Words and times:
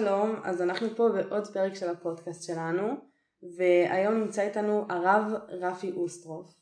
שלום, 0.00 0.36
אז 0.44 0.62
אנחנו 0.62 0.88
פה 0.96 1.08
בעוד 1.08 1.46
פרק 1.46 1.74
של 1.74 1.88
הפודקאסט 1.88 2.46
שלנו, 2.46 2.94
והיום 3.56 4.14
נמצא 4.14 4.42
איתנו 4.42 4.86
הרב 4.88 5.32
רפי 5.48 5.92
אוסטרוף. 5.96 6.54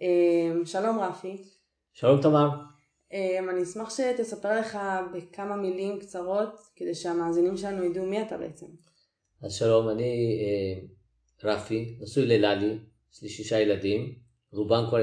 אמ, 0.00 0.66
שלום 0.66 0.98
רפי. 1.00 1.36
שלום 1.92 2.22
תמר. 2.22 2.48
אמ, 3.12 3.50
אני 3.50 3.62
אשמח 3.62 3.96
שתספר 3.96 4.60
לך 4.60 4.78
בכמה 5.14 5.56
מילים 5.56 6.00
קצרות, 6.00 6.60
כדי 6.76 6.94
שהמאזינים 6.94 7.56
שלנו 7.56 7.84
ידעו 7.84 8.06
מי 8.06 8.22
אתה 8.22 8.38
בעצם. 8.38 8.66
אז 9.42 9.54
שלום, 9.54 9.88
אני 9.88 10.38
אה, 10.42 10.86
רפי, 11.50 11.98
נשוי 12.00 12.26
לללי, 12.26 12.78
יש 13.12 13.22
לי 13.22 13.28
שישה 13.28 13.60
ילדים, 13.60 14.14
רובם 14.52 14.84
כבר 14.88 14.98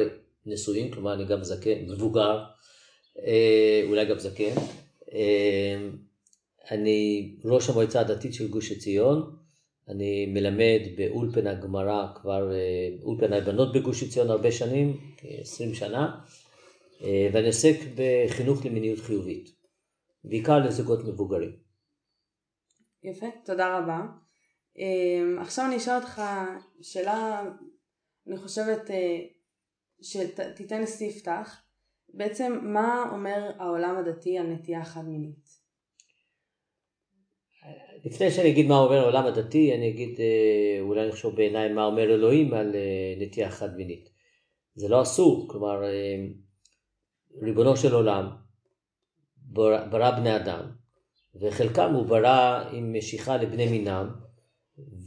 נשואים, 0.45 0.91
כלומר 0.91 1.13
אני 1.13 1.25
גם 1.25 1.43
זקן, 1.43 1.85
מבוגר, 1.89 2.43
אה, 3.25 3.81
אולי 3.87 4.05
גם 4.05 4.19
זקן. 4.19 4.53
אני 6.71 7.31
ראש 7.45 7.69
המועצה 7.69 7.99
הדתית 7.99 8.33
של 8.33 8.47
גוש 8.47 8.71
עציון, 8.71 9.35
אני 9.87 10.25
מלמד 10.25 10.81
באולפן 10.97 11.47
הגמרא 11.47 12.13
כבר, 12.15 12.53
אה, 12.53 12.89
אולפן 13.03 13.33
הבנות 13.33 13.73
בגוש 13.75 14.03
עציון 14.03 14.29
הרבה 14.29 14.51
שנים, 14.51 14.97
כ-20 15.17 15.75
שנה, 15.75 16.19
אה, 17.03 17.29
ואני 17.33 17.47
עוסק 17.47 17.75
בחינוך 17.95 18.65
למיניות 18.65 18.99
חיובית, 18.99 19.49
בעיקר 20.23 20.59
לזוגות 20.59 20.99
מבוגרים. 21.05 21.51
יפה, 23.03 23.25
תודה 23.45 23.77
רבה. 23.77 24.01
אה, 24.79 25.41
עכשיו 25.41 25.65
אני 25.65 25.77
אשאל 25.77 25.95
אותך 25.95 26.21
שאלה, 26.81 27.43
אני 28.27 28.37
חושבת 28.37 28.89
שתיתן 30.01 30.85
ספתח, 30.85 31.61
בעצם 32.13 32.59
מה 32.63 33.09
אומר 33.11 33.51
העולם 33.59 33.97
הדתי 33.97 34.37
על 34.37 34.47
נטייה 34.47 34.85
חד 34.85 35.05
מינית? 35.05 35.50
לפני 38.05 38.31
שאני 38.31 38.49
אגיד 38.49 38.67
מה 38.67 38.79
אומר 38.79 38.97
העולם 38.97 39.25
הדתי, 39.25 39.75
אני 39.75 39.89
אגיד, 39.89 40.19
אה, 40.19 40.81
אולי 40.81 41.07
נחשוב 41.07 41.35
בעיניים 41.35 41.75
מה 41.75 41.85
אומר 41.85 42.03
אלוהים 42.03 42.53
על 42.53 42.75
אה, 42.75 43.15
נטייה 43.17 43.51
חד 43.51 43.75
מינית. 43.75 44.09
זה 44.75 44.87
לא 44.87 45.01
אסור, 45.01 45.47
כלומר, 45.49 45.83
אה, 45.83 46.25
ריבונו 47.41 47.77
של 47.77 47.93
עולם 47.93 48.29
ברא, 49.35 49.85
ברא 49.85 50.11
בני 50.11 50.35
אדם, 50.35 50.71
וחלקם 51.35 51.93
הוא 51.93 52.05
ברא 52.05 52.63
עם 52.71 52.97
משיכה 52.97 53.37
לבני 53.37 53.67
מינם, 53.67 54.09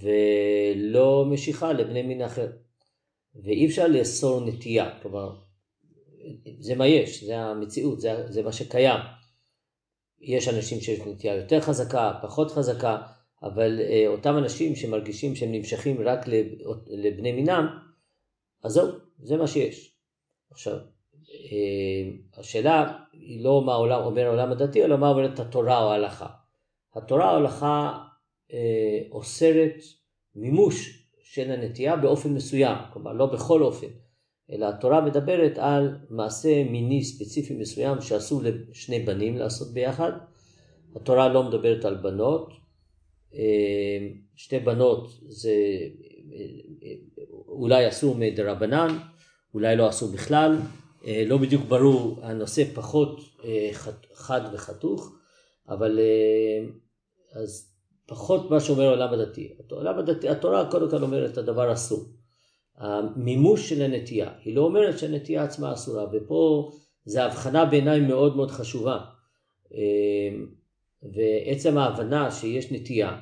ולא 0.01 1.25
משיכה 1.31 1.73
לבני 1.73 2.03
מין 2.03 2.23
אחר. 2.23 2.51
ואי 3.45 3.67
אפשר 3.67 3.87
לאסור 3.89 4.41
נטייה, 4.41 4.99
כלומר, 5.03 5.37
זה 6.59 6.75
מה 6.75 6.87
יש, 6.87 7.25
זה 7.25 7.39
המציאות, 7.39 8.01
זה, 8.01 8.33
זה 8.33 8.43
מה 8.43 8.53
שקיים. 8.53 9.01
יש 10.25 10.49
אנשים 10.49 10.81
שיש 10.81 11.01
נטייה 11.01 11.35
יותר 11.35 11.61
חזקה, 11.61 12.13
פחות 12.23 12.51
חזקה, 12.51 12.99
אבל 13.43 13.81
אה, 13.81 14.05
אותם 14.07 14.39
אנשים 14.39 14.77
שמרגישים 14.77 15.35
שהם 15.35 15.53
נמשכים 15.53 15.97
רק 16.05 16.21
לבני 16.87 17.33
מינם, 17.33 17.79
אז 18.65 18.73
זהו, 18.73 18.89
זה 19.23 19.37
מה 19.37 19.47
שיש. 19.47 19.95
עכשיו, 20.51 20.77
אה, 21.31 22.39
השאלה 22.41 22.99
היא 23.13 23.45
לא 23.45 23.63
מה 23.67 23.75
עולם, 23.75 24.03
אומר 24.03 24.27
העולם 24.27 24.53
הדתי, 24.53 24.85
אלא 24.85 24.97
מה 24.97 25.09
אומרת 25.09 25.39
התורה 25.39 25.85
או 25.85 25.91
ההלכה. 25.91 26.27
התורה 26.95 27.31
או 27.31 27.35
ההלכה 27.35 27.99
אה, 28.53 29.01
אוסרת 29.11 29.75
מימוש 30.35 31.09
של 31.23 31.51
הנטייה 31.51 31.97
באופן 31.97 32.35
מסוים, 32.35 32.77
כלומר 32.93 33.13
לא 33.13 33.27
בכל 33.27 33.63
אופן. 33.63 33.87
אלא 34.53 34.69
התורה 34.69 35.01
מדברת 35.01 35.59
על 35.59 35.97
מעשה 36.11 36.65
מיני 36.65 37.05
ספציפי 37.05 37.55
מסוים 37.55 38.01
שאסור 38.01 38.43
לשני 38.43 38.99
בנים 38.99 39.37
לעשות 39.37 39.75
ביחד. 39.75 40.13
התורה 40.97 41.29
לא 41.29 41.43
מדברת 41.43 41.85
על 41.85 41.95
בנות. 41.95 42.53
אה, 43.35 44.09
שתי 44.37 44.59
בנות 44.59 45.09
זה 45.29 45.55
אולי 47.49 47.89
אסור 47.89 48.15
מדרבנן, 48.19 48.99
אולי 49.55 49.77
לא 49.77 49.89
אסור 49.89 50.13
בכלל. 50.13 50.59
אה, 51.07 51.25
לא 51.27 51.37
בדיוק 51.37 51.65
ברור, 51.69 52.19
הנושא 52.23 52.65
פחות 52.75 53.21
אה, 53.45 53.71
חד 54.15 54.41
וחתוך, 54.53 55.17
אבל 55.69 56.01
אז 57.33 57.75
פחות 58.07 58.51
מה 58.51 58.61
שאומר 58.61 58.85
העולם 58.85 59.13
הדתי. 59.13 59.57
העולם 59.71 59.99
הדתי, 59.99 60.29
התורה 60.29 60.71
קודם 60.71 60.91
כל 60.91 61.03
אומרת 61.03 61.33
את 61.33 61.39
הדבר 61.39 61.73
אסור. 61.73 62.05
המימוש 62.77 63.69
של 63.69 63.83
הנטייה, 63.83 64.31
היא 64.45 64.57
לא 64.57 64.61
אומרת 64.61 64.99
שהנטייה 64.99 65.45
עצמה 65.45 65.73
אסורה, 65.73 66.07
ופה 66.13 66.71
זו 67.05 67.21
הבחנה 67.21 67.65
בעיניי 67.65 68.01
מאוד 68.01 68.37
מאוד 68.37 68.51
חשובה. 68.51 68.99
אמ, 69.75 70.47
ועצם 71.03 71.79
ההבנה 71.79 72.31
שיש 72.31 72.73
נטייה, 72.73 73.21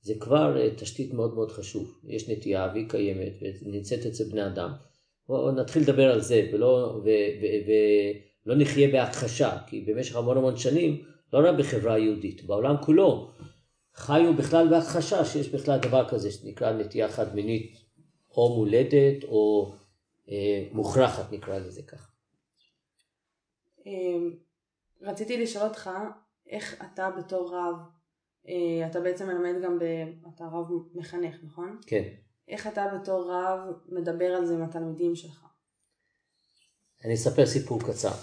זה 0.00 0.14
כבר 0.20 0.60
אה, 0.60 0.68
תשתית 0.76 1.14
מאוד 1.14 1.34
מאוד 1.34 1.52
חשוב. 1.52 2.00
יש 2.04 2.28
נטייה 2.28 2.70
והיא 2.72 2.88
קיימת 2.88 3.32
ונמצאת 3.62 4.06
אצל 4.06 4.24
בני 4.24 4.46
אדם. 4.46 4.72
בואו 5.28 5.50
נתחיל 5.52 5.82
לדבר 5.82 6.12
על 6.12 6.20
זה 6.20 6.48
ולא, 6.52 7.00
ו, 7.04 7.08
ו, 7.42 7.44
ו, 7.66 7.72
ולא 8.46 8.56
נחיה 8.56 8.88
בהכחשה, 8.88 9.58
כי 9.66 9.80
במשך 9.80 10.16
המון 10.16 10.36
המון 10.36 10.56
שנים, 10.56 11.02
לא 11.32 11.48
רק 11.48 11.58
בחברה 11.58 11.94
היהודית, 11.94 12.44
בעולם 12.44 12.74
כולו, 12.82 13.30
חיו 13.94 14.34
בכלל 14.34 14.68
בהכחשה 14.68 15.24
שיש 15.24 15.48
בכלל 15.48 15.78
דבר 15.78 16.08
כזה 16.08 16.30
שנקרא 16.30 16.72
נטייה 16.72 17.08
חד 17.08 17.34
מינית 17.34 17.87
או 18.38 18.56
מולדת 18.56 19.24
או 19.24 19.72
אה, 20.28 20.68
מוכרחת 20.72 21.32
נקרא 21.32 21.58
לזה 21.58 21.82
ככה. 21.82 22.08
אמ, 23.86 24.30
רציתי 25.02 25.42
לשאול 25.42 25.64
אותך 25.64 25.90
איך 26.48 26.82
אתה 26.82 27.10
בתור 27.10 27.56
רב, 27.56 27.76
אה, 28.48 28.86
אתה 28.86 29.00
בעצם 29.00 29.26
מלמד 29.26 29.62
גם, 29.64 29.78
ב... 29.78 29.84
אתה 30.34 30.44
רב 30.44 30.66
מחנך 30.94 31.36
נכון? 31.44 31.80
כן. 31.86 32.02
איך 32.48 32.66
אתה 32.66 32.86
בתור 33.00 33.32
רב 33.32 33.58
מדבר 33.88 34.26
על 34.26 34.46
זה 34.46 34.54
עם 34.54 34.62
התלמידים 34.62 35.16
שלך? 35.16 35.44
אני 37.04 37.14
אספר 37.14 37.46
סיפור 37.46 37.80
קצר. 37.80 38.14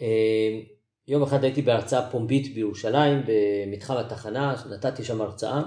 אה, 0.00 0.60
יום 1.08 1.22
אחד 1.22 1.44
הייתי 1.44 1.62
בהרצאה 1.62 2.10
פומבית 2.10 2.54
בירושלים 2.54 3.22
במתחם 3.26 3.96
התחנה, 3.96 4.54
נתתי 4.70 5.04
שם 5.04 5.20
הרצאה 5.20 5.62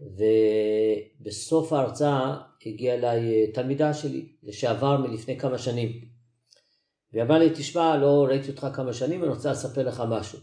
ובסוף 0.00 1.72
ההרצאה 1.72 2.36
הגיעה 2.66 2.96
אליי 2.96 3.30
אה, 3.30 3.52
תלמידה 3.52 3.94
שלי, 3.94 4.32
לשעבר 4.42 4.96
מלפני 4.96 5.38
כמה 5.38 5.58
שנים. 5.58 6.00
והיא 7.12 7.22
אמרה 7.22 7.38
לי, 7.38 7.50
תשמע, 7.54 7.96
לא 7.96 8.26
ראיתי 8.28 8.50
אותך 8.50 8.66
כמה 8.74 8.92
שנים, 8.92 9.22
אני 9.22 9.30
רוצה 9.32 9.52
לספר 9.52 9.88
לך 9.88 10.02
משהו. 10.08 10.38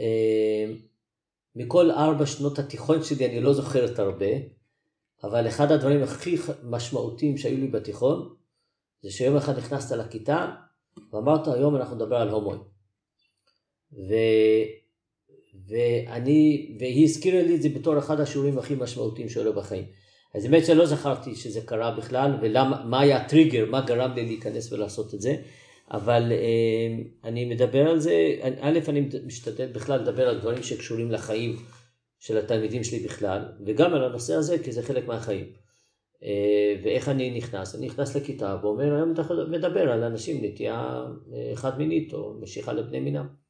אה, 0.00 0.72
מכל 1.56 1.90
ארבע 1.90 2.26
שנות 2.26 2.58
התיכון 2.58 3.02
שלי 3.02 3.26
אני 3.26 3.40
לא 3.40 3.52
זוכרת 3.52 3.98
הרבה, 3.98 4.26
אבל 5.22 5.48
אחד 5.48 5.72
הדברים 5.72 6.02
הכי 6.02 6.36
משמעותיים 6.62 7.38
שהיו 7.38 7.56
לי 7.56 7.66
בתיכון, 7.66 8.34
זה 9.02 9.10
שיום 9.10 9.36
אחד 9.36 9.58
נכנסת 9.58 9.96
לכיתה, 9.96 10.54
ואמרת, 11.12 11.48
היום 11.48 11.76
אנחנו 11.76 11.96
נדבר 11.96 12.16
על 12.16 12.28
הומואים. 12.28 12.60
ואני, 15.68 16.70
והיא 16.78 17.04
הזכירה 17.04 17.42
לי 17.42 17.54
את 17.54 17.62
זה 17.62 17.68
בתור 17.68 17.98
אחד 17.98 18.20
השיעורים 18.20 18.58
הכי 18.58 18.74
משמעותיים 18.74 19.28
שלו 19.28 19.52
בחיים. 19.52 19.84
אז 20.34 20.44
האמת 20.44 20.66
שלא 20.66 20.86
זכרתי 20.86 21.34
שזה 21.34 21.60
קרה 21.60 21.90
בכלל, 21.90 22.38
ומה 22.42 23.00
היה 23.00 23.16
הטריגר, 23.16 23.70
מה 23.70 23.80
גרם 23.80 24.12
לי 24.14 24.26
להיכנס 24.26 24.72
ולעשות 24.72 25.14
את 25.14 25.20
זה, 25.20 25.36
אבל 25.90 26.32
אה, 26.32 27.04
אני 27.24 27.44
מדבר 27.44 27.88
על 27.90 27.98
זה, 27.98 28.36
א', 28.60 28.78
אני 28.88 29.08
משתדל 29.26 29.66
בכלל 29.66 30.00
לדבר 30.00 30.28
על 30.28 30.38
דברים 30.38 30.62
שקשורים 30.62 31.10
לחיים 31.10 31.56
של 32.18 32.38
התלמידים 32.38 32.84
שלי 32.84 32.98
בכלל, 32.98 33.42
וגם 33.66 33.94
על 33.94 34.04
הנושא 34.04 34.34
הזה, 34.34 34.58
כי 34.58 34.72
זה 34.72 34.82
חלק 34.82 35.06
מהחיים. 35.06 35.46
אה, 36.22 36.74
ואיך 36.84 37.08
אני 37.08 37.36
נכנס? 37.36 37.74
אני 37.74 37.86
נכנס 37.86 38.16
לכיתה 38.16 38.56
ואומר, 38.62 38.94
היום 38.94 39.12
אתה 39.12 39.22
מדבר 39.48 39.92
על 39.92 40.02
אנשים 40.02 40.44
נטייה 40.44 41.04
אה, 41.34 41.52
חד 41.56 41.78
מינית 41.78 42.12
או 42.12 42.34
משיכה 42.40 42.72
לבני 42.72 43.00
מינם. 43.00 43.45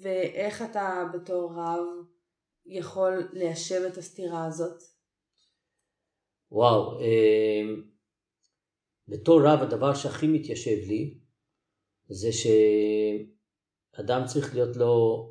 ואיך 0.00 0.62
אתה 0.62 1.04
בתור 1.14 1.52
רב 1.56 1.84
יכול 2.66 3.28
ליישב 3.32 3.82
את 3.92 3.96
הסתירה 3.96 4.46
הזאת? 4.46 4.82
וואו, 6.50 7.00
אה, 7.00 7.62
בתור 9.08 9.40
רב 9.44 9.62
הדבר 9.62 9.94
שהכי 9.94 10.26
מתיישב 10.28 10.88
לי 10.88 11.18
זה 12.08 12.28
שאדם 12.32 14.22
צריך 14.26 14.54
להיות 14.54 14.76
לו 14.76 15.28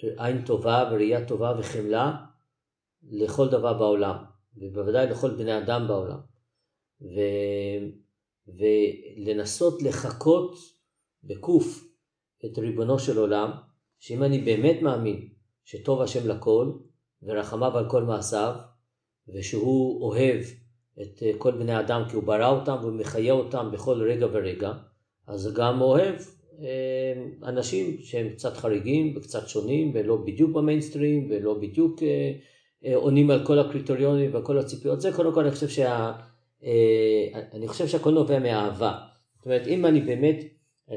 עין 0.00 0.44
טובה 0.46 0.90
וראייה 0.92 1.28
טובה 1.28 1.54
וחמלה 1.58 2.12
לכל 3.02 3.48
דבר 3.48 3.78
בעולם, 3.78 4.16
ובוודאי 4.56 5.06
לכל 5.06 5.30
בני 5.30 5.58
אדם 5.58 5.88
בעולם. 5.88 6.20
ו... 7.00 7.20
ולנסות 8.58 9.82
לחקות 9.82 10.54
בקוף 11.24 11.84
את 12.44 12.58
ריבונו 12.58 12.98
של 12.98 13.18
עולם, 13.18 13.50
שאם 14.00 14.22
אני 14.22 14.38
באמת 14.38 14.82
מאמין 14.82 15.28
שטוב 15.64 16.02
השם 16.02 16.28
לכל 16.28 16.72
ורחמיו 17.22 17.78
על 17.78 17.90
כל 17.90 18.02
מעשיו 18.02 18.54
ושהוא 19.34 20.02
אוהב 20.02 20.40
את 21.02 21.22
אה, 21.22 21.30
כל 21.38 21.50
בני 21.50 21.80
אדם 21.80 22.02
כי 22.08 22.16
הוא 22.16 22.22
ברא 22.22 22.48
אותם 22.48 22.76
והוא 22.80 22.92
מחיה 22.92 23.32
אותם 23.32 23.70
בכל 23.72 24.02
רגע 24.02 24.26
ורגע 24.32 24.72
אז 25.26 25.54
גם 25.56 25.80
אוהב 25.80 26.14
אה, 26.62 27.48
אנשים 27.48 27.96
שהם 28.02 28.28
קצת 28.28 28.56
חריגים 28.56 29.16
וקצת 29.16 29.48
שונים 29.48 29.90
ולא 29.94 30.16
בדיוק 30.16 30.50
במיינסטרים 30.50 31.26
ולא 31.30 31.54
בדיוק 31.54 32.02
אה, 32.02 32.96
עונים 32.96 33.30
על 33.30 33.46
כל 33.46 33.58
הקריטריונים 33.58 34.30
וכל 34.34 34.58
הציפיות. 34.58 35.00
זה 35.00 35.12
קודם 35.12 35.34
כל 35.34 35.40
אני 35.40 35.50
חושב, 35.50 35.68
שה, 35.68 36.12
אני 37.52 37.68
חושב 37.68 37.86
שהכל 37.86 38.10
נובע 38.10 38.38
מאהבה. 38.38 38.98
זאת 39.36 39.46
אומרת 39.46 39.66
אם 39.66 39.86
אני 39.86 40.00
באמת, 40.00 40.44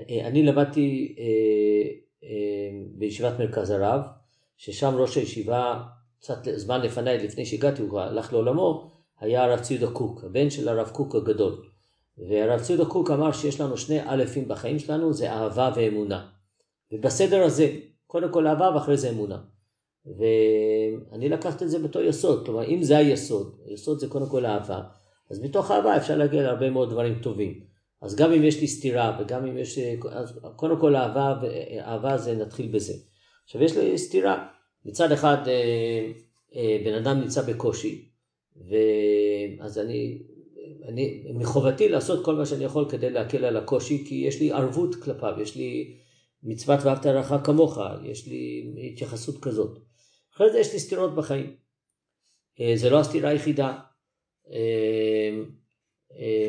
אני 0.09 0.44
למדתי 0.44 1.15
בישיבת 2.95 3.39
מרכז 3.39 3.69
הרב, 3.69 4.01
ששם 4.57 4.95
ראש 4.95 5.15
הישיבה 5.15 5.83
קצת 6.19 6.37
זמן 6.55 6.81
לפניי, 6.81 7.17
לפני 7.17 7.45
שהגעתי, 7.45 7.81
הוא 7.81 7.99
הלך 7.99 8.33
לעולמו, 8.33 8.91
היה 9.19 9.43
הרב 9.43 9.59
ציודה 9.59 9.91
קוק, 9.91 10.23
הבן 10.23 10.49
של 10.49 10.69
הרב 10.69 10.89
קוק 10.89 11.15
הגדול. 11.15 11.63
והרב 12.17 12.61
ציודה 12.61 12.85
קוק 12.85 13.11
אמר 13.11 13.31
שיש 13.31 13.61
לנו 13.61 13.77
שני 13.77 14.09
אלפים 14.09 14.47
בחיים 14.47 14.79
שלנו, 14.79 15.13
זה 15.13 15.31
אהבה 15.31 15.71
ואמונה. 15.75 16.27
ובסדר 16.91 17.43
הזה, 17.43 17.71
קודם 18.07 18.31
כל 18.31 18.47
אהבה 18.47 18.71
ואחרי 18.75 18.97
זה 18.97 19.09
אמונה. 19.09 19.37
ואני 20.05 21.29
לקחתי 21.29 21.65
את 21.65 21.69
זה 21.69 21.79
בתור 21.79 22.01
יסוד, 22.01 22.45
כלומר 22.45 22.67
אם 22.67 22.83
זה 22.83 22.97
היסוד, 22.97 23.55
היסוד 23.65 23.99
זה 23.99 24.07
קודם 24.07 24.29
כל 24.29 24.45
אהבה, 24.45 24.81
אז 25.31 25.41
מתוך 25.41 25.71
אהבה 25.71 25.97
אפשר 25.97 26.17
להגיע 26.17 26.43
להרבה 26.43 26.69
מאוד 26.69 26.89
דברים 26.89 27.19
טובים. 27.21 27.72
אז 28.03 28.15
גם 28.15 28.33
אם 28.33 28.44
יש 28.44 28.61
לי 28.61 28.67
סתירה 28.67 29.17
וגם 29.19 29.45
אם 29.45 29.57
יש, 29.57 29.79
אז 30.11 30.39
קודם 30.55 30.79
כל 30.79 30.95
אהבה, 30.95 31.33
אהבה 31.79 32.17
זה 32.17 32.35
נתחיל 32.35 32.67
בזה. 32.67 32.94
עכשיו 33.44 33.63
יש 33.63 33.77
לי 33.77 33.97
סתירה, 33.97 34.47
מצד 34.85 35.11
אחד 35.11 35.38
אה, 35.47 36.11
אה, 36.55 36.77
בן 36.85 36.94
אדם 36.94 37.19
נמצא 37.19 37.41
בקושי, 37.41 38.09
ואז 38.55 39.79
אני 39.79 40.23
אני, 40.88 41.23
מחובתי 41.33 41.89
לעשות 41.89 42.25
כל 42.25 42.35
מה 42.35 42.45
שאני 42.45 42.63
יכול 42.63 42.89
כדי 42.89 43.09
להקל 43.09 43.45
על 43.45 43.57
הקושי, 43.57 44.05
כי 44.07 44.15
יש 44.15 44.39
לי 44.39 44.51
ערבות 44.51 44.95
כלפיו, 44.95 45.33
יש 45.41 45.55
לי 45.55 45.97
מצוות 46.44 46.79
ואהבת 46.83 47.05
לרעך 47.05 47.33
כמוך, 47.44 47.77
יש 48.03 48.27
לי 48.27 48.73
התייחסות 48.91 49.41
כזאת. 49.41 49.79
אחרי 50.35 50.51
זה 50.51 50.59
יש 50.59 50.73
לי 50.73 50.79
סתירות 50.79 51.15
בחיים. 51.15 51.55
אה, 52.59 52.73
זה 52.75 52.89
לא 52.89 53.00
הסתירה 53.00 53.29
היחידה. 53.29 53.79
אה, 54.51 55.39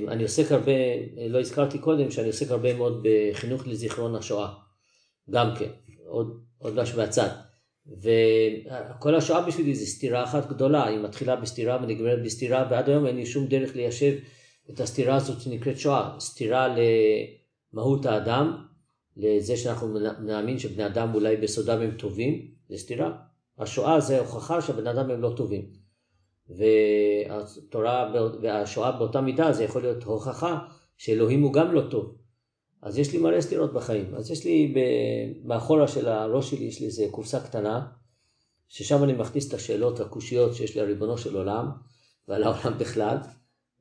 אני 0.08 0.22
עוסק 0.22 0.52
הרבה, 0.52 0.72
לא 1.28 1.40
הזכרתי 1.40 1.78
קודם, 1.78 2.10
שאני 2.10 2.26
עוסק 2.26 2.50
הרבה 2.50 2.74
מאוד 2.74 3.02
בחינוך 3.02 3.66
לזיכרון 3.66 4.14
השואה. 4.14 4.48
גם 5.30 5.54
כן, 5.58 5.70
עוד, 6.06 6.40
עוד 6.58 6.74
משהו 6.74 6.98
מהצד. 6.98 7.28
וכל 7.86 9.14
השואה 9.14 9.46
בשבילי 9.46 9.74
זה 9.74 9.86
סתירה 9.86 10.24
אחת 10.24 10.48
גדולה, 10.48 10.86
היא 10.86 10.98
מתחילה 10.98 11.36
בסתירה 11.36 11.78
ונגמרת 11.82 12.22
בסתירה, 12.24 12.68
ועד 12.70 12.88
היום 12.88 13.06
אין 13.06 13.16
לי 13.16 13.26
שום 13.26 13.46
דרך 13.46 13.76
ליישב 13.76 14.14
את 14.70 14.80
הסתירה 14.80 15.16
הזאת 15.16 15.40
שנקראת 15.40 15.78
שואה, 15.78 16.10
סתירה 16.20 16.76
למהות 17.72 18.06
האדם, 18.06 18.56
לזה 19.16 19.56
שאנחנו 19.56 19.98
נאמין 20.20 20.58
שבני 20.58 20.86
אדם 20.86 21.14
אולי 21.14 21.36
בסודם 21.36 21.80
הם 21.80 21.90
טובים, 21.90 22.48
זה 22.68 22.78
סתירה. 22.78 23.12
השואה 23.58 24.00
זה 24.00 24.18
הוכחה 24.18 24.62
שבני 24.62 24.90
אדם 24.90 25.10
הם 25.10 25.22
לא 25.22 25.32
טובים. 25.36 25.83
והתורה 26.48 28.12
והשואה 28.42 28.92
באותה 28.92 29.20
מידה 29.20 29.52
זה 29.52 29.64
יכול 29.64 29.82
להיות 29.82 30.04
הוכחה 30.04 30.58
שאלוהים 30.96 31.42
הוא 31.42 31.52
גם 31.52 31.72
לא 31.72 31.82
טוב. 31.90 32.16
אז 32.82 32.98
יש 32.98 33.12
לי 33.12 33.18
מלא 33.18 33.40
סתירות 33.40 33.72
בחיים. 33.72 34.14
אז 34.14 34.30
יש 34.30 34.44
לי 34.44 34.74
מאחורה 35.44 35.88
של 35.88 36.08
הראש 36.08 36.50
שלי, 36.50 36.64
יש 36.64 36.80
לי 36.80 36.86
איזה 36.86 37.06
קופסה 37.10 37.40
קטנה, 37.40 37.86
ששם 38.68 39.04
אני 39.04 39.12
מכניס 39.12 39.48
את 39.48 39.54
השאלות 39.54 40.00
הקושיות 40.00 40.54
שיש 40.54 40.74
לי 40.74 40.80
על 40.80 40.86
ריבונו 40.86 41.18
של 41.18 41.36
עולם, 41.36 41.70
ועל 42.28 42.42
העולם 42.42 42.78
בכלל, 42.78 43.16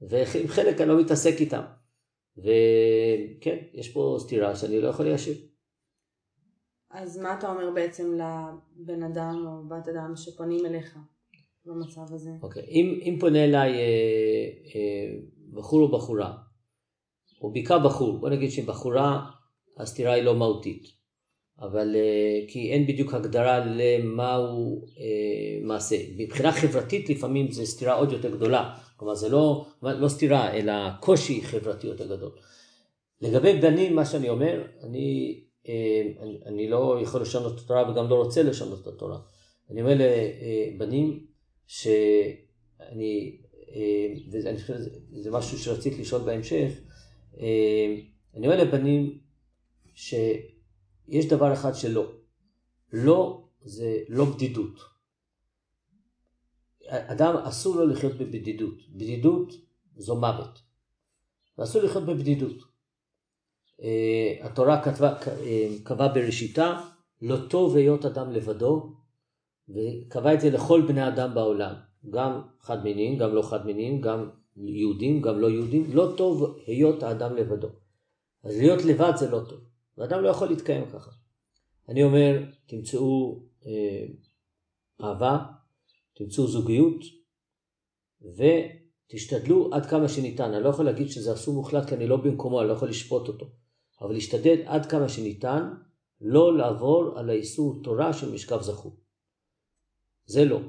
ועם 0.01 0.47
חלק 0.47 0.81
אני 0.81 0.89
לא 0.89 0.99
מתעסק 0.99 1.35
איתם. 1.39 1.61
וכן, 2.37 3.57
יש 3.73 3.89
פה 3.89 4.17
סתירה 4.19 4.55
שאני 4.55 4.81
לא 4.81 4.87
יכול 4.87 5.05
ליישב. 5.05 5.33
אז 6.89 7.17
מה 7.17 7.37
אתה 7.37 7.51
אומר 7.51 7.71
בעצם 7.75 8.13
לבן 8.13 9.03
אדם 9.03 9.45
או 9.47 9.67
בת 9.67 9.87
אדם 9.87 10.15
שפונים 10.15 10.65
אליך 10.65 10.97
במצב 11.65 12.13
הזה? 12.13 12.31
אוקיי, 12.41 12.63
אם, 12.69 12.99
אם 13.03 13.17
פונה 13.19 13.43
אליי 13.43 13.73
אה, 13.73 13.79
אה, 14.75 15.15
בחור 15.53 15.81
או 15.81 15.91
בחורה, 15.91 16.33
או 17.41 17.51
בעיקר 17.51 17.79
בחור, 17.79 18.17
בוא 18.17 18.29
נגיד 18.29 18.51
שבחורה 18.51 19.29
הסתירה 19.77 20.13
היא 20.13 20.23
לא 20.23 20.35
מהותית, 20.35 20.87
אבל 21.59 21.95
uh, 21.95 22.51
כי 22.51 22.71
אין 22.71 22.87
בדיוק 22.87 23.13
הגדרה 23.13 23.65
למהו 23.65 24.85
uh, 24.85 24.99
מעשה. 25.63 25.95
מבחינה 26.17 26.51
חברתית 26.51 27.09
לפעמים 27.09 27.51
זו 27.51 27.65
סתירה 27.65 27.93
עוד 27.93 28.11
יותר 28.11 28.35
גדולה, 28.35 28.75
כלומר 28.97 29.15
זה 29.15 29.29
לא, 29.29 29.65
לא 29.83 30.09
סתירה 30.09 30.53
אלא 30.53 30.73
קושי 30.99 31.41
חברתי 31.41 31.87
יותר 31.87 32.15
גדול. 32.15 32.31
לגבי 33.21 33.59
בנים 33.59 33.95
מה 33.95 34.05
שאני 34.05 34.29
אומר, 34.29 34.63
אני, 34.83 35.39
uh, 35.63 35.67
אני, 36.21 36.39
אני 36.45 36.69
לא 36.69 36.97
יכול 37.01 37.21
לשנות 37.21 37.55
את 37.55 37.59
התורה 37.59 37.91
וגם 37.91 38.09
לא 38.09 38.15
רוצה 38.15 38.43
לשנות 38.43 38.81
את 38.81 38.87
התורה. 38.87 39.17
אני 39.69 39.81
אומר 39.81 39.93
לבנים 39.97 41.25
שאני, 41.67 43.37
ואני 44.31 44.57
חושב 44.57 44.73
שזה 45.13 45.31
משהו 45.31 45.57
שרציתי 45.57 46.01
לשאול 46.01 46.21
בהמשך, 46.21 46.71
אה, 47.37 47.95
אני 48.35 48.47
אומר 48.47 48.63
לבנים 48.63 49.19
שיש 49.93 51.25
דבר 51.29 51.53
אחד 51.53 51.75
שלא. 51.75 52.11
לא 52.93 53.47
זה 53.61 53.97
לא 54.09 54.25
בדידות. 54.25 54.79
אדם 56.87 57.35
אסור 57.35 57.75
לו 57.75 57.87
לחיות 57.87 58.13
בבדידות. 58.17 58.75
בדידות 58.89 59.53
זו 59.97 60.15
מוות. 60.15 60.59
ואסור 61.57 61.81
לחיות 61.81 62.05
בבדידות. 62.05 62.63
אה, 63.81 64.37
התורה 64.41 64.83
כתבה, 64.83 65.13
אה, 65.27 65.67
קבעה 65.83 66.13
בראשיתה 66.13 66.89
לא 67.21 67.37
טוב 67.49 67.75
היות 67.75 68.05
אדם 68.05 68.31
לבדו 68.31 68.95
וקבע 69.69 70.33
את 70.33 70.41
זה 70.41 70.49
לכל 70.49 70.81
בני 70.87 71.07
אדם 71.07 71.33
בעולם, 71.33 71.73
גם 72.09 72.41
חד 72.59 72.83
מיניים, 72.83 73.17
גם 73.17 73.35
לא 73.35 73.41
חד 73.41 73.65
מיניים, 73.65 74.01
גם 74.01 74.29
יהודים, 74.57 75.21
גם 75.21 75.39
לא 75.39 75.47
יהודים, 75.47 75.83
לא 75.93 76.13
טוב 76.17 76.57
היות 76.67 77.03
האדם 77.03 77.35
לבדו. 77.35 77.67
אז 78.43 78.57
להיות 78.57 78.85
לבד 78.85 79.13
זה 79.15 79.29
לא 79.29 79.39
טוב, 79.49 79.59
ואדם 79.97 80.23
לא 80.23 80.29
יכול 80.29 80.47
להתקיים 80.47 80.85
ככה. 80.85 81.11
אני 81.89 82.03
אומר, 82.03 82.43
תמצאו 82.65 83.43
אה, 83.65 84.05
אהבה, 85.01 85.39
תמצאו 86.13 86.47
זוגיות, 86.47 87.01
ותשתדלו 88.21 89.69
עד 89.73 89.85
כמה 89.85 90.09
שניתן. 90.09 90.53
אני 90.53 90.63
לא 90.63 90.69
יכול 90.69 90.85
להגיד 90.85 91.09
שזה 91.09 91.33
אסור 91.33 91.53
מוחלט 91.53 91.89
כי 91.89 91.95
אני 91.95 92.07
לא 92.07 92.17
במקומו, 92.17 92.59
אני 92.61 92.67
לא 92.67 92.73
יכול 92.73 92.89
לשפוט 92.89 93.27
אותו. 93.27 93.49
אבל 94.01 94.13
להשתדל 94.13 94.61
עד 94.65 94.85
כמה 94.85 95.09
שניתן 95.09 95.69
לא 96.21 96.57
לעבור 96.57 97.13
על 97.15 97.29
האיסור 97.29 97.83
תורה 97.83 98.13
של 98.13 98.33
משכב 98.33 98.61
זכור. 98.61 99.02
זה 100.25 100.45
לא, 100.45 100.59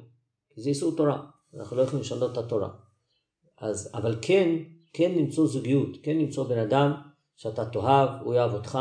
כי 0.54 0.60
זה 0.60 0.68
איסור 0.68 0.96
תורה, 0.96 1.22
אנחנו 1.54 1.76
לא 1.76 1.82
יכולים 1.82 2.00
לשנות 2.00 2.32
את 2.32 2.38
התורה. 2.38 2.68
אז, 3.58 3.90
אבל 3.94 4.18
כן, 4.22 4.58
כן 4.92 5.12
למצוא 5.12 5.46
זוגיות, 5.46 5.96
כן 6.02 6.16
למצוא 6.18 6.48
בן 6.48 6.58
אדם 6.58 6.92
שאתה 7.36 7.64
תאהב, 7.64 8.22
הוא 8.22 8.34
יאהב 8.34 8.54
אותך, 8.54 8.78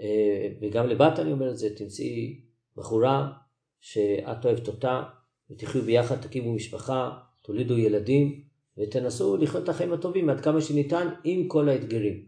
אה, 0.00 0.48
וגם 0.60 0.86
לבת 0.86 1.18
אני 1.18 1.32
אומר 1.32 1.50
את 1.50 1.58
זה, 1.58 1.76
תמצאי 1.76 2.40
בחורה 2.76 3.32
שאת 3.80 4.44
אוהבת 4.44 4.68
אותה, 4.68 5.02
ותחיו 5.50 5.82
ביחד, 5.82 6.20
תקימו 6.20 6.54
משפחה, 6.54 7.18
תולידו 7.42 7.78
ילדים, 7.78 8.44
ותנסו 8.78 9.36
לחיות 9.36 9.64
את 9.64 9.68
החיים 9.68 9.92
הטובים 9.92 10.30
עד 10.30 10.40
כמה 10.40 10.60
שניתן 10.60 11.08
עם 11.24 11.48
כל 11.48 11.68
האתגרים. 11.68 12.26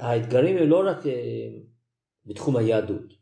האתגרים 0.00 0.56
הם 0.56 0.68
לא 0.68 0.82
רק 0.86 1.06
אה, 1.06 1.48
בתחום 2.26 2.56
היהדות, 2.56 3.17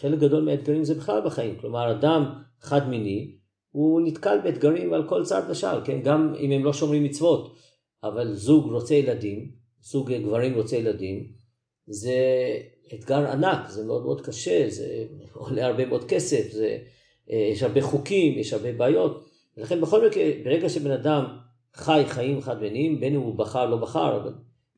חלק 0.00 0.18
גדול 0.18 0.44
מהאתגרים 0.44 0.84
זה 0.84 0.94
בכלל 0.94 1.20
בחיים, 1.24 1.56
כלומר 1.60 1.90
אדם 1.90 2.32
חד 2.60 2.88
מיני 2.88 3.38
הוא 3.70 4.00
נתקל 4.00 4.38
באתגרים 4.44 4.92
על 4.92 5.08
כל 5.08 5.24
צעד 5.24 5.50
ושעל, 5.50 5.80
כן? 5.84 6.00
גם 6.02 6.34
אם 6.40 6.50
הם 6.50 6.64
לא 6.64 6.72
שומרים 6.72 7.04
מצוות, 7.04 7.56
אבל 8.04 8.34
זוג 8.34 8.70
רוצה 8.70 8.94
ילדים, 8.94 9.50
זוג 9.80 10.12
גברים 10.12 10.54
רוצה 10.54 10.76
ילדים, 10.76 11.26
זה 11.86 12.16
אתגר 12.94 13.30
ענק, 13.30 13.68
זה 13.68 13.84
מאוד 13.84 14.02
מאוד 14.02 14.20
קשה, 14.20 14.70
זה 14.70 15.04
עולה 15.32 15.66
הרבה 15.66 15.86
מאוד 15.86 16.04
כסף, 16.04 16.52
זה, 16.52 16.78
אה, 17.30 17.48
יש 17.52 17.62
הרבה 17.62 17.82
חוקים, 17.82 18.38
יש 18.38 18.52
הרבה 18.52 18.72
בעיות, 18.72 19.24
ולכן 19.56 19.80
בכל 19.80 20.06
מקרה, 20.08 20.24
ברגע 20.44 20.68
שבן 20.68 20.90
אדם 20.90 21.24
חי 21.74 22.02
חיים 22.06 22.40
חד 22.40 22.60
מיניים, 22.60 23.00
בין 23.00 23.14
אם 23.14 23.20
הוא 23.20 23.34
בחר 23.34 23.66
לא 23.66 23.76
בחר, 23.76 24.16
אבל 24.16 24.32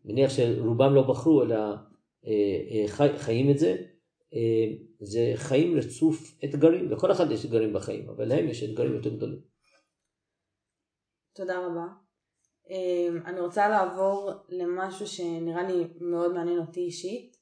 מניח 0.04 0.30
שרובם 0.30 0.94
לא 0.94 1.02
בחרו, 1.02 1.42
אלא 1.42 1.56
אה, 2.26 2.32
אה, 2.70 2.84
חי, 2.86 3.08
חיים 3.18 3.50
את 3.50 3.58
זה, 3.58 3.76
זה 5.00 5.32
חיים 5.34 5.78
רצוף 5.78 6.38
אתגרים, 6.44 6.90
לכל 6.90 7.12
אחד 7.12 7.30
יש 7.30 7.44
אתגרים 7.44 7.72
בחיים, 7.72 8.08
אבל 8.08 8.24
להם 8.24 8.48
יש 8.48 8.62
אתגרים 8.62 8.94
יותר 8.94 9.16
גדולים. 9.16 9.40
תודה 11.34 11.58
רבה. 11.58 11.86
אה, 12.70 13.08
אני 13.26 13.40
רוצה 13.40 13.68
לעבור 13.68 14.30
למשהו 14.48 15.06
שנראה 15.06 15.62
לי 15.62 15.84
מאוד 16.00 16.32
מעניין 16.32 16.58
אותי 16.58 16.80
אישית. 16.80 17.36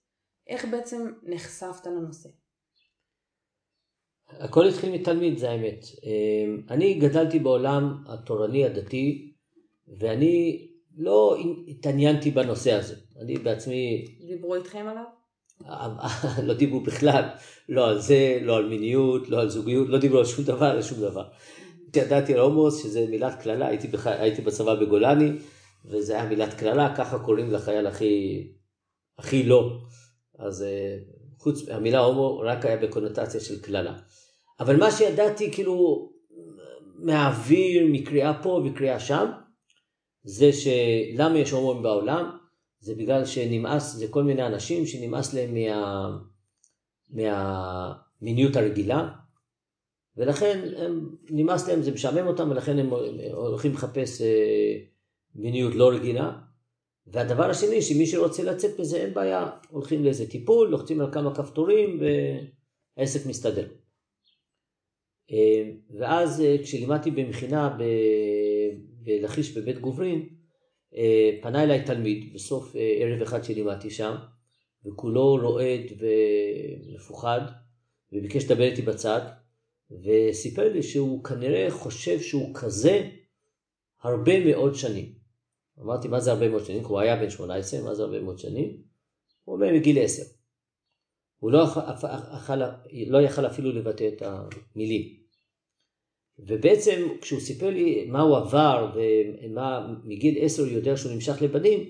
איך 0.46 0.64
בעצם 0.64 1.12
נחשפת 1.22 1.86
לנושא? 1.86 2.28
הכל 4.28 4.68
התחיל 4.68 4.92
מתלמיד, 4.92 5.38
זה 5.38 5.50
האמת. 5.50 5.84
אה, 6.04 6.74
אני 6.74 6.94
גדלתי 6.94 7.38
בעולם 7.38 8.04
התורני 8.06 8.64
הדתי, 8.64 9.34
ואני 10.00 10.68
לא 10.96 11.36
התעניינתי 11.68 12.30
בנושא 12.30 12.72
הזה. 12.72 12.94
אני 13.20 13.36
בעצמי... 13.36 14.04
דיברו 14.26 14.54
איתכם 14.54 14.86
עליו? 14.88 15.17
לא 16.42 16.54
דיברו 16.54 16.80
בכלל, 16.80 17.22
לא 17.68 17.88
על 17.88 17.98
זה, 18.00 18.38
לא 18.42 18.56
על 18.56 18.68
מיניות, 18.68 19.28
לא 19.28 19.40
על 19.40 19.48
זוגיות, 19.48 19.88
לא 19.88 19.98
דיברו 19.98 20.18
על 20.18 20.24
שום 20.24 20.44
דבר, 20.44 20.66
על 20.66 20.82
שום 20.82 21.00
דבר. 21.00 21.24
ידעתי 21.96 22.34
על 22.34 22.40
הומוס, 22.40 22.82
שזה 22.82 23.06
מילת 23.10 23.42
קללה, 23.42 23.66
הייתי, 23.66 23.88
בח... 23.88 24.06
הייתי 24.06 24.42
בצבא 24.42 24.74
בגולני, 24.74 25.30
וזה 25.84 26.14
היה 26.14 26.28
מילת 26.28 26.54
קללה, 26.54 26.96
ככה 26.96 27.18
קוראים 27.18 27.50
לחייל 27.50 27.86
הכי, 27.86 28.46
הכי 29.18 29.42
לא. 29.42 29.78
אז 30.38 30.62
אה, 30.62 30.96
חוץ, 31.38 31.68
המילה 31.68 31.98
הומו 31.98 32.38
רק 32.38 32.66
היה 32.66 32.76
בקונוטציה 32.76 33.40
של 33.40 33.60
קללה. 33.60 33.94
אבל 34.60 34.76
מה 34.76 34.90
שידעתי 34.90 35.52
כאילו 35.52 36.08
מהאוויר, 36.98 37.86
מקריאה 37.92 38.42
פה 38.42 38.62
וקריאה 38.64 39.00
שם, 39.00 39.26
זה 40.24 40.50
שלמה 40.52 41.38
יש 41.38 41.50
הומואים 41.50 41.82
בעולם? 41.82 42.38
זה 42.80 42.94
בגלל 42.94 43.24
שנמאס, 43.24 43.94
זה 43.94 44.08
כל 44.08 44.22
מיני 44.22 44.46
אנשים 44.46 44.86
שנמאס 44.86 45.34
להם 45.34 45.54
מה, 45.54 46.18
מהמיניות 47.10 48.56
הרגילה, 48.56 49.08
ולכן 50.18 50.68
הם, 50.76 51.16
נמאס 51.30 51.68
להם, 51.68 51.82
זה 51.82 51.92
משעמם 51.92 52.26
אותם, 52.26 52.50
ולכן 52.50 52.78
הם 52.78 52.90
הולכים 53.32 53.72
לחפש 53.72 54.22
אה, 54.22 54.78
מיניות 55.34 55.74
לא 55.74 55.90
רגילה. 55.90 56.38
והדבר 57.06 57.50
השני, 57.50 57.82
שמי 57.82 58.06
שרוצה 58.06 58.42
לצאת 58.42 58.80
מזה, 58.80 58.96
אין 58.96 59.14
בעיה, 59.14 59.50
הולכים 59.70 60.04
לאיזה 60.04 60.30
טיפול, 60.30 60.68
לוחצים 60.68 61.00
על 61.00 61.12
כמה 61.12 61.34
כפתורים, 61.34 62.00
והעסק 62.96 63.26
מסתדר. 63.26 63.68
אה, 65.32 65.70
ואז 65.90 66.40
אה, 66.40 66.56
כשלימדתי 66.62 67.10
במכינה 67.10 67.78
בלכיש 69.02 69.58
בבית 69.58 69.78
גוברין, 69.78 70.28
פנה 71.42 71.62
אליי 71.62 71.84
תלמיד 71.84 72.34
בסוף 72.34 72.76
ערב 73.00 73.22
אחד 73.22 73.44
שלימדתי 73.44 73.90
שם, 73.90 74.14
וכולו 74.86 75.36
רועד 75.42 75.82
ומפוחד, 75.98 77.40
וביקש 78.12 78.44
לדבר 78.44 78.64
איתי 78.64 78.82
בצד, 78.82 79.20
וסיפר 79.90 80.72
לי 80.72 80.82
שהוא 80.82 81.24
כנראה 81.24 81.70
חושב 81.70 82.20
שהוא 82.20 82.54
כזה 82.54 83.10
הרבה 84.02 84.44
מאוד 84.44 84.74
שנים. 84.74 85.12
אמרתי, 85.80 86.08
מה 86.08 86.20
זה 86.20 86.32
הרבה 86.32 86.48
מאוד 86.48 86.64
שנים? 86.64 86.82
כי 86.82 86.88
הוא 86.88 87.00
היה 87.00 87.16
בן 87.16 87.30
18, 87.30 87.80
מה 87.80 87.94
זה 87.94 88.02
הרבה 88.02 88.20
מאוד 88.20 88.38
שנים? 88.38 88.76
הוא 89.44 89.54
אומר, 89.56 89.72
מגיל 89.72 89.98
10. 89.98 90.22
הוא 91.38 91.52
לא 91.52 91.64
יכל, 92.36 92.54
לא 93.06 93.18
יכל 93.18 93.46
אפילו 93.46 93.72
לבטא 93.72 94.08
את 94.08 94.22
המילים. 94.22 95.17
ובעצם 96.38 97.08
כשהוא 97.20 97.40
סיפר 97.40 97.70
לי 97.70 98.06
מה 98.08 98.20
הוא 98.20 98.36
עבר 98.36 98.92
ומה 98.94 99.94
מגיל 100.04 100.34
עשר 100.40 100.62
הוא 100.62 100.70
יודע 100.70 100.96
שהוא 100.96 101.12
נמשך 101.12 101.42
לבנים, 101.42 101.80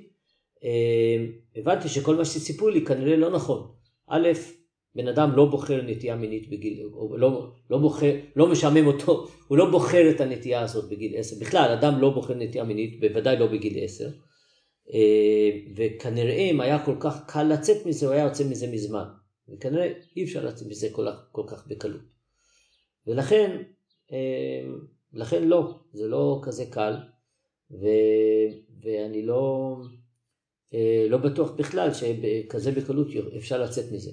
אה, 0.64 1.26
הבנתי 1.56 1.88
שכל 1.88 2.16
מה 2.16 2.24
שסיפרו 2.24 2.68
לי 2.68 2.84
כנראה 2.84 3.16
לא 3.16 3.30
נכון. 3.30 3.70
א', 4.08 4.28
בן 4.94 5.08
אדם 5.08 5.36
לא 5.36 5.44
בוחר 5.44 5.82
נטייה 5.82 6.16
מינית 6.16 6.50
בגיל, 6.50 6.82
או 6.92 7.16
לא, 7.16 7.52
לא 7.70 7.78
בוחר, 7.78 8.14
לא 8.36 8.46
משעמם 8.46 8.86
אותו, 8.86 9.28
הוא 9.48 9.58
לא 9.58 9.70
בוחר 9.70 10.10
את 10.10 10.20
הנטייה 10.20 10.60
הזאת 10.60 10.90
בגיל 10.90 11.12
עשר. 11.16 11.36
בכלל, 11.40 11.70
אדם 11.70 12.00
לא 12.00 12.10
בוחר 12.10 12.34
נטייה 12.34 12.64
מינית, 12.64 13.00
בוודאי 13.00 13.38
לא 13.38 13.46
בגיל 13.46 13.84
עשר. 13.84 14.08
אה, 14.92 15.50
וכנראה 15.76 16.50
אם 16.50 16.60
היה 16.60 16.84
כל 16.84 16.94
כך 17.00 17.24
קל 17.26 17.42
לצאת 17.42 17.86
מזה, 17.86 18.06
הוא 18.06 18.14
היה 18.14 18.24
יוצא 18.24 18.44
מזה 18.44 18.66
מזמן. 18.66 19.04
וכנראה 19.48 19.92
אי 20.16 20.24
אפשר 20.24 20.44
לצאת 20.44 20.68
מזה 20.68 20.88
כל, 20.92 21.06
כל 21.32 21.42
כך 21.46 21.66
בקלות. 21.66 22.00
ולכן, 23.06 23.62
לכן 25.12 25.48
לא, 25.48 25.80
זה 25.92 26.08
לא 26.08 26.40
כזה 26.42 26.64
קל, 26.70 26.94
ו, 27.70 27.86
ואני 28.82 29.22
לא, 29.22 29.76
אה, 30.74 31.06
לא 31.08 31.18
בטוח 31.18 31.50
בכלל 31.50 31.88
שכזה 31.94 32.72
בקלות 32.72 33.08
אפשר 33.36 33.62
לצאת 33.62 33.92
מזה. 33.92 34.10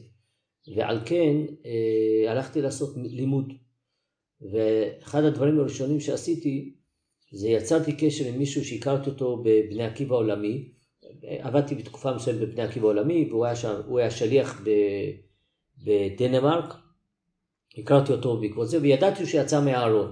ועל 0.75 0.99
כן 1.05 1.35
אה, 1.65 2.31
הלכתי 2.31 2.61
לעשות 2.61 2.95
לימוד. 2.97 3.53
ואחד 4.51 5.23
הדברים 5.23 5.59
הראשונים 5.59 5.99
שעשיתי 5.99 6.75
זה 7.31 7.47
יצרתי 7.47 7.97
קשר 7.97 8.25
עם 8.25 8.37
מישהו 8.37 8.65
שהכרתי 8.65 9.09
אותו 9.09 9.43
בבני 9.43 9.83
עקיבא 9.83 10.15
עולמי. 10.15 10.71
עבדתי 11.23 11.75
בתקופה 11.75 12.15
מסוימת 12.15 12.39
בבני 12.39 12.61
עקיבא 12.61 12.87
עולמי 12.87 13.27
והוא 13.29 13.45
היה, 13.45 13.55
שם, 13.55 13.81
היה 13.97 14.11
שליח 14.11 14.61
בדנמרק. 15.77 16.84
הכרתי 17.77 18.11
אותו 18.11 18.37
בעקבות 18.37 18.69
זה 18.69 18.81
וידעתי 18.81 19.25
שהוא 19.25 19.41
יצא 19.41 19.61
מהארון. 19.61 20.11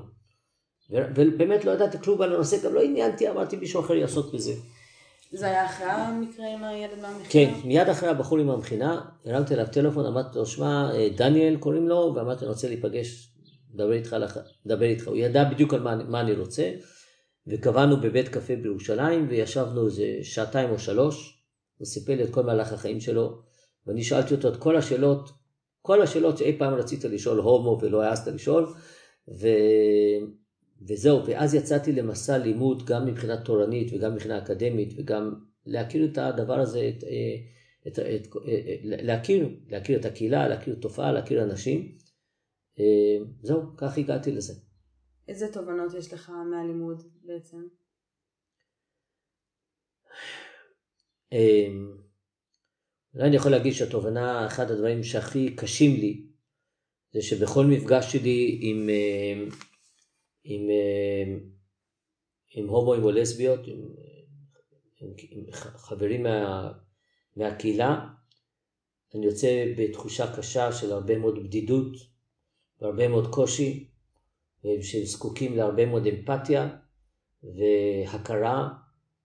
ובאמת 0.89 1.65
לא 1.65 1.71
ידעתי 1.71 1.97
כלום 1.99 2.21
על 2.21 2.33
הנושא, 2.33 2.63
גם 2.63 2.73
לא 2.73 2.81
עניינתי, 2.81 3.29
אמרתי 3.29 3.55
מישהו 3.55 3.79
אחר 3.79 3.93
יעסוק 3.93 4.33
בזה. 4.33 4.53
זה 5.31 5.45
היה 5.45 5.65
אחרי 5.65 5.87
המקרה 5.87 6.53
עם 6.53 6.63
הילד 6.63 6.99
מהמכינה? 7.01 7.29
כן, 7.29 7.67
מיד 7.67 7.89
אחרי 7.89 8.09
הבחור 8.09 8.39
עם 8.39 8.49
המכינה, 8.49 9.01
הרמתי 9.25 9.53
אליו 9.53 9.67
טלפון, 9.71 10.05
אמרתי 10.05 10.37
לו, 10.37 10.45
שמע, 10.45 10.91
אה, 10.93 11.09
דניאל 11.15 11.57
קוראים 11.57 11.89
לו, 11.89 12.13
ואמרתי, 12.15 12.45
אני 12.45 12.49
רוצה 12.49 12.67
להיפגש, 12.67 13.29
לדבר 13.73 13.93
איתך, 13.93 14.15
לדבר 14.65 14.85
איתך. 14.85 15.07
הוא 15.07 15.15
ידע 15.15 15.43
בדיוק 15.43 15.73
על 15.73 15.79
מה, 15.79 15.95
מה 15.95 16.21
אני 16.21 16.33
רוצה, 16.33 16.71
וקבענו 17.47 18.01
בבית 18.01 18.27
קפה 18.27 18.55
בירושלים, 18.55 19.27
וישבנו 19.29 19.85
איזה 19.85 20.05
שעתיים 20.21 20.69
או 20.69 20.79
שלוש, 20.79 21.43
הוא 21.77 21.85
סיפר 21.85 22.15
לי 22.15 22.23
את 22.23 22.29
כל 22.29 22.43
מהלך 22.43 22.73
החיים 22.73 22.99
שלו, 22.99 23.39
ואני 23.87 24.03
שאלתי 24.03 24.33
אותו 24.33 24.47
את 24.47 24.57
כל 24.57 24.77
השאלות, 24.77 25.29
כל 25.85 26.01
השאלות 26.01 26.37
שאי 26.37 26.57
פעם 26.57 26.73
רצית 26.73 27.03
לשאול 27.03 27.39
הומו 27.39 27.77
ולא 27.81 28.01
העזת 28.01 28.27
לשאול, 28.27 28.73
ו... 29.27 29.47
וזהו, 30.87 31.25
ואז 31.25 31.53
יצאתי 31.53 31.91
למסע 31.91 32.37
לימוד 32.37 32.85
גם 32.85 33.05
מבחינה 33.05 33.43
תורנית 33.43 33.93
וגם 33.93 34.13
מבחינה 34.13 34.37
אקדמית 34.37 34.93
וגם 34.97 35.33
להכיר 35.65 36.05
את 36.05 36.17
הדבר 36.17 36.59
הזה, 36.59 36.89
את, 36.89 37.03
אה, 37.03 37.35
את, 37.87 37.99
את, 37.99 38.35
אה, 38.47 38.75
להכיר, 38.83 39.49
להכיר 39.67 39.99
את 39.99 40.05
הקהילה, 40.05 40.47
להכיר 40.47 40.75
תופעה, 40.75 41.11
להכיר 41.11 41.43
אנשים. 41.43 41.97
אה, 42.79 43.17
זהו, 43.41 43.61
כך 43.77 43.97
הגעתי 43.97 44.31
לזה. 44.31 44.53
איזה 45.27 45.53
תובנות 45.53 45.93
יש 45.93 46.13
לך 46.13 46.31
מהלימוד 46.51 47.03
בעצם? 47.23 47.57
אולי 53.15 53.27
אני 53.27 53.35
יכול 53.35 53.51
להגיד 53.51 53.73
שהתובנה, 53.73 54.47
אחד 54.47 54.71
הדברים 54.71 55.03
שהכי 55.03 55.55
קשים 55.55 55.95
לי, 55.99 56.25
זה 57.13 57.21
שבכל 57.21 57.65
מפגש 57.65 58.11
שלי 58.11 58.59
עם, 58.61 58.89
עם, 60.43 60.69
אה, 60.69 61.35
עם 62.55 62.69
הומואים 62.69 63.03
או 63.03 63.11
לסביות, 63.11 63.67
עם, 63.67 63.81
עם, 65.01 65.13
עם 65.29 65.43
חברים 65.51 66.23
מה, 66.23 66.71
מהקהילה, 67.35 68.07
אני 69.15 69.25
יוצא 69.25 69.65
בתחושה 69.77 70.35
קשה 70.37 70.71
של 70.71 70.91
הרבה 70.91 71.17
מאוד 71.17 71.43
בדידות 71.43 71.93
והרבה 72.81 73.07
מאוד 73.07 73.33
קושי, 73.33 73.89
שזקוקים 74.81 75.57
להרבה 75.57 75.85
מאוד 75.85 76.07
אמפתיה 76.07 76.69
והכרה, 77.43 78.69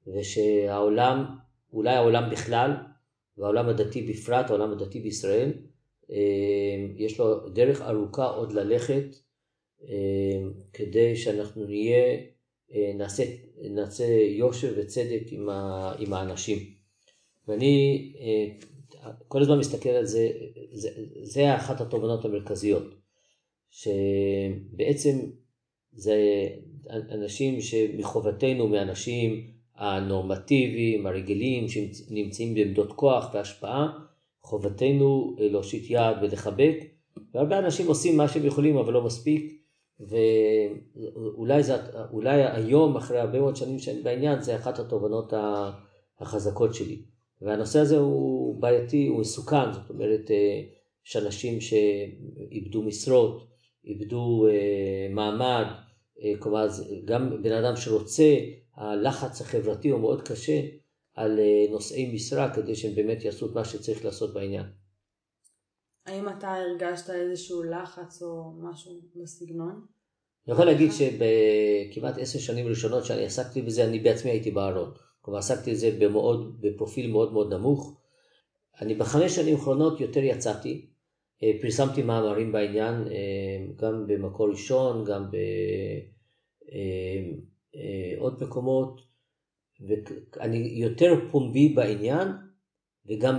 ושהעולם, 0.07 1.25
אולי 1.73 1.95
העולם 1.95 2.30
בכלל, 2.30 2.71
והעולם 3.38 3.68
הדתי 3.68 4.02
בפרט, 4.02 4.50
העולם 4.50 4.73
הדתי 4.73 5.00
בישראל, 5.00 5.52
אה, 6.11 6.87
יש 6.97 7.18
לו 7.18 7.49
דרך 7.49 7.83
ארוכה 7.83 8.25
עוד 8.25 8.52
ללכת 8.52 9.04
אה, 9.88 10.40
כדי 10.73 11.16
שאנחנו 11.16 11.64
נהיה, 11.64 12.21
אה, 12.75 12.92
נעשה, 12.95 13.25
נעשה 13.71 14.04
יושר 14.23 14.75
וצדק 14.76 15.23
עם, 15.30 15.49
ה, 15.49 15.92
עם 15.99 16.12
האנשים. 16.12 16.59
ואני 17.49 18.12
כל 19.28 19.42
הזמן 19.42 19.59
מסתכל 19.59 19.88
על 19.88 20.07
זה, 20.07 20.30
זה, 20.73 20.90
זה 21.23 21.57
אחת 21.57 21.80
התובנות 21.80 22.25
המרכזיות, 22.25 22.95
שבעצם 23.71 25.18
זה 25.92 26.16
אנשים 26.90 27.61
שמחובתנו 27.61 28.68
מאנשים 28.68 29.57
הנורמטיביים, 29.78 31.06
הרגילים, 31.06 31.68
שנמצאים 31.68 32.54
בעמדות 32.54 32.92
כוח 32.92 33.30
והשפעה, 33.35 33.88
חובתנו 34.40 35.37
להושיט 35.38 35.90
יד 35.90 36.16
ולחבק, 36.23 36.75
והרבה 37.35 37.58
אנשים 37.58 37.87
עושים 37.87 38.16
מה 38.16 38.28
שהם 38.28 38.44
יכולים 38.44 38.76
אבל 38.76 38.92
לא 38.92 39.04
מספיק, 39.04 39.62
ואולי 40.00 41.62
זה, 41.62 41.75
היום, 42.54 42.97
אחרי 42.97 43.18
הרבה 43.18 43.40
מאוד 43.40 43.56
שנים 43.56 43.78
שאני 43.78 44.02
בעניין, 44.02 44.40
זה 44.40 44.56
אחת 44.56 44.78
התובנות 44.78 45.32
החזקות 46.20 46.75
שלי. 46.75 47.02
והנושא 47.42 47.78
הזה 47.78 47.99
הוא 47.99 48.61
בעייתי, 48.61 49.06
הוא 49.06 49.20
מסוכן, 49.20 49.73
זאת 49.73 49.90
אומרת, 49.90 50.30
אה, 50.30 50.61
יש 51.06 51.16
אנשים 51.16 51.61
שאיבדו 51.61 52.82
משרות, 52.82 53.49
איבדו 53.85 54.47
אה, 54.50 55.14
מעמד, 55.14 55.66
אה, 56.23 56.32
כלומר, 56.38 56.66
גם 57.04 57.42
בן 57.42 57.52
אדם 57.52 57.76
שרוצה, 57.76 58.37
הלחץ 58.78 59.40
החברתי 59.40 59.88
הוא 59.88 60.00
מאוד 60.00 60.28
קשה 60.28 60.61
על 61.14 61.40
נושאי 61.70 62.12
משרה 62.14 62.54
כדי 62.54 62.75
שהם 62.75 62.94
באמת 62.94 63.25
יעשו 63.25 63.47
את 63.47 63.54
מה 63.54 63.64
שצריך 63.64 64.04
לעשות 64.04 64.35
בעניין. 64.35 64.64
האם 66.06 66.28
אתה 66.28 66.54
הרגשת 66.54 67.11
איזשהו 67.11 67.62
לחץ 67.62 68.23
או 68.23 68.52
משהו 68.61 69.00
בסגנון? 69.16 69.87
אני 70.47 70.54
יכול 70.54 70.64
להגיד 70.64 70.90
שבכמעט 70.92 72.18
עשר 72.18 72.38
שנים 72.38 72.66
ראשונות 72.66 73.04
שאני 73.04 73.25
עסקתי 73.25 73.62
בזה, 73.62 73.85
אני 73.85 73.99
בעצמי 73.99 74.30
הייתי 74.30 74.50
בארון. 74.50 74.90
כלומר, 75.20 75.38
עסקתי 75.38 75.73
בזה 75.73 75.97
במאוד, 75.99 76.61
בפרופיל 76.61 77.11
מאוד 77.11 77.32
מאוד 77.32 77.54
נמוך. 77.54 78.00
אני 78.80 78.94
בחמש 78.94 79.37
שנים 79.37 79.54
האחרונות 79.56 80.00
יותר 80.00 80.20
יצאתי, 80.20 80.87
אה, 81.42 81.52
פרסמתי 81.61 82.02
מאמרים 82.02 82.52
בעניין, 82.52 82.94
אה, 82.94 83.66
גם 83.76 84.06
במקור 84.06 84.50
ראשון, 84.50 85.04
גם 85.04 85.30
בעוד 88.16 88.42
מקומות, 88.42 89.00
ואני 89.80 90.56
יותר 90.58 91.14
פומבי 91.30 91.68
בעניין, 91.68 92.28
וגם, 93.06 93.38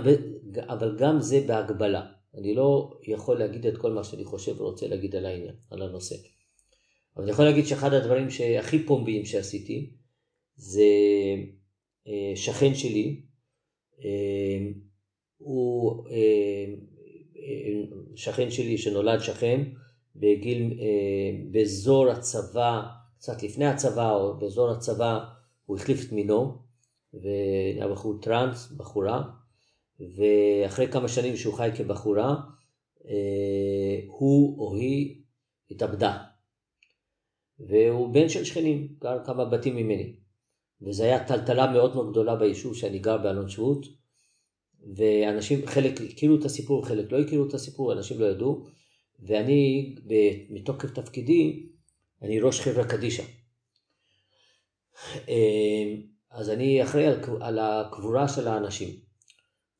אבל 0.68 0.96
גם 0.98 1.20
זה 1.20 1.44
בהגבלה. 1.46 2.06
אני 2.34 2.54
לא 2.54 2.98
יכול 3.02 3.38
להגיד 3.38 3.66
את 3.66 3.78
כל 3.78 3.92
מה 3.92 4.04
שאני 4.04 4.24
חושב 4.24 4.60
ורוצה 4.60 4.86
להגיד 4.86 5.16
על 5.16 5.26
העניין, 5.26 5.54
על 5.70 5.82
הנושא. 5.82 6.14
אבל 7.16 7.22
אני 7.24 7.32
יכול 7.32 7.44
להגיד 7.44 7.66
שאחד 7.66 7.92
הדברים 7.92 8.30
שהכי 8.30 8.86
פומביים 8.86 9.24
שעשיתי, 9.24 9.90
זה 10.56 10.84
שכן 12.34 12.74
שלי, 12.74 13.20
הוא 15.38 16.04
שכן 18.14 18.50
שלי 18.50 18.78
שנולד 18.78 19.20
שכן 19.20 19.60
בגיל, 20.16 20.80
באזור 21.50 22.10
הצבא, 22.10 22.82
קצת 23.20 23.42
לפני 23.42 23.66
הצבא 23.66 24.10
או 24.12 24.38
באזור 24.38 24.70
הצבא, 24.70 25.24
הוא 25.66 25.76
החליף 25.76 26.06
את 26.06 26.12
מינו, 26.12 26.58
והיה 27.14 27.88
בחור 27.88 28.20
טראנס, 28.22 28.72
בחורה, 28.72 29.22
ואחרי 30.00 30.92
כמה 30.92 31.08
שנים 31.08 31.36
שהוא 31.36 31.54
חי 31.54 31.70
כבחורה, 31.76 32.36
הוא 34.06 34.58
או 34.58 34.74
היא 34.74 35.22
התאבדה. 35.70 36.18
והוא 37.58 38.14
בן 38.14 38.28
של 38.28 38.44
שכנים, 38.44 38.88
גר 39.00 39.24
כמה 39.24 39.44
בתים 39.44 39.76
ממני. 39.76 40.16
וזו 40.82 41.04
הייתה 41.04 41.24
טלטלה 41.24 41.72
מאוד 41.72 41.94
מאוד 41.94 42.10
גדולה 42.10 42.36
ביישוב 42.36 42.74
שאני 42.74 42.98
גר 42.98 43.18
באלון 43.18 43.48
שבות, 43.48 43.86
ואנשים, 44.96 45.66
חלק 45.66 46.00
הכירו 46.00 46.36
את 46.36 46.44
הסיפור, 46.44 46.86
חלק 46.86 47.12
לא 47.12 47.20
הכירו 47.20 47.48
את 47.48 47.54
הסיפור, 47.54 47.92
אנשים 47.92 48.20
לא 48.20 48.26
ידעו, 48.26 48.66
ואני, 49.18 49.94
מתוקף 50.50 50.90
תפקידי, 50.90 51.69
אני 52.22 52.40
ראש 52.40 52.60
חברה 52.60 52.84
קדישא. 52.84 53.22
אמ, 55.28 56.02
אז 56.30 56.50
אני 56.50 56.82
אחראי 56.82 57.06
על, 57.06 57.16
על 57.40 57.58
הקבורה 57.58 58.28
של 58.28 58.48
האנשים. 58.48 58.88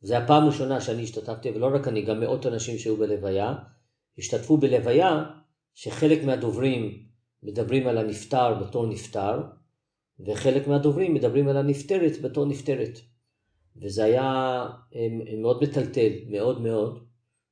זו 0.02 0.14
הפעם 0.14 0.42
הראשונה 0.42 0.80
שאני 0.80 1.02
השתתפתי, 1.02 1.50
ולא 1.50 1.70
רק 1.74 1.88
אני, 1.88 2.02
גם 2.02 2.20
מאות 2.20 2.46
אנשים 2.46 2.78
שהיו 2.78 2.96
בלוויה, 2.96 3.54
השתתפו 4.18 4.56
בלוויה 4.56 5.24
שחלק 5.74 6.24
מהדוברים 6.24 7.04
מדברים 7.42 7.86
על 7.86 7.98
הנפטר 7.98 8.54
בתור 8.54 8.86
נפטר, 8.86 9.42
וחלק 10.26 10.66
מהדוברים 10.66 11.14
מדברים 11.14 11.48
על 11.48 11.56
הנפטרת 11.56 12.20
בתור 12.22 12.46
נפטרת. 12.46 12.98
וזה 13.76 14.04
היה 14.04 14.66
מאוד 15.38 15.62
מטלטל, 15.62 16.10
מאוד 16.30 16.60
מאוד, 16.60 16.98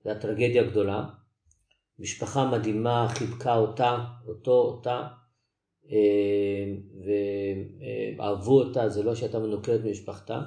זו 0.05 0.11
הייתה 0.11 0.23
טרגדיה 0.23 0.63
גדולה. 0.63 1.05
משפחה 1.99 2.51
מדהימה 2.51 3.09
חיבקה 3.11 3.57
אותה, 3.57 3.99
אותו, 4.27 4.53
אותה, 4.53 5.07
אה, 5.91 6.75
ואהבו 8.17 8.61
אותה, 8.61 8.89
זה 8.89 9.03
לא 9.03 9.15
שהייתה 9.15 9.39
מנוכרת 9.39 9.81
ממשפחתה. 9.85 10.41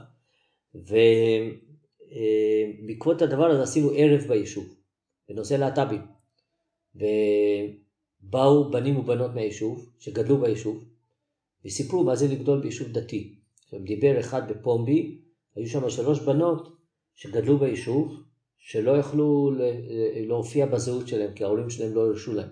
ובעקבות 2.08 3.22
הדבר 3.22 3.46
הזה 3.46 3.64
עשינו 3.64 3.92
ערב 3.96 4.22
ביישוב, 4.28 4.76
בנושא 5.30 5.54
להט"בים. 5.54 6.02
ובאו 6.96 8.72
בנים 8.72 8.98
ובנות 8.98 9.36
מהיישוב, 9.36 9.92
שגדלו 10.00 10.38
ביישוב, 10.38 10.84
וסיפרו 11.66 12.04
מה 12.04 12.16
זה 12.16 12.28
לגדול 12.28 12.62
ביישוב 12.62 12.88
דתי. 12.88 13.36
דיבר 13.84 14.20
אחד 14.20 14.52
בפומבי, 14.52 15.22
היו 15.56 15.68
שם 15.68 15.90
שלוש 15.90 16.20
בנות 16.20 16.78
שגדלו 17.16 17.58
ביישוב, 17.58 18.24
שלא 18.64 18.98
יכלו 18.98 19.52
להופיע 20.28 20.66
בזהות 20.66 21.08
שלהם, 21.08 21.34
כי 21.34 21.44
ההורים 21.44 21.70
שלהם 21.70 21.94
לא 21.94 22.08
הרשו 22.08 22.34
להם. 22.34 22.50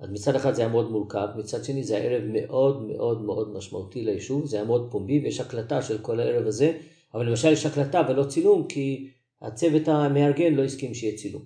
אז 0.00 0.10
מצד 0.10 0.34
אחד 0.34 0.52
זה 0.52 0.62
היה 0.62 0.70
מאוד 0.70 0.90
מורכב, 0.90 1.26
מצד 1.36 1.64
שני 1.64 1.84
זה 1.84 1.96
היה 1.96 2.04
ערב 2.10 2.24
מאוד 2.24 2.82
מאוד 2.82 3.22
מאוד 3.22 3.52
משמעותי 3.56 4.04
ליישוב, 4.04 4.46
זה 4.46 4.56
היה 4.56 4.66
מאוד 4.66 4.88
פומבי 4.90 5.20
ויש 5.20 5.40
הקלטה 5.40 5.82
של 5.82 5.98
כל 6.02 6.20
הערב 6.20 6.46
הזה, 6.46 6.80
אבל 7.14 7.26
למשל 7.28 7.48
יש 7.48 7.66
הקלטה 7.66 8.02
ולא 8.08 8.24
צילום 8.24 8.68
כי 8.68 9.10
הצוות 9.42 9.88
המארגן 9.88 10.54
לא 10.54 10.64
הסכים 10.64 10.94
שיהיה 10.94 11.16
צילום. 11.16 11.44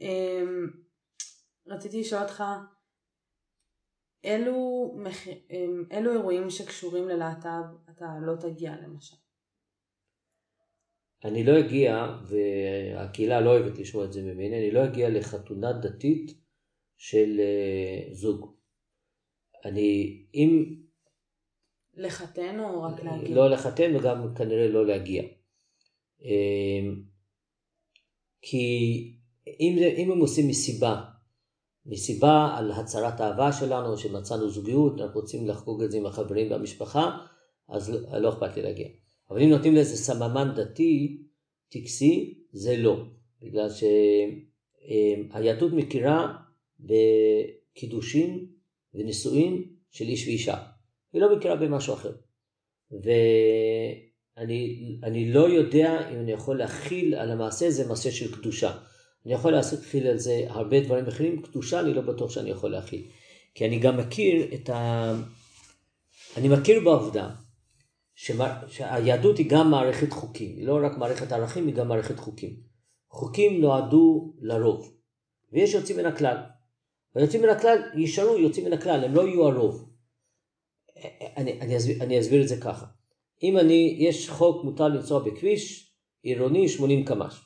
אמ, 0.00 0.70
רציתי 1.66 2.00
לשאול 2.00 2.22
אותך, 2.22 2.44
אילו, 4.24 4.92
מח... 4.96 5.28
אמ, 5.28 5.84
אילו 5.90 6.12
אירועים 6.12 6.50
שקשורים 6.50 7.08
ללהט"ב 7.08 7.90
אתה 7.90 8.06
לא 8.22 8.36
תגיע 8.36 8.74
למשל? 8.82 9.16
אני 11.24 11.44
לא 11.44 11.58
אגיע, 11.58 12.16
והקהילה 12.26 13.40
לא 13.40 13.50
אוהבת 13.50 13.78
לשמוע 13.78 14.04
את 14.04 14.12
זה 14.12 14.22
ממני, 14.22 14.58
אני 14.58 14.70
לא 14.70 14.84
אגיע 14.84 15.08
לחתונה 15.10 15.72
דתית 15.72 16.34
של 16.96 17.40
uh, 17.40 18.14
זוג. 18.14 18.54
אני, 19.64 20.22
אם... 20.34 20.76
לחתן 21.94 22.60
או 22.60 22.82
רק 22.82 23.04
להגיע? 23.04 23.36
לא 23.36 23.50
לחתן 23.50 23.96
וגם 23.96 24.34
כנראה 24.34 24.68
לא 24.68 24.86
להגיע. 24.86 25.22
אמ, 26.22 27.02
כי 28.42 28.66
אם, 29.60 29.78
אם 29.96 30.12
הם 30.12 30.18
עושים 30.18 30.48
מסיבה 30.48 31.02
מסיבה 31.86 32.54
על 32.58 32.70
הצהרת 32.72 33.20
אהבה 33.20 33.52
שלנו, 33.52 33.96
שמצאנו 33.96 34.50
זוגיות, 34.50 35.00
אנחנו 35.00 35.20
רוצים 35.20 35.48
לחגוג 35.48 35.82
את 35.82 35.90
זה 35.90 35.96
עם 35.96 36.06
החברים 36.06 36.50
והמשפחה, 36.50 37.18
אז 37.68 37.90
לא 38.20 38.28
אכפת 38.28 38.56
לי 38.56 38.62
להגיע. 38.62 38.88
אבל 39.30 39.42
אם 39.42 39.48
נותנים 39.50 39.74
לאיזה 39.74 39.96
סממן 39.96 40.52
דתי, 40.56 41.22
טקסי, 41.68 42.34
זה 42.52 42.76
לא. 42.76 43.04
בגלל 43.42 43.68
שהיהדות 45.30 45.72
מכירה 45.72 46.36
בקידושין 46.80 48.46
ונישואין 48.94 49.64
של 49.90 50.04
איש 50.04 50.26
ואישה. 50.26 50.56
היא 51.12 51.22
לא 51.22 51.36
מכירה 51.36 51.56
במשהו 51.56 51.94
אחר. 51.94 52.12
ואני 55.02 55.32
לא 55.32 55.48
יודע 55.48 56.10
אם 56.10 56.16
אני 56.16 56.32
יכול 56.32 56.58
להכיל 56.58 57.14
על 57.14 57.30
המעשה 57.30 57.66
הזה 57.66 57.88
מעשה 57.88 58.10
של 58.10 58.34
קדושה. 58.34 58.78
אני 59.26 59.34
יכול 59.34 59.52
להכיל 59.52 60.06
על 60.06 60.18
זה 60.18 60.44
הרבה 60.48 60.80
דברים 60.80 61.06
אחרים, 61.06 61.42
קדושה 61.42 61.80
אני 61.80 61.94
לא 61.94 62.02
בטוח 62.02 62.30
שאני 62.30 62.50
יכול 62.50 62.70
להכיל. 62.70 63.02
כי 63.54 63.66
אני 63.66 63.78
גם 63.78 63.96
מכיר 63.96 64.54
את 64.54 64.70
ה... 64.70 65.14
אני 66.36 66.48
מכיר 66.48 66.80
בעובדה. 66.84 67.30
שהיהדות 68.68 69.38
היא 69.38 69.50
גם 69.50 69.70
מערכת 69.70 70.12
חוקים, 70.12 70.56
היא 70.56 70.66
לא 70.66 70.78
רק 70.82 70.98
מערכת 70.98 71.32
ערכים, 71.32 71.66
היא 71.66 71.74
גם 71.74 71.88
מערכת 71.88 72.18
חוקים. 72.18 72.56
חוקים 73.10 73.60
נועדו 73.60 74.34
לרוב, 74.40 74.96
ויש 75.52 75.74
יוצאים 75.74 75.98
מן 75.98 76.06
הכלל. 76.06 76.36
והיוצאים 77.14 77.42
מן 77.42 77.48
הכלל 77.48 77.78
יישארו 77.94 78.38
יוצאים 78.38 78.66
מן 78.66 78.72
הכלל, 78.72 79.04
הם 79.04 79.14
לא 79.14 79.28
יהיו 79.28 79.48
הרוב. 79.48 79.90
אני, 81.36 81.60
אני, 81.60 81.76
אסביר, 81.76 82.02
אני 82.02 82.20
אסביר 82.20 82.42
את 82.42 82.48
זה 82.48 82.56
ככה. 82.60 82.86
אם 83.42 83.58
אני, 83.58 83.96
יש 83.98 84.30
חוק 84.30 84.64
מותר 84.64 84.88
לנסוע 84.88 85.22
בכביש 85.22 85.94
עירוני 86.22 86.68
80 86.68 87.04
קמ"ש. 87.04 87.40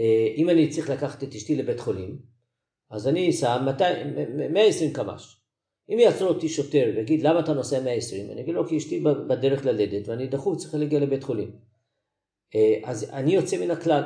אה, 0.00 0.32
אם 0.36 0.50
אני 0.50 0.68
צריך 0.68 0.90
לקחת 0.90 1.22
את 1.22 1.34
אשתי 1.34 1.56
לבית 1.56 1.80
חולים, 1.80 2.18
אז 2.90 3.08
אני 3.08 3.30
אסע 3.30 3.58
120 4.52 4.92
קמ"ש. 4.92 5.37
אם 5.90 5.98
יעצור 5.98 6.28
אותי 6.28 6.48
שוטר 6.48 6.92
ויגיד 6.96 7.22
למה 7.22 7.40
אתה 7.40 7.52
נוסע 7.52 7.80
120, 7.80 8.30
אני 8.30 8.40
אגיד 8.40 8.54
לו 8.54 8.68
כי 8.68 8.76
אשתי 8.76 9.00
בדרך 9.00 9.66
ללדת 9.66 10.08
ואני 10.08 10.26
דחוף 10.26 10.56
צריך 10.56 10.74
להגיע 10.74 11.00
לבית 11.00 11.22
חולים. 11.22 11.50
אה, 12.54 12.78
אז 12.84 13.10
אני 13.12 13.34
יוצא 13.34 13.64
מן 13.64 13.70
הכלל, 13.70 14.02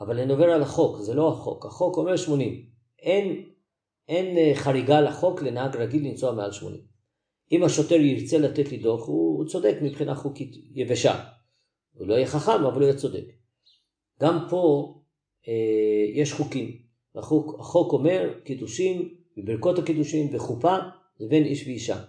אבל 0.00 0.20
אני 0.20 0.32
עובר 0.32 0.50
על 0.50 0.62
החוק, 0.62 0.98
זה 0.98 1.14
לא 1.14 1.28
החוק, 1.28 1.66
החוק 1.66 1.96
אומר 1.96 2.16
80. 2.16 2.66
אין, 2.98 3.44
אין 4.08 4.38
אה, 4.38 4.52
חריגה 4.54 5.00
לחוק 5.00 5.42
לנהג 5.42 5.76
רגיל 5.76 6.06
לנסוע 6.06 6.32
מעל 6.32 6.52
80. 6.52 6.80
אם 7.52 7.64
השוטר 7.64 7.94
ירצה 7.94 8.38
לתת 8.38 8.70
לי 8.70 8.76
דוח, 8.76 9.06
הוא, 9.06 9.44
צודק 9.46 9.76
מבחינה 9.82 10.14
חוקית 10.14 10.52
יבשה. 10.74 11.24
הוא 11.94 12.06
לא 12.06 12.14
יהיה 12.14 12.26
חכם, 12.26 12.64
אבל 12.64 12.74
הוא 12.74 12.82
יהיה 12.82 12.96
צודק. 12.96 13.24
גם 14.22 14.46
פה 14.50 14.94
אה, 15.48 16.04
יש 16.14 16.32
חוקים. 16.32 16.78
החוק, 17.14 17.60
החוק 17.60 17.92
אומר 17.92 18.34
קידושין, 18.44 19.08
בברכות 19.36 19.78
הקידושין 19.78 20.36
וחופה 20.36 20.76
זה 21.18 21.26
בין 21.28 21.44
איש 21.44 21.66
ואישה. 21.66 22.00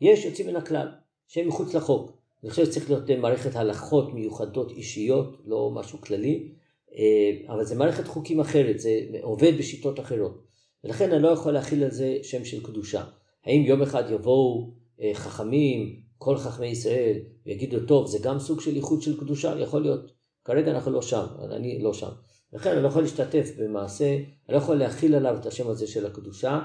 יש 0.00 0.24
יוצאים 0.24 0.46
מן 0.48 0.56
הכלל, 0.56 0.88
שהם 1.28 1.48
מחוץ 1.48 1.74
לחוק. 1.74 2.18
אני 2.42 2.50
חושב 2.50 2.64
שצריך 2.64 2.90
להיות 2.90 3.10
מערכת 3.10 3.56
הלכות 3.56 4.14
מיוחדות 4.14 4.70
אישיות, 4.70 5.42
לא 5.44 5.70
משהו 5.74 6.00
כללי, 6.00 6.52
אה, 6.94 7.54
אבל 7.54 7.64
זה 7.64 7.74
מערכת 7.74 8.06
חוקים 8.06 8.40
אחרת, 8.40 8.80
זה 8.80 9.00
עובד 9.22 9.58
בשיטות 9.58 10.00
אחרות. 10.00 10.44
ולכן 10.84 11.12
אני 11.12 11.22
לא 11.22 11.28
יכול 11.28 11.52
להכיל 11.52 11.84
על 11.84 11.90
זה 11.90 12.18
שם 12.22 12.44
של 12.44 12.62
קדושה. 12.62 13.04
האם 13.44 13.62
יום 13.62 13.82
אחד 13.82 14.04
יבואו 14.10 14.74
אה, 15.00 15.10
חכמים, 15.14 16.00
כל 16.18 16.36
חכמי 16.36 16.66
ישראל, 16.66 17.18
ויגידו, 17.46 17.86
טוב, 17.86 18.06
זה 18.06 18.18
גם 18.22 18.38
סוג 18.38 18.60
של 18.60 18.76
איחוד 18.76 19.02
של 19.02 19.20
קדושה? 19.20 19.54
יכול 19.60 19.82
להיות. 19.82 20.12
כרגע 20.44 20.70
אנחנו 20.70 20.90
לא 20.90 21.02
שם, 21.02 21.26
אני 21.50 21.82
לא 21.82 21.94
שם. 21.94 22.10
לכן 22.52 22.70
אני 22.70 22.82
לא 22.82 22.88
יכול 22.88 23.02
להשתתף 23.02 23.50
במעשה, 23.58 24.14
אני 24.16 24.52
לא 24.52 24.56
יכול 24.56 24.76
להכיל 24.76 25.14
עליו 25.14 25.36
את 25.40 25.46
השם 25.46 25.68
הזה 25.68 25.86
של 25.86 26.06
הקדושה, 26.06 26.50
אה, 26.50 26.60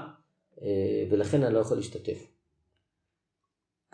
ולכן 1.10 1.42
אני 1.42 1.54
לא 1.54 1.58
יכול 1.58 1.76
להשתתף. 1.76 2.26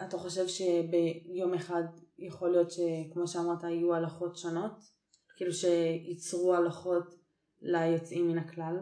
אתה 0.06 0.18
חושב 0.18 0.48
שביום 0.48 1.54
אחד 1.54 1.82
יכול 2.18 2.50
להיות 2.50 2.70
שכמו 2.70 3.26
שאמרת 3.26 3.62
יהיו 3.62 3.94
הלכות 3.94 4.36
שונות? 4.36 4.96
כאילו 5.36 5.52
שייצרו 5.52 6.54
הלכות 6.54 7.14
ליוצאים 7.60 8.28
מן 8.28 8.38
הכלל? 8.38 8.76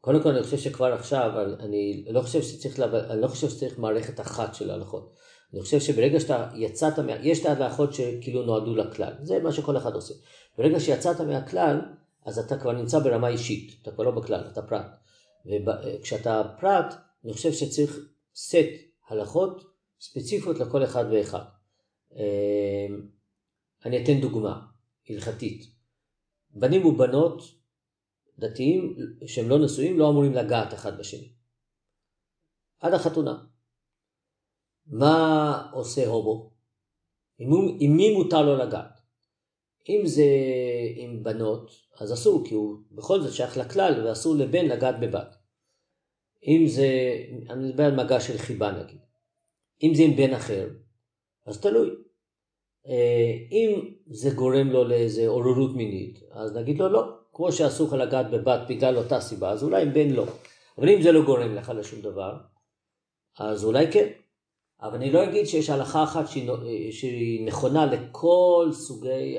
קודם 0.00 0.22
כל 0.22 0.28
אני 0.28 0.42
חושב 0.42 0.56
שכבר 0.56 0.92
עכשיו, 0.92 1.30
אני 1.58 2.04
לא 2.10 2.20
חושב 2.20 2.42
שצריך, 2.42 2.80
אני 2.80 3.20
לא 3.20 3.28
חושב 3.28 3.48
שצריך 3.48 3.78
מערכת 3.78 4.20
אחת 4.20 4.54
של 4.54 4.70
ההלכות. 4.70 5.14
אני 5.52 5.62
חושב 5.62 5.80
שברגע 5.80 6.20
שאתה 6.20 6.48
יצאת, 6.54 6.92
יש 7.22 7.40
את 7.40 7.46
ההלכות 7.46 7.94
שכאילו 7.94 8.42
נועדו 8.42 8.76
לכלל, 8.76 9.12
זה 9.22 9.38
מה 9.38 9.52
שכל 9.52 9.76
אחד 9.76 9.94
עושה. 9.94 10.14
ברגע 10.58 10.80
שיצאת 10.80 11.20
מהכלל, 11.20 11.80
אז 12.24 12.38
אתה 12.38 12.58
כבר 12.58 12.72
נמצא 12.72 12.98
ברמה 12.98 13.28
אישית, 13.28 13.82
אתה 13.82 13.90
כבר 13.90 14.04
לא 14.04 14.10
בכלל, 14.10 14.48
אתה 14.52 14.62
פרט. 14.62 14.96
וכשאתה 15.48 16.42
פרט, 16.60 16.94
אני 17.24 17.32
חושב 17.32 17.52
שצריך 17.52 17.98
סט 18.34 18.56
הלכות 19.08 19.64
ספציפיות 20.00 20.58
לכל 20.58 20.84
אחד 20.84 21.04
ואחד. 21.12 21.44
אמ, 22.12 23.08
אני 23.84 24.04
אתן 24.04 24.20
דוגמה 24.20 24.66
הלכתית. 25.08 25.64
בנים 26.50 26.86
ובנות 26.86 27.42
דתיים 28.38 28.96
שהם 29.26 29.48
לא 29.48 29.58
נשואים 29.58 29.98
לא 29.98 30.10
אמורים 30.10 30.32
לגעת 30.32 30.74
אחד 30.74 30.98
בשני. 30.98 31.32
עד 32.80 32.94
החתונה. 32.94 33.44
מה 34.86 35.70
עושה 35.72 36.06
הומו? 36.06 36.50
עם 37.80 37.96
מי 37.96 38.14
מותר 38.14 38.42
לו 38.42 38.56
לגעת? 38.56 39.00
אם 39.88 40.02
זה 40.04 40.24
עם 40.96 41.22
בנות, 41.22 41.70
אז 42.00 42.12
אסור, 42.12 42.44
כי 42.48 42.54
הוא 42.54 42.78
בכל 42.92 43.20
זאת 43.20 43.32
שייך 43.32 43.56
לכלל 43.56 44.06
ואסור 44.06 44.34
לבן 44.34 44.64
לגעת 44.66 45.00
בבת. 45.00 45.37
אם 46.46 46.66
זה, 46.66 46.88
אני 47.50 47.68
מדבר 47.68 47.84
על 47.84 48.04
מגע 48.04 48.20
של 48.20 48.38
חיבה 48.38 48.72
נגיד. 48.72 48.98
אם 49.82 49.94
זה 49.94 50.02
עם 50.02 50.16
בן 50.16 50.34
אחר, 50.34 50.68
אז 51.46 51.60
תלוי. 51.60 51.90
אה, 52.86 53.32
אם 53.50 53.94
זה 54.06 54.30
גורם 54.30 54.68
לו 54.68 54.84
לאיזה 54.84 55.28
עוררות 55.28 55.76
מינית, 55.76 56.20
אז 56.30 56.56
נגיד 56.56 56.78
לו 56.78 56.88
לא, 56.88 57.02
כמו 57.32 57.52
שאסור 57.52 57.86
לך 57.86 57.92
לגעת 57.92 58.30
בבת 58.30 58.60
בגלל 58.68 58.96
אותה 58.96 59.20
סיבה, 59.20 59.50
אז 59.50 59.62
אולי 59.62 59.82
עם 59.82 59.92
בן 59.92 60.10
לא. 60.10 60.24
אבל 60.78 60.88
אם 60.88 61.02
זה 61.02 61.12
לא 61.12 61.22
גורם 61.24 61.54
לך 61.54 61.72
לשום 61.76 62.00
דבר, 62.00 62.36
אז 63.38 63.64
אולי 63.64 63.92
כן. 63.92 64.08
אבל 64.80 64.94
אני 64.94 65.10
לא 65.10 65.24
אגיד 65.24 65.46
שיש 65.46 65.70
הלכה 65.70 66.04
אחת 66.04 66.24
שהיא, 66.90 67.46
נכונה 67.46 67.86
לכל 67.86 68.68
סוגי 68.72 69.38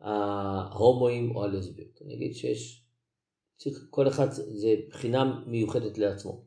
ההומואים 0.00 1.36
או 1.36 1.44
הלסביות. 1.44 2.02
אני 2.04 2.14
אגיד 2.14 2.34
שיש, 2.34 2.85
צריך, 3.56 3.86
כל 3.90 4.08
אחד 4.08 4.30
זה 4.30 4.74
בחינה 4.90 5.42
מיוחדת 5.46 5.98
לעצמו. 5.98 6.44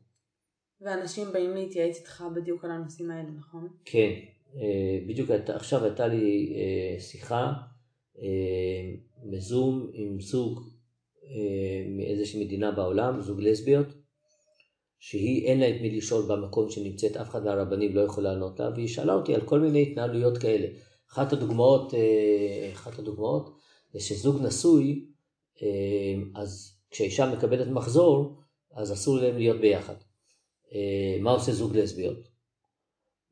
ואנשים 0.80 1.32
באים 1.32 1.54
להתייעץ 1.54 1.96
איתך 1.96 2.24
בדיוק 2.36 2.64
על 2.64 2.70
הנושאים 2.70 3.10
האלה, 3.10 3.30
נכון? 3.30 3.68
כן, 3.84 4.10
אה, 4.56 4.98
בדיוק 5.06 5.30
עכשיו 5.30 5.84
הייתה 5.84 6.06
לי 6.06 6.54
אה, 6.56 7.00
שיחה 7.00 7.52
אה, 8.18 8.94
בזום 9.24 9.90
עם 9.92 10.20
זוג 10.20 10.62
מאיזושהי 11.96 12.44
מדינה 12.44 12.70
בעולם, 12.70 13.22
זוג 13.22 13.40
לסביות, 13.40 13.86
שהיא 14.98 15.46
אין 15.46 15.60
לה 15.60 15.68
את 15.68 15.80
מי 15.80 15.96
לשאול 15.96 16.24
במקום 16.28 16.70
שנמצאת, 16.70 17.16
אף 17.16 17.28
אחד 17.28 17.44
מהרבנים 17.44 17.96
לא 17.96 18.00
יכול 18.00 18.24
לענות 18.24 18.60
לה, 18.60 18.70
והיא 18.70 18.88
שאלה 18.88 19.14
אותי 19.14 19.34
על 19.34 19.40
כל 19.40 19.60
מיני 19.60 19.82
התנהלויות 19.82 20.38
כאלה. 20.38 20.66
אחת 21.12 21.32
הדוגמאות, 21.32 21.94
אחת 22.72 22.98
הדוגמאות 22.98 23.56
זה 23.92 24.00
שזוג 24.00 24.42
נשוי, 24.42 25.06
אז 26.34 26.79
כשאישה 26.90 27.26
מקבלת 27.36 27.68
מחזור, 27.68 28.40
אז 28.74 28.92
אסור 28.92 29.18
להם 29.18 29.36
להיות 29.36 29.60
ביחד. 29.60 29.94
מה 31.20 31.30
עושה 31.30 31.52
זוג 31.52 31.76
לסביות? 31.76 32.28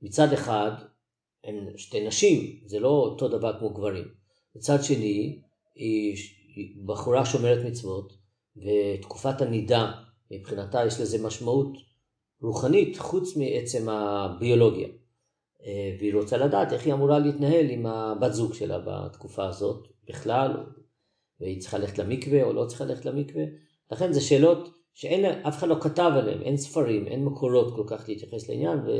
מצד 0.03 0.33
אחד, 0.33 0.71
הן 1.44 1.77
שתי 1.77 2.07
נשים, 2.07 2.61
זה 2.66 2.81
לא 2.81 2.88
אותו 2.88 3.29
דבר 3.29 3.59
כמו 3.59 3.71
גברים. 3.71 4.05
מצד 4.57 4.83
שני, 4.83 5.42
היא 5.75 6.16
בחורה 6.87 7.27
שומרת 7.27 7.64
מצוות, 7.64 8.12
ותקופת 8.57 9.40
הנידה, 9.40 9.92
מבחינתה 10.31 10.87
יש 10.87 11.01
לזה 11.01 11.27
משמעות 11.27 11.79
רוחנית 12.42 12.99
חוץ 12.99 13.37
מעצם 13.37 13.88
הביולוגיה. 13.88 14.88
אה, 15.66 15.97
והיא 15.99 16.14
רוצה 16.14 16.37
לדעת 16.37 16.73
איך 16.73 16.87
היא 16.87 16.94
אמורה 16.94 17.18
להתנהל 17.18 17.71
עם 17.71 17.87
הבת 17.87 18.33
זוג 18.33 18.55
שלה 18.55 18.79
בתקופה 18.79 19.47
הזאת 19.47 19.88
בכלל, 20.09 20.57
והיא 21.40 21.61
צריכה 21.61 21.79
ללכת 21.79 21.98
למקווה 21.98 22.42
או 22.42 22.53
לא 22.53 22.66
צריכה 22.66 22.85
ללכת 22.85 23.05
למקווה. 23.05 23.44
לכן 23.92 24.12
זה 24.12 24.20
שאלות 24.20 24.68
שאין, 24.94 25.24
אף 25.24 25.59
אחד 25.59 25.68
לא 25.68 25.77
כתב 25.81 26.11
עליהן, 26.14 26.42
אין 26.42 26.57
ספרים, 26.57 27.07
אין 27.07 27.24
מקורות 27.24 27.77
כל 27.77 27.85
כך 27.87 28.09
להתייחס 28.09 28.48
לעניין, 28.48 28.79
ו... 28.79 28.90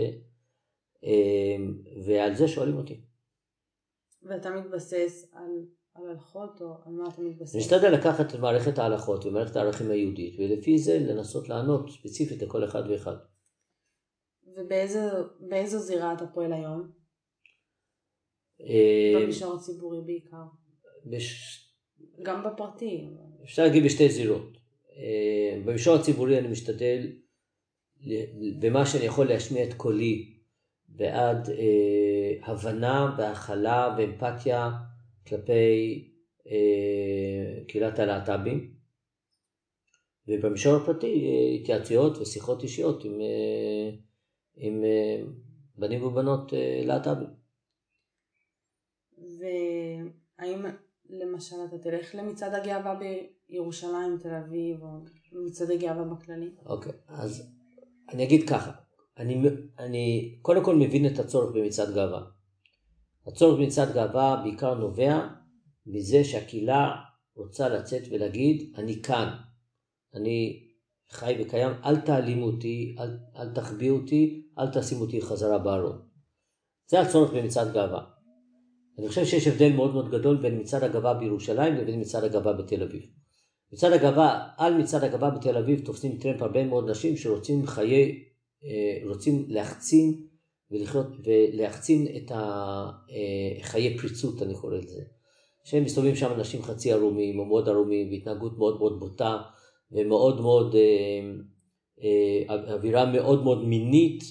אמ, 1.03 1.83
ועל 2.07 2.35
זה 2.35 2.49
שואלים 2.49 2.77
אותי. 2.77 3.01
ואתה 4.23 4.51
מתבסס 4.51 5.31
על, 5.33 5.67
על 5.95 6.11
הלכות 6.11 6.63
או 6.63 6.75
על 6.85 6.93
מה 6.93 7.09
אתה 7.09 7.23
מתבסס? 7.23 7.55
אני 7.55 7.63
משתדל 7.63 7.91
לקחת 7.91 8.35
את 8.35 8.41
מערכת 8.41 8.79
ההלכות 8.79 9.27
ומערכת 9.27 9.57
הערכים 9.57 9.91
היהודית 9.91 10.39
ולפי 10.39 10.79
זה 10.79 10.99
לנסות 10.99 11.49
לענות 11.49 11.91
ספציפית 11.91 12.43
לכל 12.43 12.65
אחד 12.65 12.83
ואחד. 12.91 13.17
ובאיזו 14.57 15.79
זירה 15.79 16.15
אתה 16.15 16.27
פועל 16.27 16.53
היום? 16.53 16.91
אמ, 18.61 19.23
במישור 19.23 19.55
הציבורי 19.55 20.01
בעיקר. 20.01 20.43
בש... 21.07 21.65
גם 22.23 22.45
בפרטי. 22.45 23.09
אפשר 23.45 23.63
להגיד 23.63 23.85
בשתי 23.85 24.09
זירות. 24.09 24.59
אמ, 24.97 25.65
במישור 25.65 25.97
הציבורי 25.97 26.39
אני 26.39 26.49
משתדל 26.49 27.13
במה 28.61 28.87
שאני 28.87 29.05
יכול 29.05 29.29
להשמיע 29.29 29.65
את 29.65 29.75
קולי 29.75 30.35
בעד 30.89 31.51
אה, 31.51 32.53
הבנה 32.53 33.15
והכלה 33.19 33.95
ואמפתיה 33.99 34.71
כלפי 35.27 36.09
אה, 36.47 37.65
קהילת 37.69 37.99
הלהט"בים, 37.99 38.75
ובמישור 40.29 40.77
הפרטי 40.77 41.27
אה, 41.27 41.55
התייעצויות 41.55 42.19
ושיחות 42.19 42.63
אישיות 42.63 43.05
עם, 43.05 43.21
אה, 43.21 43.91
עם 44.57 44.85
אה, 44.85 45.23
בנים 45.77 46.03
ובנות 46.03 46.55
אה, 46.55 46.83
להט"בים. 46.85 47.29
והאם 49.19 50.67
למשל 51.09 51.57
אתה 51.69 51.79
תלך 51.79 52.15
למצעד 52.15 52.55
הגאווה 52.55 52.95
בירושלים, 53.49 54.19
תל 54.19 54.35
אביב, 54.35 54.83
או 54.83 54.89
מצעדי 55.47 55.79
גאווה 55.79 56.05
בכללי? 56.05 56.51
אוקיי, 56.67 56.93
אז 57.09 57.53
אני 58.09 58.25
אגיד 58.25 58.49
ככה, 58.49 58.73
אני, 59.19 59.43
אני 59.79 60.39
קודם 60.43 60.65
כל 60.65 60.77
מבין 60.77 61.07
את 61.07 61.19
הצורך 61.19 61.55
במצעד 61.55 61.95
גאווה. 61.95 62.23
הצורך 63.27 63.61
במצעד 63.61 63.95
גאווה 63.95 64.41
בעיקר 64.43 64.75
נובע 64.75 65.29
מזה 65.87 66.25
שהקהילה 66.25 66.91
רוצה 67.37 67.69
לצאת 67.69 68.03
ולהגיד, 68.11 68.75
אני 68.79 69.03
כאן, 69.03 69.29
אני 70.15 70.69
חי 71.11 71.37
וקיים, 71.41 71.73
אל 71.85 72.01
תעלימו 72.01 72.47
אותי, 72.47 72.97
אל, 72.99 73.17
אל 73.37 73.55
תחביאו 73.55 73.97
אותי, 73.97 74.47
אל 74.59 74.69
תשימו 74.73 75.05
אותי 75.05 75.23
חזרה 75.23 75.59
בארון. 75.59 76.09
זה 76.91 77.01
הצורך 77.01 77.33
במצעד 77.33 77.73
גאווה. 77.73 78.18
אני 78.99 79.09
חושב 79.09 79.25
שיש 79.25 79.47
הבדל 79.47 79.73
מאוד 79.73 79.93
מאוד 79.95 80.11
גדול 80.11 80.37
בין 80.37 80.61
מצעד 80.61 80.85
הגאווה 80.85 81.15
בירושלים 81.15 81.75
לבין 81.75 82.01
מצעד 82.01 82.25
הגאווה 82.25 82.53
בתל 82.53 82.83
אביב. 82.83 83.03
מצעד 83.73 83.93
הגאווה, 83.93 84.49
על 84.57 84.75
מצעד 84.75 85.05
הגאווה 85.05 85.31
בתל 85.31 85.57
אביב 85.57 85.85
תופסים 85.85 86.19
טרמפ 86.19 86.43
הרבה 86.43 86.65
מאוד 86.65 86.91
נשים 86.91 87.17
שרוצים 87.17 87.67
חיי 87.67 88.25
אה, 88.65 89.09
רוצים 89.09 89.45
להחצין 89.49 90.21
ולחיות, 90.71 91.07
ולהחצין 91.25 92.07
את 92.17 92.33
אה, 92.33 93.99
פריצות, 93.99 94.43
אני 94.43 94.55
קורא 94.55 94.77
לזה. 94.77 95.03
שהם 95.65 95.85
מסתובבים 95.85 96.17
שם 96.17 96.33
אנשים 96.33 96.63
חצי 96.63 96.93
ערומים 96.93 97.39
או 97.39 97.45
מאוד 97.45 97.69
ערומים, 97.69 98.11
והתנהגות 98.11 98.59
מאוד 98.59 98.79
מאוד 98.79 99.01
בוטה, 99.01 99.39
ומאוד 99.93 100.41
מאוד, 100.41 100.75
אה, 102.03 102.75
אווירה 102.75 103.13
מאוד 103.13 103.45
מאוד 103.45 103.65
מינית 103.65 104.25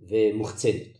ומוחצנת. 0.00 0.93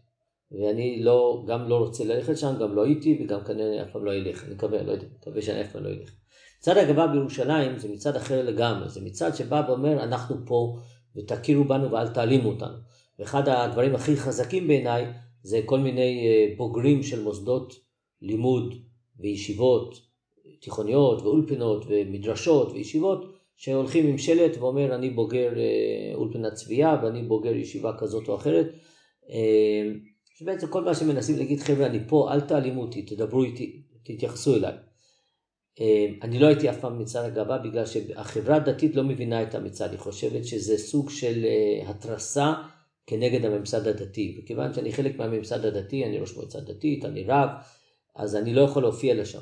ואני 0.53 1.03
לא, 1.03 1.45
גם 1.47 1.69
לא 1.69 1.77
רוצה 1.77 2.05
ללכת 2.05 2.39
שם, 2.39 2.55
גם 2.61 2.75
לא 2.75 2.85
הייתי, 2.85 3.19
וגם 3.21 3.45
כנראה 3.45 3.83
אף 3.83 3.91
פעם 3.93 4.05
לא 4.05 4.13
אלך, 4.13 4.45
אני 4.45 4.55
מקווה, 4.55 4.83
לא 4.83 4.93
יודע, 4.93 5.07
מקווה 5.21 5.43
שאני 5.43 5.61
אף 5.61 5.73
פעם 5.73 5.85
לא 5.85 5.89
אלך. 5.89 6.11
מצד 6.59 6.77
הגבה 6.77 7.07
בירושלים 7.07 7.79
זה 7.79 7.89
מצד 7.89 8.17
אחר 8.17 8.45
לגמרי, 8.45 8.89
זה 8.89 9.01
מצד 9.01 9.35
שבא 9.35 9.63
ואומר, 9.69 10.03
אנחנו 10.03 10.37
פה 10.47 10.79
ותכירו 11.17 11.65
בנו 11.65 11.91
ואל 11.91 12.09
תעלימו 12.09 12.49
אותנו. 12.49 12.77
ואחד 13.19 13.49
הדברים 13.49 13.95
הכי 13.95 14.17
חזקים 14.17 14.69
בעיניי 14.69 15.05
זה 15.43 15.61
כל 15.67 15.79
מיני 15.79 16.27
אה, 16.27 16.55
בוגרים 16.57 17.03
של 17.03 17.23
מוסדות 17.23 17.75
לימוד 18.23 18.75
וישיבות 19.21 20.01
תיכוניות 20.61 21.23
ואולפנות 21.23 21.85
ומדרשות 21.89 22.73
וישיבות 22.73 23.35
שהולכים 23.57 24.07
עם 24.07 24.19
שלט 24.19 24.57
ואומר 24.59 24.95
אני 24.95 25.11
בוגר 25.11 25.53
אה, 25.59 26.15
אולפנת 26.15 26.53
צבייה 26.53 26.97
ואני 27.03 27.23
בוגר 27.23 27.57
ישיבה 27.57 27.93
כזאת 27.99 28.29
או 28.29 28.35
אחרת. 28.35 28.67
שבעצם 30.35 30.67
כל 30.67 30.85
מה 30.85 30.95
שמנסים 30.95 31.39
להגיד 31.39 31.61
חבר'ה 31.61 31.87
אני 31.87 31.99
פה 32.09 32.33
אל 32.33 32.41
תעלימו 32.41 32.83
אותי 32.83 33.03
תדברו 33.03 33.45
איתי 33.45 33.83
תתייחסו 34.03 34.55
אליי. 34.55 34.75
אמ, 35.81 36.19
אני 36.23 36.39
לא 36.39 36.47
הייתי 36.47 36.71
אף 36.71 36.81
פעם 36.81 36.99
במצעד 36.99 37.25
הגאווה 37.25 37.59
בגלל 37.59 37.87
שהחברה 37.87 38.57
הדתית 38.57 38.97
לא 38.97 39.05
מבינה 39.05 39.43
את 39.43 39.55
המצעד, 39.55 39.91
היא 39.91 39.99
חושבת 39.99 40.45
שזה 40.45 40.79
סוג 40.79 41.11
של 41.11 41.45
אה, 41.45 41.91
התרסה 41.91 42.53
כנגד 43.07 43.45
הממסד 43.45 43.89
הדתי, 43.89 44.39
וכיוון 44.39 44.75
שאני 44.75 44.93
חלק 44.93 45.17
מהממסד 45.17 45.65
הדתי, 45.65 46.05
אני 46.05 46.19
ראש 46.19 46.37
מועצה 46.37 46.61
דתית, 46.61 47.05
אני 47.05 47.25
רב, 47.25 47.49
אז 48.17 48.37
אני 48.37 48.55
לא 48.55 48.61
יכול 48.61 48.83
להופיע 48.83 49.15
לשם. 49.15 49.39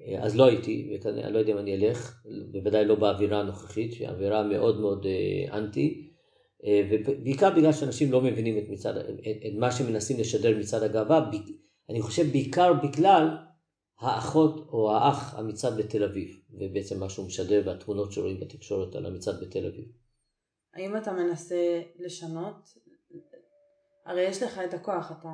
אה, 0.00 0.24
אז 0.24 0.36
לא 0.36 0.44
הייתי, 0.44 0.98
ואני 1.04 1.32
לא 1.32 1.38
יודע 1.38 1.52
אם 1.52 1.58
אני 1.58 1.74
אלך, 1.76 2.22
בוודאי 2.52 2.84
לא 2.84 2.94
באווירה 2.94 3.40
הנוכחית, 3.40 3.92
שהיא 3.92 4.08
אווירה 4.08 4.42
מאוד 4.42 4.80
מאוד 4.80 5.06
אה, 5.06 5.58
אנטי, 5.58 6.09
ובעיקר 6.64 7.50
בגלל 7.50 7.72
שאנשים 7.72 8.12
לא 8.12 8.20
מבינים 8.20 8.58
את, 8.58 8.68
מצד, 8.68 8.96
את, 8.96 9.04
את 9.46 9.52
מה 9.58 9.72
שמנסים 9.72 10.20
לשדר 10.20 10.58
מצד 10.58 10.82
הגאווה, 10.82 11.30
אני 11.90 12.02
חושב 12.02 12.32
בעיקר 12.32 12.72
בגלל 12.72 13.36
האחות 14.00 14.68
או 14.72 14.92
האח 14.92 15.34
המצעד 15.38 15.76
בתל 15.76 16.04
אביב, 16.04 16.40
ובעצם 16.50 17.00
מה 17.00 17.08
שהוא 17.08 17.26
משדר 17.26 17.62
והתמונות 17.66 18.12
שרואים 18.12 18.40
בתקשורת 18.40 18.94
על 18.94 19.06
המצעד 19.06 19.40
בתל 19.40 19.66
אביב. 19.66 19.84
האם 20.74 20.96
אתה 20.96 21.12
מנסה 21.12 21.82
לשנות? 21.98 22.78
הרי 24.06 24.22
יש 24.22 24.42
לך 24.42 24.60
את 24.64 24.74
הכוח, 24.74 25.12
אתה 25.20 25.28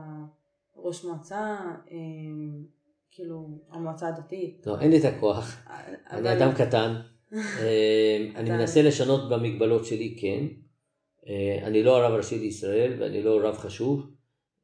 ראש 0.76 1.04
מועצה, 1.04 1.58
אמ, 1.90 2.64
כאילו 3.10 3.48
המועצה 3.70 4.08
הדתית. 4.08 4.66
לא, 4.66 4.80
אין 4.80 4.90
לי 4.90 4.98
את 4.98 5.04
הכוח, 5.04 5.66
אני 6.10 6.32
אדם 6.32 6.52
קטן. 6.54 6.94
אני 8.36 8.50
מנסה 8.50 8.82
לשנות 8.82 9.30
במגבלות 9.30 9.84
שלי, 9.84 10.16
כן. 10.20 10.65
אה, 11.28 11.58
אני 11.62 11.82
לא 11.82 11.96
הרב 11.96 12.12
הראשי 12.12 12.38
לישראל 12.38 12.92
ואני 12.98 13.22
לא 13.22 13.40
רב 13.42 13.56
חשוב. 13.56 14.06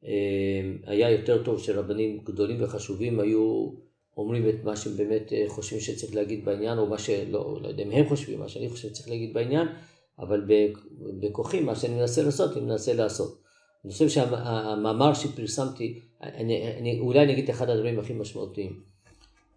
אמ, 0.03 0.77
היה 0.85 1.11
יותר 1.11 1.43
טוב 1.43 1.59
שרבנים 1.59 2.19
גדולים 2.23 2.63
וחשובים 2.63 3.19
היו 3.19 3.69
אומרים 4.17 4.49
את 4.49 4.63
מה 4.63 4.75
שהם 4.75 4.97
באמת 4.97 5.33
אה, 5.33 5.43
חושבים 5.47 5.79
שצריך 5.79 6.15
להגיד 6.15 6.45
בעניין, 6.45 6.77
או 6.77 6.85
מה 6.85 6.97
שלא, 6.97 7.59
לא 7.61 7.67
יודע 7.67 7.83
אם 7.83 7.91
הם 7.91 8.09
חושבים, 8.09 8.39
מה 8.39 8.49
שאני 8.49 8.69
חושב 8.69 8.89
שצריך 8.89 9.09
להגיד 9.09 9.33
בעניין, 9.33 9.67
אבל 10.19 10.45
בכוחי, 11.19 11.59
מה 11.59 11.75
שאני 11.75 11.93
מנסה 11.95 12.23
לעשות, 12.23 12.57
אני 12.57 12.65
מנסה 12.65 12.93
לעשות. 12.93 13.43
אני 13.85 13.93
חושב 13.93 14.09
שהמאמר 14.09 15.13
שפרסמתי, 15.13 15.99
אני, 16.21 16.77
אני, 16.77 16.99
אולי 16.99 17.23
אני 17.23 17.33
אגיד 17.33 17.49
אחד 17.49 17.69
הדברים 17.69 17.99
הכי 17.99 18.13
משמעותיים. 18.13 18.79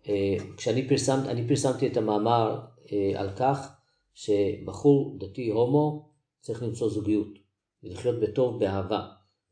אה, 0.08 0.36
כשאני 0.56 0.88
פרסמת, 0.88 1.26
אני 1.26 1.48
פרסמתי 1.48 1.86
את 1.86 1.96
המאמר 1.96 2.60
אה, 2.92 3.12
על 3.16 3.30
כך 3.36 3.68
שבחור 4.14 5.16
דתי 5.18 5.48
הומו 5.48 6.08
צריך 6.46 6.62
למצוא 6.62 6.88
זוגיות 6.90 7.38
ולחיות 7.84 8.20
בטוב, 8.20 8.60
באהבה. 8.60 9.00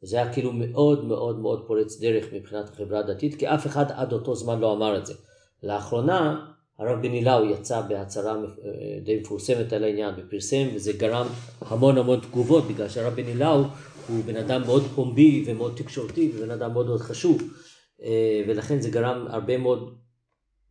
וזה 0.02 0.16
היה 0.16 0.32
כאילו 0.32 0.52
מאוד 0.52 1.04
מאוד 1.04 1.38
מאוד 1.38 1.64
פורץ 1.66 2.00
דרך 2.00 2.32
מבחינת 2.32 2.68
החברה 2.68 2.98
הדתית, 2.98 3.34
כי 3.34 3.48
אף 3.48 3.66
אחד 3.66 3.84
עד 3.88 4.12
אותו 4.12 4.34
זמן 4.34 4.60
לא 4.60 4.72
אמר 4.72 4.98
את 4.98 5.06
זה. 5.06 5.14
לאחרונה 5.62 6.46
הרב 6.78 7.02
בן 7.02 7.12
אילאו 7.12 7.44
יצא 7.44 7.80
בהצהרה 7.80 8.34
אה, 8.34 9.00
די 9.04 9.20
מפורסמת 9.20 9.72
על 9.72 9.84
העניין 9.84 10.14
ופרסם, 10.18 10.66
וזה 10.74 10.92
גרם 10.92 11.26
המון 11.60 11.98
המון 11.98 12.20
תגובות, 12.20 12.64
בגלל 12.64 12.88
שהרב 12.88 13.14
בן 13.14 13.26
אילאו 13.26 13.62
הוא 14.08 14.24
בן 14.26 14.36
אדם 14.36 14.62
מאוד 14.66 14.82
פומבי 14.94 15.44
ומאוד 15.46 15.72
תקשורתי 15.76 16.32
ובן 16.34 16.50
אדם 16.50 16.72
מאוד 16.72 16.86
מאוד 16.86 17.00
חשוב, 17.00 17.42
אה, 18.02 18.42
ולכן 18.48 18.80
זה 18.80 18.90
גרם 18.90 19.26
הרבה 19.28 19.58
מאוד 19.58 19.94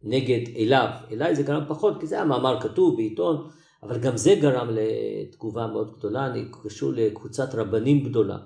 נגד 0.04 0.42
אליו. 0.58 0.88
אליי 1.12 1.36
זה 1.36 1.44
גרם 1.44 1.64
פחות, 1.68 2.00
כי 2.00 2.08
זה 2.08 2.16
היה 2.16 2.26
מאמר 2.26 2.62
כתוב 2.62 2.96
בעיתון, 2.98 3.50
אבל 3.84 4.00
גם 4.00 4.18
זה 4.18 4.36
גרם 4.42 4.68
לתגובה 4.72 5.68
מאוד 5.68 5.98
גדולה, 5.98 6.28
אני 6.28 6.46
קשור 6.64 6.92
לקבוצת 6.92 7.56
רבנים 7.56 8.04
גדולה. 8.04 8.38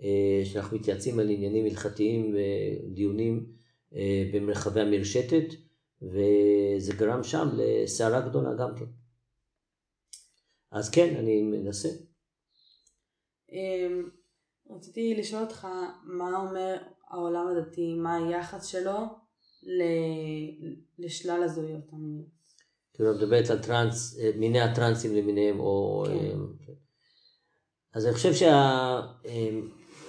אה, 0.00 0.42
שאנחנו 0.44 0.76
מתייעצים 0.76 1.18
על 1.18 1.30
עניינים 1.30 1.64
הלכתיים 1.64 2.34
ודיונים 2.34 3.46
אה, 3.94 4.30
במרחבי 4.32 4.80
המרשתת, 4.80 5.44
וזה 6.02 6.92
גרם 6.96 7.22
שם 7.22 7.48
לסערה 7.56 8.20
גדולה 8.28 8.54
גם 8.54 8.76
כן. 8.78 8.84
אז 10.70 10.90
כן, 10.90 11.16
אני 11.16 11.42
מנסה. 11.42 11.88
אמ, 13.52 14.10
רציתי 14.70 15.14
לשאול 15.14 15.42
אותך 15.42 15.66
מה 16.04 16.36
אומר 16.36 16.76
העולם 17.08 17.46
הדתי, 17.46 17.94
מה 17.94 18.16
היחס 18.16 18.66
שלו 18.66 18.96
לשלל 20.98 21.42
הזהויות 21.42 21.92
המיניות. 21.92 22.31
כאילו, 22.94 23.14
מדברת 23.14 23.50
על 23.50 23.58
טרנס, 23.58 24.18
אה, 24.20 24.30
מיני 24.36 24.60
הטרנסים 24.60 25.16
למיניהם, 25.16 25.60
או... 25.60 26.04
כן. 26.66 26.72
אז 27.94 28.06
אני 28.06 28.14
חושב 28.14 28.34
שה... 28.34 29.00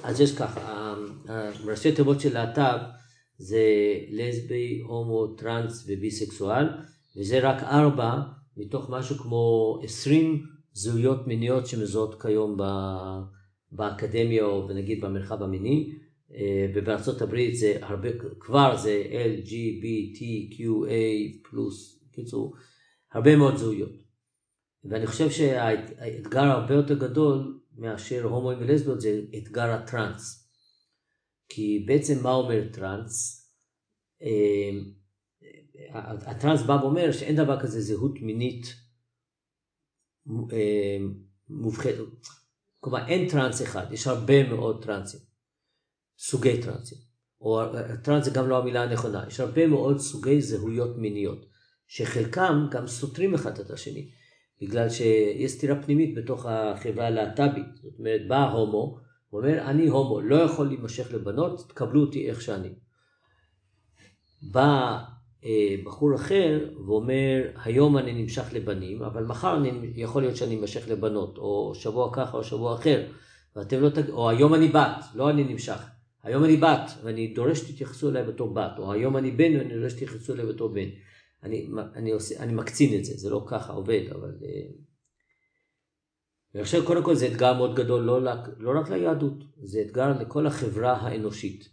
אז 0.03 0.21
יש 0.21 0.35
ככה, 0.37 0.95
ראשי 1.65 1.91
תיבות 1.91 2.19
של 2.19 2.33
להט"ב 2.33 2.77
זה 3.37 3.63
לסבי, 4.09 4.79
הומו, 4.79 5.27
טראנס 5.27 5.85
וביסקסואל, 5.87 6.65
וזה 7.17 7.39
רק 7.39 7.63
ארבע 7.63 8.11
מתוך 8.57 8.89
משהו 8.89 9.15
כמו 9.17 9.79
עשרים 9.83 10.43
זהויות 10.73 11.27
מיניות 11.27 11.67
שמזוהות 11.67 12.21
כיום 12.21 12.57
באקדמיה 13.71 14.45
או 14.45 14.67
נגיד 14.73 15.01
במרחב 15.01 15.43
המיני, 15.43 15.93
אה, 16.33 16.67
ובארצות 16.75 17.21
הברית 17.21 17.55
זה 17.55 17.77
הרבה, 17.81 18.09
כבר 18.39 18.77
זה 18.77 19.03
LGBTQA 19.35 20.91
פלוס, 21.49 22.03
קיצור, 22.11 22.55
הרבה 23.13 23.35
מאוד 23.35 23.55
זהויות. 23.55 23.91
ואני 24.83 25.07
חושב 25.07 25.29
שהאתגר 25.29 26.43
הרבה 26.43 26.73
יותר 26.73 26.99
גדול 26.99 27.61
מאשר 27.77 28.23
הומואים 28.23 28.59
ולסביות 28.59 29.01
זה 29.01 29.21
אתגר 29.37 29.69
הטראנס. 29.71 30.49
כי 31.49 31.83
בעצם 31.87 32.23
מה 32.23 32.31
אומר 32.31 32.73
טראנס? 32.73 33.43
אמ, 34.21 34.93
הטראנס 36.25 36.61
בא 36.61 36.73
ואומר 36.73 37.11
שאין 37.11 37.35
דבר 37.35 37.59
כזה 37.61 37.81
זהות 37.81 38.21
מינית 38.21 38.65
אמ, 40.27 41.23
מובחרת, 41.49 42.07
כלומר 42.79 43.07
אין 43.07 43.29
טראנס 43.29 43.61
אחד, 43.61 43.85
יש 43.91 44.07
הרבה 44.07 44.49
מאוד 44.49 44.83
טראנסים, 44.83 45.19
סוגי 46.19 46.61
טראנסים, 46.61 46.97
או 47.41 47.61
טראנס 48.03 48.25
זה 48.25 48.31
גם 48.31 48.49
לא 48.49 48.57
המילה 48.57 48.83
הנכונה, 48.83 49.25
יש 49.27 49.39
הרבה 49.39 49.67
מאוד 49.67 49.97
סוגי 49.97 50.41
זהויות 50.41 50.97
מיניות, 50.97 51.45
שחלקם 51.95 52.67
גם 52.71 52.87
סותרים 52.87 53.33
אחד 53.33 53.59
את 53.59 53.71
השני. 53.71 54.07
בגלל 54.61 54.89
שיש 54.89 55.51
סתירה 55.51 55.81
פנימית 55.81 56.15
בתוך 56.15 56.45
החברה 56.45 57.07
הלהט"בית. 57.07 57.65
זאת 57.83 57.99
אומרת, 57.99 58.27
בא 58.27 58.51
הומו, 58.51 58.97
הוא 59.29 59.41
אומר, 59.41 59.61
אני 59.61 59.87
הומו, 59.87 60.21
לא 60.21 60.35
יכול 60.35 60.67
להימשך 60.67 61.13
לבנות, 61.13 61.69
תקבלו 61.69 62.01
אותי 62.01 62.29
איך 62.29 62.41
שאני. 62.41 62.69
בא 64.41 64.97
אה, 65.45 65.75
בחור 65.83 66.15
אחר 66.15 66.69
ואומר, 66.85 67.51
היום 67.63 67.97
אני 67.97 68.13
נמשך 68.13 68.53
לבנים, 68.53 69.03
אבל 69.03 69.23
מחר 69.23 69.57
אני, 69.57 69.91
יכול 69.95 70.21
להיות 70.21 70.35
שאני 70.35 70.59
אמשך 70.59 70.87
לבנות, 70.87 71.37
או 71.37 71.71
שבוע 71.75 72.09
ככה 72.13 72.37
או 72.37 72.43
שבוע 72.43 72.75
אחר, 72.75 73.05
ואתם 73.55 73.81
לא 73.81 73.89
תג... 73.89 74.09
או 74.09 74.29
היום 74.29 74.53
אני 74.53 74.67
בת, 74.67 75.05
לא 75.15 75.29
אני 75.29 75.43
נמשך. 75.43 75.85
היום 76.23 76.43
אני 76.43 76.57
בת, 76.57 76.91
ואני 77.03 77.27
דורש 77.27 77.59
שתתייחסו 77.59 78.09
אליי 78.09 78.23
בתור 78.23 78.53
בת, 78.53 78.71
או 78.77 78.93
היום 78.93 79.17
אני 79.17 79.31
בן 79.31 79.57
ואני 79.57 79.79
דורש 79.79 79.91
שתתייחסו 79.91 80.33
אליי 80.33 80.45
בתור 80.45 80.69
בן. 80.69 80.89
אני, 81.43 81.67
אני, 81.95 82.11
עושה, 82.11 82.43
אני 82.43 82.53
מקצין 82.53 82.99
את 82.99 83.05
זה, 83.05 83.17
זה 83.17 83.29
לא 83.29 83.45
ככה 83.47 83.73
עובד, 83.73 84.01
אבל... 84.11 84.37
אה, 84.43 84.67
ואני 86.53 86.65
חושב 86.65 86.85
קודם 86.85 87.03
כל 87.03 87.15
זה 87.15 87.27
אתגר 87.27 87.53
מאוד 87.53 87.75
גדול 87.75 88.01
לא, 88.01 88.19
לא 88.57 88.79
רק 88.79 88.89
ליהדות, 88.89 89.43
זה 89.63 89.81
אתגר 89.81 90.19
לכל 90.19 90.47
החברה 90.47 90.93
האנושית. 90.93 91.69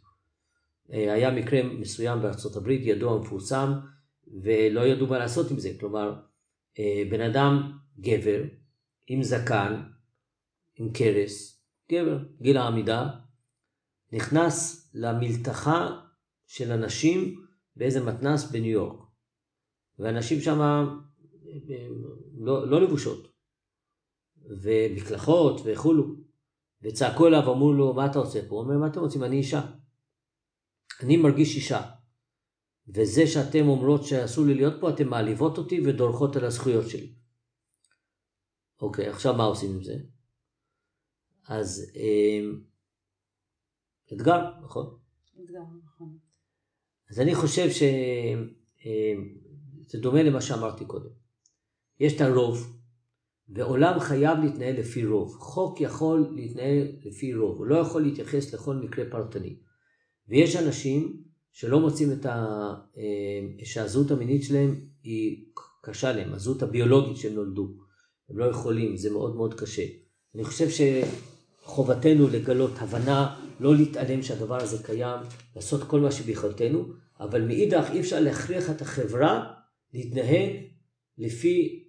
אה, 0.92 1.12
היה 1.12 1.30
מקרה 1.30 1.62
מסוים 1.62 2.22
בארצות 2.22 2.56
הברית, 2.56 2.80
ידוע 2.84 3.20
מפורסם, 3.20 3.72
ולא 4.42 4.80
ידעו 4.80 5.06
מה 5.06 5.18
לעשות 5.18 5.50
עם 5.50 5.58
זה. 5.58 5.70
כלומר, 5.80 6.20
אה, 6.78 7.02
בן 7.10 7.20
אדם 7.20 7.72
גבר, 8.00 8.42
עם 9.06 9.22
זקן, 9.22 9.82
עם 10.74 10.88
כרס, 10.94 11.62
גבר, 11.92 12.18
גיל 12.40 12.56
העמידה, 12.56 13.08
נכנס 14.12 14.90
למלתחה 14.94 16.00
של 16.46 16.72
אנשים 16.72 17.44
באיזה 17.76 18.04
מתנס 18.04 18.50
בניו 18.50 18.70
יורק. 18.70 19.09
ואנשים 20.00 20.40
שם 20.40 20.58
לא, 22.38 22.68
לא 22.70 22.82
לבושות, 22.82 23.28
ומקלחות 24.62 25.60
וכולו, 25.64 26.04
וצעקו 26.82 27.26
אליו, 27.26 27.52
אמרו 27.52 27.72
לו, 27.72 27.94
מה 27.94 28.06
אתה 28.06 28.18
עושה 28.18 28.48
פה? 28.48 28.54
הוא 28.54 28.60
אומר, 28.64 28.78
מה 28.78 28.86
אתם 28.86 29.00
רוצים? 29.00 29.24
אני 29.24 29.36
אישה. 29.36 29.60
אני 31.02 31.16
מרגיש 31.16 31.56
אישה. 31.56 31.90
וזה 32.88 33.26
שאתם 33.26 33.68
אומרות 33.68 34.04
שאסור 34.04 34.44
לי 34.46 34.54
להיות 34.54 34.74
פה, 34.80 34.90
אתן 34.90 35.08
מעליבות 35.08 35.58
אותי 35.58 35.80
ודורכות 35.80 36.36
על 36.36 36.44
הזכויות 36.44 36.88
שלי. 36.88 37.14
אוקיי, 38.80 39.08
עכשיו 39.08 39.34
מה 39.34 39.44
עושים 39.44 39.70
עם 39.74 39.82
זה? 39.82 39.94
אז 41.48 41.92
אה, 41.96 42.40
אתגר, 44.12 44.60
נכון? 44.62 44.98
אתגר, 45.44 45.62
נכון. 45.84 46.18
אז 47.10 47.20
אני 47.20 47.34
חושב 47.34 47.70
ש... 47.70 47.82
אה, 48.86 49.14
זה 49.90 49.98
דומה 49.98 50.22
למה 50.22 50.40
שאמרתי 50.40 50.84
קודם. 50.84 51.10
יש 52.00 52.12
את 52.16 52.20
הרוב, 52.20 52.76
ועולם 53.48 54.00
חייב 54.00 54.38
להתנהל 54.38 54.78
לפי 54.78 55.06
רוב. 55.06 55.36
חוק 55.38 55.80
יכול 55.80 56.32
להתנהל 56.34 56.86
לפי 57.04 57.34
רוב, 57.34 57.58
הוא 57.58 57.66
לא 57.66 57.76
יכול 57.76 58.02
להתייחס 58.02 58.54
לכל 58.54 58.74
מקרה 58.74 59.04
פרטני. 59.10 59.56
ויש 60.28 60.56
אנשים 60.56 61.22
שלא 61.52 61.80
מוצאים 61.80 62.12
את 62.12 62.26
ה... 62.26 62.34
אה, 62.96 63.64
שהזהות 63.64 64.10
המינית 64.10 64.42
שלהם 64.42 64.80
היא 65.02 65.44
קשה 65.82 66.12
להם, 66.12 66.34
הזהות 66.34 66.62
הביולוגית 66.62 67.16
שהם 67.16 67.34
נולדו. 67.34 67.68
הם 68.30 68.38
לא 68.38 68.44
יכולים, 68.44 68.96
זה 68.96 69.10
מאוד 69.10 69.36
מאוד 69.36 69.54
קשה. 69.54 69.84
אני 70.34 70.44
חושב 70.44 70.66
שחובתנו 71.64 72.28
לגלות 72.28 72.72
הבנה, 72.78 73.36
לא 73.60 73.76
להתעלם 73.76 74.22
שהדבר 74.22 74.62
הזה 74.62 74.82
קיים, 74.82 75.20
לעשות 75.56 75.82
כל 75.82 76.00
מה 76.00 76.10
שביכולתנו, 76.10 76.84
אבל 77.20 77.42
מאידך 77.42 77.88
אי 77.92 78.00
אפשר 78.00 78.20
להכריח 78.20 78.70
את 78.70 78.82
החברה 78.82 79.59
להתנהג 79.94 80.50
לפי 81.18 81.84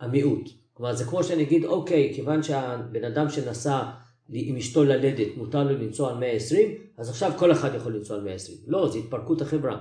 המיעוט. 0.00 0.50
כלומר 0.72 0.94
זה 0.94 1.04
כמו 1.04 1.24
שאני 1.24 1.42
אגיד 1.42 1.64
אוקיי 1.64 2.12
כיוון 2.14 2.42
שהבן 2.42 3.04
אדם 3.04 3.30
שנסע 3.30 3.82
עם 4.28 4.56
אשתו 4.56 4.84
ללדת 4.84 5.36
מותר 5.36 5.64
לו 5.64 5.78
לנסוע 5.78 6.10
על 6.10 6.18
120 6.18 6.74
אז 6.96 7.08
עכשיו 7.08 7.32
כל 7.38 7.52
אחד 7.52 7.74
יכול 7.74 7.96
לנסוע 7.96 8.16
על 8.16 8.24
120. 8.24 8.58
לא 8.66 8.88
זה 8.88 8.98
התפרקות 8.98 9.40
החברה. 9.40 9.78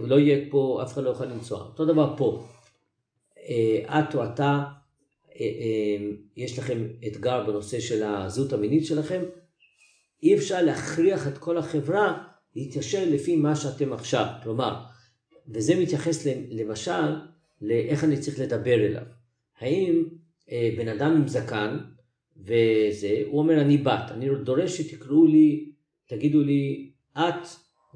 לא 0.00 0.18
יהיה 0.18 0.44
פה 0.50 0.80
אף 0.82 0.92
אחד 0.92 1.02
לא 1.02 1.10
יכול 1.10 1.26
לנסוע. 1.26 1.60
אותו 1.60 1.84
דבר 1.84 2.14
פה. 2.16 2.44
אה, 3.38 4.00
את 4.00 4.14
או 4.14 4.24
אתה 4.24 4.62
אה, 5.40 5.40
אה, 5.40 6.10
יש 6.36 6.58
לכם 6.58 6.86
אתגר 7.06 7.46
בנושא 7.46 7.80
של 7.80 8.02
הזהות 8.02 8.52
המינית 8.52 8.86
שלכם 8.86 9.22
אי 10.22 10.34
אפשר 10.34 10.62
להכריח 10.62 11.28
את 11.28 11.38
כל 11.38 11.58
החברה 11.58 12.24
להתיישר 12.56 13.04
לפי 13.06 13.36
מה 13.36 13.56
שאתם 13.56 13.92
עכשיו. 13.92 14.26
כלומר, 14.42 14.84
וזה 15.48 15.80
מתייחס 15.80 16.26
למשל 16.50 17.16
לאיך 17.60 18.04
אני 18.04 18.16
צריך 18.16 18.40
לדבר 18.40 18.74
אליו. 18.74 19.06
האם 19.60 20.04
אה, 20.50 20.70
בן 20.76 20.88
אדם 20.88 21.16
עם 21.16 21.28
זקן 21.28 21.78
וזה, 22.36 23.22
הוא 23.26 23.38
אומר 23.38 23.60
אני 23.60 23.78
בת, 23.78 24.10
אני 24.10 24.28
דורש 24.44 24.80
שתקראו 24.80 25.26
לי, 25.26 25.72
תגידו 26.08 26.40
לי 26.40 26.90
את 27.18 27.48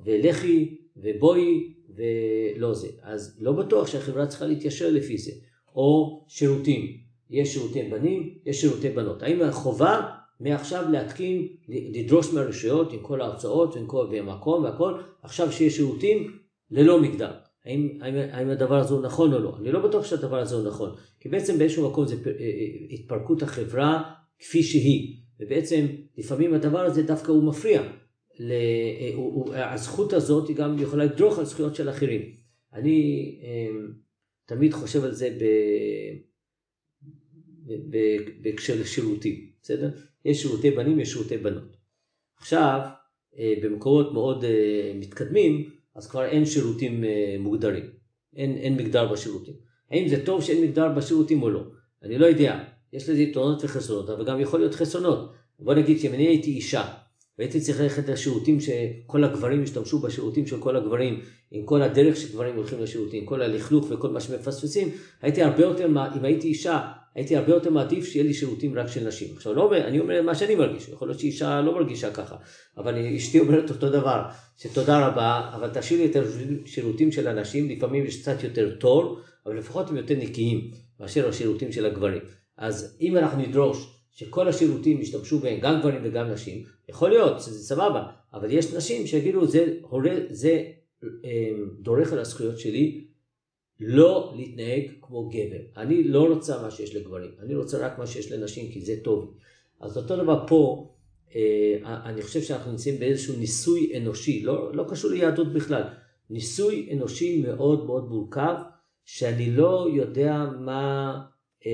ולכי 0.04 0.76
ובואי 0.96 1.72
ולא 1.96 2.74
זה. 2.74 2.88
אז 3.02 3.38
לא 3.40 3.52
בטוח 3.52 3.86
שהחברה 3.86 4.26
צריכה 4.26 4.46
להתיישר 4.46 4.90
לפי 4.90 5.18
זה. 5.18 5.32
או 5.74 6.24
שירותים, 6.28 6.96
יש 7.30 7.52
שירותי 7.52 7.82
בנים, 7.82 8.34
יש 8.46 8.60
שירותי 8.60 8.88
בנות. 8.88 9.22
האם 9.22 9.42
החובה 9.42 10.00
מעכשיו 10.40 10.84
להתקין, 10.90 11.48
לדרוש 11.68 12.32
מהרשויות 12.32 12.92
עם 12.92 12.98
כל 13.02 13.20
ההוצאות 13.20 13.74
ועם 13.74 13.86
כל, 13.86 14.06
והמקום 14.10 14.64
והכל, 14.64 15.00
עכשיו 15.22 15.52
שיש 15.52 15.76
שירותים 15.76 16.38
ללא 16.70 17.02
מגדר. 17.02 17.32
האם, 17.66 17.98
האם, 18.00 18.14
האם 18.30 18.50
הדבר 18.50 18.76
הזה 18.76 18.94
הוא 18.94 19.02
נכון 19.02 19.32
או 19.32 19.38
לא? 19.38 19.56
אני 19.60 19.72
לא 19.72 19.88
בטוח 19.88 20.04
שהדבר 20.04 20.38
הזה 20.38 20.54
הוא 20.54 20.66
נכון, 20.66 20.94
כי 21.20 21.28
בעצם 21.28 21.58
באיזשהו 21.58 21.90
מקום 21.90 22.06
זה 22.06 22.14
אה, 22.26 22.30
אה, 22.30 22.36
התפרקות 22.90 23.42
החברה 23.42 24.12
כפי 24.38 24.62
שהיא, 24.62 25.16
ובעצם 25.40 25.86
לפעמים 26.18 26.54
הדבר 26.54 26.80
הזה 26.80 27.02
דווקא 27.02 27.30
הוא 27.30 27.44
מפריע. 27.44 27.82
ל, 28.38 28.52
אה, 29.54 29.72
הזכות 29.72 30.12
הזאת 30.12 30.48
היא 30.48 30.56
גם 30.56 30.76
יכולה 30.78 31.04
לדרוך 31.04 31.38
על 31.38 31.44
זכויות 31.44 31.74
של 31.74 31.90
אחרים. 31.90 32.22
אני 32.72 33.40
תמיד 34.46 34.72
חושב 34.72 35.04
על 35.04 35.14
זה 35.14 35.38
בהקשר 38.40 38.74
לשירותים, 38.80 39.50
בסדר? 39.62 39.90
יש 40.24 40.42
שירותי 40.42 40.70
בנים, 40.70 41.00
יש 41.00 41.12
שירותי 41.12 41.36
בנות. 41.36 41.76
עכשיו, 42.36 42.80
במקומות 43.62 44.12
מאוד 44.12 44.44
מתקדמים, 44.94 45.75
אז 45.96 46.06
כבר 46.06 46.24
אין 46.24 46.46
שירותים 46.46 47.04
אה, 47.04 47.36
מוגדרים. 47.38 47.84
אין, 48.36 48.56
אין 48.56 48.76
מגדר 48.76 49.12
בשירותים. 49.12 49.54
האם 49.90 50.08
זה 50.08 50.26
טוב 50.26 50.42
שאין 50.42 50.62
מגדר 50.62 50.88
בשירותים 50.88 51.42
או 51.42 51.50
לא? 51.50 51.62
אני 52.02 52.18
לא 52.18 52.26
יודע. 52.26 52.64
יש 52.92 53.08
לזה 53.08 53.22
יתרונות 53.22 53.64
וחסרונות, 53.64 54.10
אבל 54.10 54.24
גם 54.24 54.40
יכול 54.40 54.60
להיות 54.60 54.74
חסרונות. 54.74 55.32
בוא 55.58 55.74
נגיד 55.74 56.00
שאם 56.00 56.14
אני 56.14 56.26
הייתי 56.26 56.50
אישה, 56.50 56.84
והייתי 57.38 57.60
צריך 57.60 57.80
ללכת 57.80 58.08
לשירותים 58.08 58.58
שכל 58.60 59.24
הגברים 59.24 59.62
השתמשו 59.62 59.98
בשירותים 59.98 60.46
של 60.46 60.60
כל 60.60 60.76
הגברים, 60.76 61.20
עם 61.50 61.64
כל 61.64 61.82
הדרך 61.82 62.16
שגברים 62.16 62.56
הולכים 62.56 62.80
לשירותים, 62.80 63.26
כל 63.26 63.42
הלכלוך 63.42 63.86
וכל 63.90 64.10
מה 64.10 64.20
שמפספסים, 64.20 64.88
הייתי 65.22 65.42
הרבה 65.42 65.62
יותר, 65.62 65.86
אם 65.86 66.24
הייתי 66.24 66.48
אישה, 66.48 66.92
הייתי 67.16 67.36
הרבה 67.36 67.52
יותר 67.52 67.70
מעדיף 67.70 68.04
שיהיה 68.04 68.24
לי 68.24 68.34
שירותים 68.34 68.78
רק 68.78 68.86
של 68.86 69.08
נשים. 69.08 69.28
עכשיו, 69.36 69.54
לא, 69.54 69.76
אני 69.76 70.00
אומר 70.00 70.22
מה 70.22 70.34
שאני 70.34 70.54
מרגיש, 70.54 70.88
יכול 70.88 71.08
להיות 71.08 71.20
שאישה 71.20 71.60
לא 71.60 71.74
מרגישה 71.74 72.10
ככה, 72.10 72.36
אבל 72.76 73.06
אשתי 73.16 73.40
אומרת 73.40 73.70
אותו 73.70 73.90
דבר, 73.90 74.22
שתודה 74.56 75.08
רבה, 75.08 75.50
אבל 75.54 75.70
תשאיר 75.74 76.00
לי 76.00 76.10
את 76.10 76.16
השירותים 76.64 77.12
של 77.12 77.28
הנשים, 77.28 77.68
לפעמים 77.70 78.06
יש 78.06 78.22
קצת 78.22 78.44
יותר 78.44 78.74
תור, 78.74 79.20
אבל 79.46 79.56
לפחות 79.58 79.90
הם 79.90 79.96
יותר 79.96 80.14
נקיים 80.14 80.70
מאשר 81.00 81.28
השירותים 81.28 81.72
של 81.72 81.86
הגברים. 81.86 82.20
אז 82.56 82.96
אם 83.00 83.16
אנחנו 83.16 83.42
נדרוש 83.42 83.86
שכל 84.12 84.48
השירותים 84.48 85.00
ישתמשו 85.00 85.38
בהם 85.38 85.60
גם 85.60 85.80
גברים 85.80 86.00
וגם 86.04 86.30
נשים, 86.30 86.64
יכול 86.88 87.10
להיות 87.10 87.40
שזה 87.40 87.64
סבבה, 87.64 88.02
אבל 88.34 88.50
יש 88.50 88.74
נשים 88.74 89.06
שיגידו 89.06 89.46
זה, 89.46 89.66
זה 90.30 90.64
אה, 91.24 91.50
דורך 91.80 92.12
על 92.12 92.18
הזכויות 92.18 92.58
שלי, 92.58 93.06
לא 93.80 94.34
להתנהג 94.36 94.90
כמו 95.00 95.28
גבר. 95.28 95.60
אני 95.76 96.04
לא 96.04 96.28
רוצה 96.28 96.62
מה 96.62 96.70
שיש 96.70 96.96
לגברים, 96.96 97.30
אני 97.42 97.54
רוצה 97.54 97.86
רק 97.86 97.98
מה 97.98 98.06
שיש 98.06 98.32
לנשים 98.32 98.72
כי 98.72 98.80
זה 98.80 98.94
טוב. 99.02 99.34
אז 99.80 99.96
אותו 99.96 100.16
דבר 100.16 100.44
פה, 100.48 100.90
אה, 101.34 101.78
אני 101.84 102.22
חושב 102.22 102.42
שאנחנו 102.42 102.70
נמצאים 102.70 103.00
באיזשהו 103.00 103.36
ניסוי 103.36 103.96
אנושי, 103.96 104.42
לא, 104.42 104.74
לא 104.74 104.84
קשור 104.88 105.10
ליהדות 105.10 105.52
בכלל, 105.52 105.82
ניסוי 106.30 106.88
אנושי 106.92 107.42
מאוד 107.42 107.86
מאוד 107.86 108.08
מורכב, 108.08 108.54
שאני 109.04 109.50
לא 109.50 109.88
יודע 109.94 110.44
מה, 110.60 111.20
אה, 111.66 111.72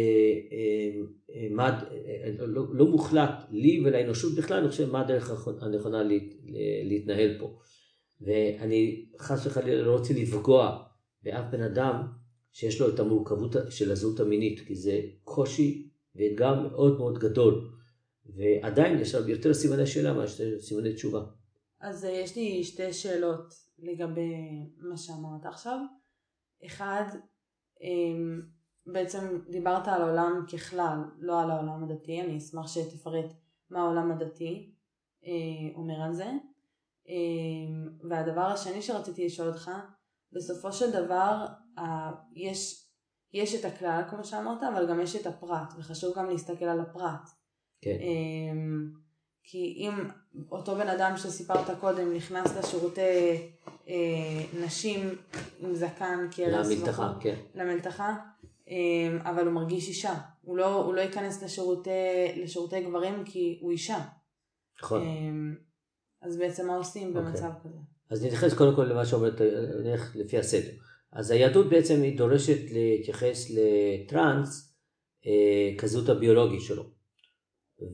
מה 1.50 1.80
לא, 2.38 2.62
לא 2.72 2.86
מוחלט 2.86 3.44
לי 3.50 3.82
ולאנושות 3.84 4.34
בכלל, 4.34 4.58
אני 4.58 4.68
חושב 4.68 4.90
מה 4.90 5.00
הדרך 5.00 5.48
הנכונה 5.62 6.02
להתנהל 6.84 7.36
פה. 7.38 7.58
ואני 8.20 9.04
חס 9.18 9.46
וחלילה 9.46 9.82
לא 9.82 9.92
רוצה 9.92 10.14
לפגוע 10.14 10.82
באף 11.22 11.44
בן 11.50 11.62
אדם 11.62 12.06
שיש 12.52 12.80
לו 12.80 12.94
את 12.94 13.00
המורכבות 13.00 13.56
של 13.70 13.90
הזהות 13.90 14.20
המינית, 14.20 14.60
כי 14.66 14.74
זה 14.74 15.00
קושי 15.24 15.90
ואתגר 16.14 16.60
מאוד 16.60 16.98
מאוד 16.98 17.18
גדול, 17.18 17.70
ועדיין 18.26 18.98
יש 18.98 19.10
שם 19.10 19.28
יותר 19.28 19.54
סימני 19.54 19.86
שאלה 19.86 20.12
מאשר 20.12 20.60
סימני 20.60 20.94
תשובה. 20.94 21.24
אז 21.80 22.04
אה, 22.04 22.10
יש 22.10 22.36
לי 22.36 22.64
שתי 22.64 22.92
שאלות 22.92 23.54
לגבי 23.78 24.32
מה 24.78 24.96
שאמרת 24.96 25.46
עכשיו. 25.46 25.78
אחד, 26.66 27.04
אמ, 27.82 28.42
בעצם 28.86 29.38
דיברת 29.50 29.88
על 29.88 30.02
העולם 30.02 30.44
ככלל, 30.52 30.98
לא 31.18 31.42
על 31.42 31.50
העולם 31.50 31.84
הדתי, 31.84 32.20
אני 32.20 32.38
אשמח 32.38 32.68
שתפרט 32.68 33.32
מה 33.70 33.80
העולם 33.80 34.12
הדתי 34.12 34.74
אה, 35.24 35.74
אומר 35.74 36.00
על 36.00 36.12
זה. 36.12 36.30
אמ, 37.08 37.88
והדבר 38.10 38.40
השני 38.40 38.82
שרציתי 38.82 39.26
לשאול 39.26 39.48
אותך, 39.48 39.70
בסופו 40.32 40.72
של 40.72 40.90
דבר 40.90 41.46
יש, 42.34 42.88
יש 43.32 43.54
את 43.54 43.64
הכלל 43.64 44.02
כמו 44.10 44.24
שאמרת, 44.24 44.62
אבל 44.62 44.88
גם 44.88 45.00
יש 45.00 45.16
את 45.16 45.26
הפרט, 45.26 45.72
וחשוב 45.78 46.18
גם 46.18 46.30
להסתכל 46.30 46.64
על 46.64 46.80
הפרט. 46.80 47.28
כן. 47.80 47.96
אמ, 48.00 48.92
כי 49.44 49.74
אם 49.76 49.92
אותו 50.50 50.76
בן 50.76 50.88
אדם 50.88 51.16
שסיפרת 51.16 51.80
קודם 51.80 52.14
נכנס 52.14 52.56
לשירותי 52.56 53.00
אה, 53.88 54.64
נשים 54.64 55.08
עם 55.58 55.74
זקן 55.74 56.28
כרס, 56.30 56.66
למלתחה, 56.66 56.90
נכון? 56.90 57.20
כן. 57.20 57.34
למלתחה, 57.54 58.16
אה, 58.68 59.30
אבל 59.30 59.46
הוא 59.46 59.54
מרגיש 59.54 59.88
אישה. 59.88 60.14
הוא 60.42 60.56
לא, 60.56 60.74
הוא 60.74 60.94
לא 60.94 61.00
ייכנס 61.00 61.42
לשירותי, 61.42 61.90
לשירותי 62.36 62.84
גברים 62.84 63.24
כי 63.24 63.58
הוא 63.62 63.70
אישה. 63.70 63.98
נכון. 64.82 65.02
אה, 65.02 65.06
אז 66.22 66.36
בעצם 66.36 66.66
מה 66.66 66.76
עושים 66.76 67.08
okay. 67.08 67.20
במצב 67.20 67.46
אוקיי. 67.56 67.70
כזה? 67.70 67.78
אז 68.10 68.24
נתייחס 68.24 68.54
קודם 68.54 68.76
כל 68.76 68.84
למה 68.84 69.06
שאומרת, 69.06 69.40
נלך 69.84 70.16
לפי 70.16 70.38
הסדר. 70.38 70.70
אז 71.12 71.30
היהדות 71.30 71.70
בעצם 71.70 72.02
היא 72.02 72.18
דורשת 72.18 72.70
להתייחס 72.70 73.50
לטראנס 73.50 74.74
אה, 75.26 75.74
כזאת 75.78 76.08
הביולוגי 76.08 76.60
שלו. 76.60 76.84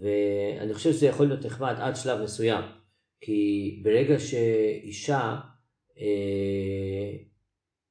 ואני 0.01 0.75
חושב 0.75 0.93
שזה 0.93 1.07
יכול 1.07 1.27
להיות 1.27 1.47
נחמד 1.47 1.75
עד 1.79 1.97
שלב 1.97 2.23
מסוים. 2.23 2.65
כי 3.21 3.81
ברגע 3.85 4.19
שאישה 4.21 5.37
אה, 5.99 7.17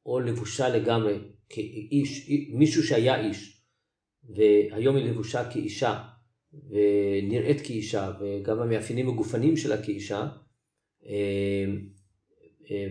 או 0.06 0.20
לבושה 0.20 0.70
לגמרי 0.70 1.16
כאיש, 1.50 2.30
מישהו 2.50 2.84
שהיה 2.84 3.28
איש, 3.28 3.64
והיום 4.36 4.96
היא 4.96 5.06
לבושה 5.06 5.52
כאישה, 5.52 6.04
ונראית 6.70 7.62
כאישה, 7.62 8.12
וגם 8.20 8.60
המאפיינים 8.60 9.10
הגופניים 9.10 9.58
שלה 9.58 9.84
כאישה, 9.84 10.28
אה, 11.06 11.66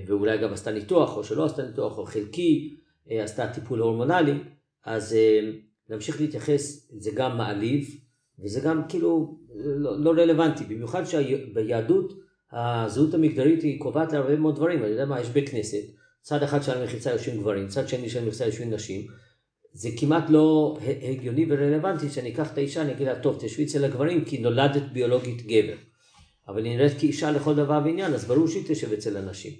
ואולי 0.06 0.38
גם 0.38 0.52
עשתה 0.52 0.70
ניתוח, 0.70 1.16
או 1.16 1.24
שלא 1.24 1.44
עשתה 1.44 1.62
ניתוח, 1.62 1.98
או 1.98 2.04
חלקי, 2.04 2.76
אה, 3.10 3.24
עשתה 3.24 3.52
טיפול 3.52 3.80
הורמונלי, 3.80 4.34
אז 4.84 5.16
נמשיך 5.90 6.20
להתייחס, 6.20 6.90
זה 6.98 7.10
גם 7.14 7.36
מעליב, 7.36 8.00
וזה 8.38 8.60
גם 8.60 8.82
כאילו 8.88 9.38
לא, 9.54 10.00
לא 10.00 10.10
רלוונטי, 10.10 10.64
במיוחד 10.64 11.02
שביהדות 11.04 12.12
הזהות 12.52 13.14
המגדרית 13.14 13.62
היא 13.62 13.80
קובעת 13.80 14.12
להרבה 14.12 14.36
מאוד 14.36 14.56
דברים, 14.56 14.82
אני 14.82 14.90
יודע 14.90 15.04
מה, 15.04 15.20
יש 15.20 15.28
בית 15.28 15.48
כנסת, 15.48 15.82
צד 16.22 16.42
אחד 16.42 16.62
של 16.62 16.72
המחיצה 16.72 17.10
יושבים 17.10 17.40
גברים, 17.40 17.68
צד 17.68 17.88
שני 17.88 18.08
של 18.08 18.18
המחיצה 18.18 18.46
יושבים 18.46 18.70
נשים, 18.70 19.06
זה 19.72 19.88
כמעט 19.98 20.30
לא 20.30 20.78
הגיוני 21.02 21.46
ורלוונטי 21.48 22.10
שאני 22.10 22.32
אקח 22.32 22.52
את 22.52 22.58
האישה, 22.58 22.82
אני 22.82 22.92
אגיד 22.92 23.06
לה, 23.06 23.20
טוב, 23.20 23.36
תשבי 23.40 23.64
אצל 23.64 23.84
הגברים 23.84 24.24
כי 24.24 24.38
נולדת 24.38 24.82
ביולוגית 24.92 25.46
גבר. 25.46 25.76
אבל 26.48 26.64
היא 26.64 26.76
נראית 26.76 26.98
כאישה 26.98 27.30
לכל 27.30 27.54
דבר 27.54 27.80
ועניין, 27.84 28.14
אז 28.14 28.24
ברור 28.24 28.48
שהיא 28.48 28.64
תשב 28.68 28.92
אצל 28.92 29.16
הנשים. 29.16 29.52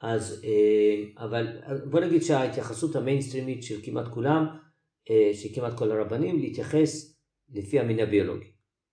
אז, 0.00 0.44
אה, 0.44 1.24
אבל 1.24 1.46
בוא 1.90 2.00
נגיד 2.00 2.22
שההתייחסות 2.22 2.96
המיינסטרימית 2.96 3.62
של 3.62 3.80
כמעט 3.82 4.08
כולם, 4.08 4.46
אה, 5.10 5.30
של 5.34 5.48
כמעט 5.54 5.78
כל 5.78 5.90
הרבנים, 5.90 6.38
להתייחס 6.40 7.18
לפי 7.54 7.80
המין 7.80 8.00
הביולוגי. 8.00 8.50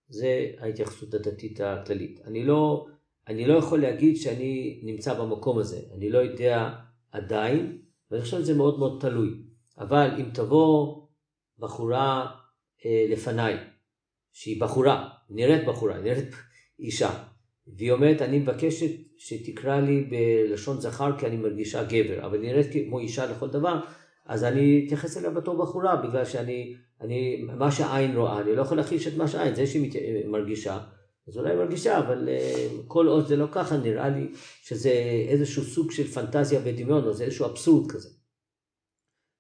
זה 0.10 0.52
ההתייחסות 0.60 1.14
הדתית 1.14 1.62
הכללית. 1.62 2.20
אני 2.26 2.44
לא, 2.44 2.88
אני 3.28 3.46
לא 3.46 3.54
יכול 3.54 3.82
להגיד 3.82 4.18
שאני 4.18 4.80
נמצא 4.84 5.14
במקום 5.14 5.60
הזה, 5.60 5.80
אני 5.94 6.10
לא 6.10 6.18
יודע 6.18 6.74
עדיין, 7.12 7.78
ואני 8.12 8.22
חושב 8.22 8.38
שזה 8.38 8.54
מאוד 8.54 8.80
מאוד 8.80 9.02
תלוי. 9.02 9.30
אבל 9.78 10.10
אם 10.20 10.26
תבוא 10.34 11.06
בחורה 11.60 12.28
אה, 12.86 13.06
לפניי, 13.10 13.58
שהיא 14.34 14.62
בחורה, 14.62 15.10
נראית 15.30 15.66
בחורה, 15.68 15.98
נראית 16.02 16.30
אישה, 16.80 17.24
והיא 17.78 17.92
אומרת, 17.92 18.22
אני 18.22 18.40
מבקשת 18.40 18.92
שתקרא 19.18 19.80
לי 19.80 20.04
בלשון 20.04 20.82
זכר 20.82 21.20
כי 21.20 21.26
אני 21.26 21.38
מרגישה 21.38 21.84
גבר, 21.84 22.26
אבל 22.26 22.38
נראית 22.38 22.88
כמו 22.88 23.00
אישה 23.00 23.26
לכל 23.26 23.50
דבר, 23.50 23.80
אז 24.26 24.44
אני 24.44 24.84
אתייחס 24.86 25.18
אליה 25.18 25.30
בתור 25.30 25.58
בחורה, 25.58 25.96
בגלל 25.96 26.26
שאני, 26.26 26.76
אני, 27.02 27.46
מה 27.58 27.72
שהעין 27.72 28.18
רואה, 28.18 28.42
אני 28.42 28.56
לא 28.56 28.62
יכול 28.62 28.78
להכחיש 28.78 29.08
את 29.08 29.18
מה 29.18 29.28
שהעין, 29.28 29.56
זה 29.56 29.68
שהיא 29.68 30.28
מרגישה, 30.28 30.80
אז 31.28 31.38
אולי 31.38 31.56
מרגישה, 31.56 32.00
אבל 32.00 32.30
uh, 32.30 32.84
כל 32.88 33.08
עוד 33.08 33.28
זה 33.28 33.36
לא 33.36 33.48
ככה, 33.52 33.78
נראה 33.78 34.10
לי 34.10 34.28
שזה 34.62 34.90
איזשהו 35.28 35.64
סוג 35.64 35.92
של 35.92 36.04
פנטזיה 36.04 36.60
ודמיון, 36.64 37.04
או 37.04 37.14
זה 37.14 37.24
איזשהו 37.24 37.46
אבסורד 37.46 37.92
כזה. 37.92 38.10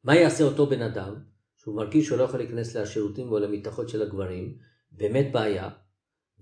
מה 0.04 0.16
יעשה 0.16 0.44
אותו 0.44 0.66
בן 0.66 0.82
אדם, 0.82 1.16
שהוא 1.58 1.76
מרגיש 1.76 2.06
שהוא 2.06 2.18
לא 2.18 2.24
יכול 2.24 2.40
להיכנס 2.40 2.76
לשירותים 2.76 3.32
או 3.32 3.40
למתחות 3.40 3.90
של 3.90 4.02
הגברים, 4.02 4.58
באמת 4.92 5.32
בעיה, 5.32 5.70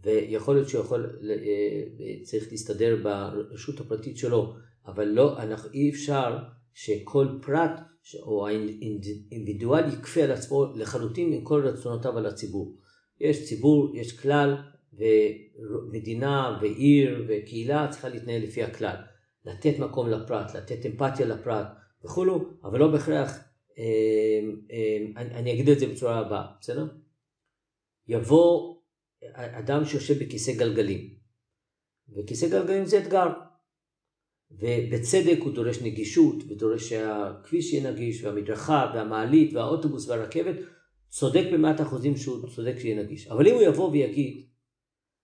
ויכול 0.03 0.55
להיות 0.55 0.69
שהוא 0.69 0.81
יכול, 0.81 1.19
uh, 1.21 2.25
צריך 2.25 2.51
להסתדר 2.51 2.95
ברשות 3.03 3.79
הפרטית 3.79 4.17
שלו, 4.17 4.53
אבל 4.85 5.07
לא, 5.07 5.41
אנחנו, 5.41 5.69
אי 5.73 5.89
אפשר 5.89 6.37
שכל 6.73 7.27
פרט 7.41 7.79
או 8.21 8.47
האינדיבידואל 8.47 9.87
יכפה 9.87 10.23
על 10.23 10.31
עצמו 10.31 10.65
לחלוטין 10.75 11.33
עם 11.33 11.43
כל 11.43 11.67
רצונותיו 11.67 12.17
על 12.17 12.25
הציבור. 12.25 12.77
יש 13.19 13.45
ציבור, 13.45 13.95
יש 13.95 14.19
כלל, 14.19 14.57
ומדינה 14.93 16.57
ועיר 16.61 17.25
וקהילה 17.27 17.87
צריכה 17.91 18.09
להתנהל 18.09 18.43
לפי 18.43 18.63
הכלל. 18.63 18.95
לתת 19.45 19.79
מקום 19.79 20.09
לפרט, 20.09 20.55
לתת 20.55 20.85
אמפתיה 20.85 21.25
לפרט 21.25 21.67
וכולו, 22.05 22.49
אבל 22.63 22.79
לא 22.79 22.91
בהכרח, 22.91 23.39
אה, 23.77 23.83
אה, 24.71 24.97
אני, 25.17 25.35
אני 25.35 25.53
אגיד 25.53 25.69
את 25.69 25.79
זה 25.79 25.87
בצורה 25.87 26.19
הבאה, 26.19 26.45
בסדר? 26.59 26.87
יבוא 28.07 28.72
אדם 29.33 29.85
שיושב 29.85 30.23
בכיסא 30.23 30.51
גלגלים, 30.51 31.13
וכיסא 32.15 32.49
גלגלים 32.49 32.85
זה 32.85 32.97
אתגר, 32.97 33.27
ובצדק 34.51 35.37
הוא 35.39 35.53
דורש 35.53 35.81
נגישות, 35.81 36.35
ודורש 36.49 36.89
שהכביש 36.89 37.73
יהיה 37.73 37.91
נגיש, 37.91 38.23
והמדרכה, 38.23 38.91
והמעלית, 38.95 39.53
והאוטובוס 39.53 40.07
והרכבת, 40.07 40.55
צודק 41.09 41.43
במאת 41.53 41.81
אחוזים 41.81 42.17
שהוא 42.17 42.49
צודק 42.55 42.75
שיהיה 42.79 43.03
נגיש. 43.03 43.27
אבל 43.27 43.47
אם 43.47 43.53
הוא 43.53 43.61
יבוא 43.61 43.91
ויגיד, 43.91 44.47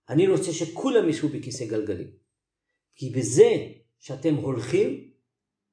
אני 0.08 0.28
רוצה 0.28 0.52
שכולם 0.52 1.08
ישבו 1.08 1.28
בכיסא 1.28 1.66
גלגלים. 1.66 2.10
כי 2.94 3.10
בזה 3.10 3.50
שאתם 3.98 4.34
הולכים, 4.34 5.10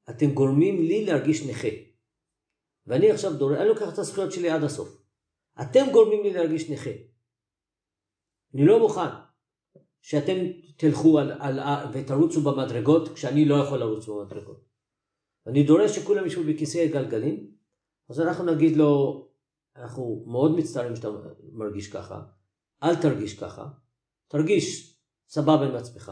אתם 0.10 0.32
גורמים 0.32 0.82
לי 0.82 1.06
להרגיש 1.06 1.46
נכה. 1.46 1.68
ואני 2.88 3.12
עכשיו 3.12 3.34
דורש, 3.34 3.58
אני 3.58 3.68
לוקח 3.68 3.94
את 3.94 4.00
הזכויות 4.00 4.32
שלי 4.32 4.50
עד 4.50 4.64
הסוף. 4.64 5.02
אתם 5.62 5.86
גורמים 5.92 6.24
לי 6.24 6.34
להרגיש 6.34 6.70
נכה. 6.70 6.90
אני 8.54 8.66
לא 8.66 8.80
מוכן 8.80 9.10
שאתם 10.02 10.36
תלכו 10.78 11.20
על, 11.20 11.32
על, 11.40 11.60
ותרוצו 11.94 12.42
במדרגות 12.42 13.14
כשאני 13.14 13.46
לא 13.46 13.56
יכול 13.56 13.80
לרוץ 13.80 14.08
במדרגות. 14.08 14.68
אני 15.48 15.64
דורש 15.64 15.96
שכולם 15.96 16.26
ישבו 16.26 16.44
בכיסא 16.44 16.88
גלגלים, 16.88 17.52
אז 18.10 18.22
אנחנו 18.22 18.46
נגיד 18.46 18.78
לו, 18.78 19.24
אנחנו 19.76 20.24
מאוד 20.28 20.56
מצטערים 20.56 20.96
שאתה 20.96 21.08
מרגיש 21.52 21.92
ככה, 21.92 22.22
אל 22.84 22.96
תרגיש 22.96 23.40
ככה, 23.40 23.68
תרגיש 24.28 24.98
סבבה 25.30 25.66
עם 25.66 25.76
עצמך, 25.76 26.12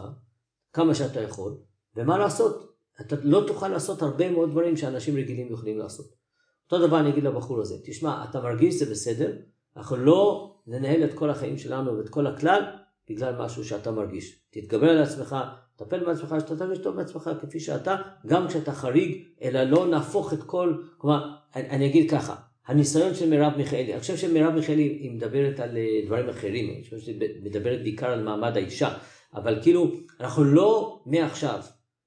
כמה 0.74 0.96
שאתה 0.96 1.22
יכול, 1.22 1.58
ומה 1.96 2.18
לעשות? 2.18 2.76
אתה 3.02 3.16
לא 3.24 3.44
תוכל 3.48 3.68
לעשות 3.68 4.02
הרבה 4.02 4.32
מאוד 4.32 4.50
דברים 4.52 4.78
שאנשים 4.78 5.16
רגילים 5.16 5.54
יכולים 5.54 5.78
לעשות. 5.78 6.16
אותו 6.64 6.88
דבר 6.88 7.00
אני 7.00 7.10
אגיד 7.10 7.24
לבחור 7.24 7.62
הזה, 7.62 7.76
תשמע, 7.86 8.26
אתה 8.30 8.42
מרגיש 8.42 8.76
זה 8.76 8.92
בסדר, 8.92 9.38
אנחנו 9.78 9.96
לא 9.96 10.55
ננהל 10.68 11.04
את 11.04 11.14
כל 11.14 11.30
החיים 11.30 11.58
שלנו 11.58 11.98
ואת 11.98 12.10
כל 12.10 12.28
הכלל 12.28 12.62
בגלל 13.10 13.36
משהו 13.46 13.66
שאתה 13.66 13.92
מרגיש. 13.92 14.40
תתגבר 14.50 14.90
על 14.90 15.02
עצמך, 15.02 15.36
תטפל 15.76 16.06
בעצמך, 16.06 16.36
שאתה 16.40 16.56
תרגיש 16.56 16.80
טוב 16.80 16.96
בעצמך 16.96 17.30
כפי 17.42 17.60
שאתה, 17.60 17.96
גם 18.26 18.48
כשאתה 18.48 18.72
חריג, 18.72 19.24
אלא 19.42 19.64
לא 19.64 19.88
נהפוך 19.88 20.34
את 20.34 20.44
כל, 20.44 20.78
כלומר, 20.98 21.32
אני, 21.56 21.70
אני 21.70 21.86
אגיד 21.86 22.12
ככה, 22.12 22.36
הניסיון 22.68 23.16
של 23.16 23.30
מרב 23.30 23.54
מיכאלי, 23.58 23.92
אני 23.92 24.00
חושב 24.00 24.18
שמרב 24.18 24.54
מיכאלי 24.54 24.84
היא 24.84 25.12
מדברת 25.12 25.60
על 25.60 25.78
אה, 25.78 26.02
דברים 26.06 26.30
אחרים, 26.30 26.74
אני 26.74 26.84
חושב 26.84 27.00
שהיא 27.00 27.22
מדברת 27.44 27.82
בעיקר 27.82 28.08
על 28.08 28.24
מעמד 28.24 28.58
האישה, 28.58 28.98
אבל 29.34 29.60
כאילו 29.62 29.92
אנחנו 30.20 30.44
לא 30.44 31.02
מעכשיו 31.06 31.60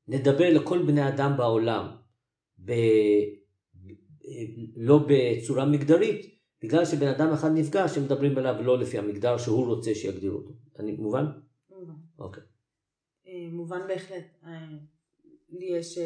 נדבר 0.09 0.51
לכל 0.55 0.83
בני 0.83 1.09
אדם 1.09 1.37
בעולם 1.37 1.87
ב... 2.65 2.73
לא 4.77 5.07
בצורה 5.09 5.65
מגדרית, 5.65 6.38
בגלל 6.63 6.85
שבן 6.85 7.09
אדם 7.09 7.33
אחד 7.33 7.49
נפגע 7.55 7.89
שמדברים 7.89 8.39
עליו 8.39 8.63
לא 8.63 8.79
לפי 8.79 8.99
המגדר 8.99 9.39
שהוא 9.39 9.67
רוצה 9.67 9.95
שיגדירו 9.95 10.39
אותו. 10.39 10.53
אני 10.79 10.93
מובן? 10.93 11.25
מובן. 11.71 11.95
אוקיי. 12.19 12.43
אה, 13.27 13.49
מובן 13.53 13.89
בהחלט. 13.89 14.25
אה, 14.45 14.67
לי 15.49 15.67
יש 15.67 15.99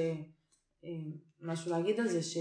משהו 1.41 1.71
להגיד 1.71 2.01
על 2.01 2.09
זה, 2.09 2.23
שה... 2.23 2.41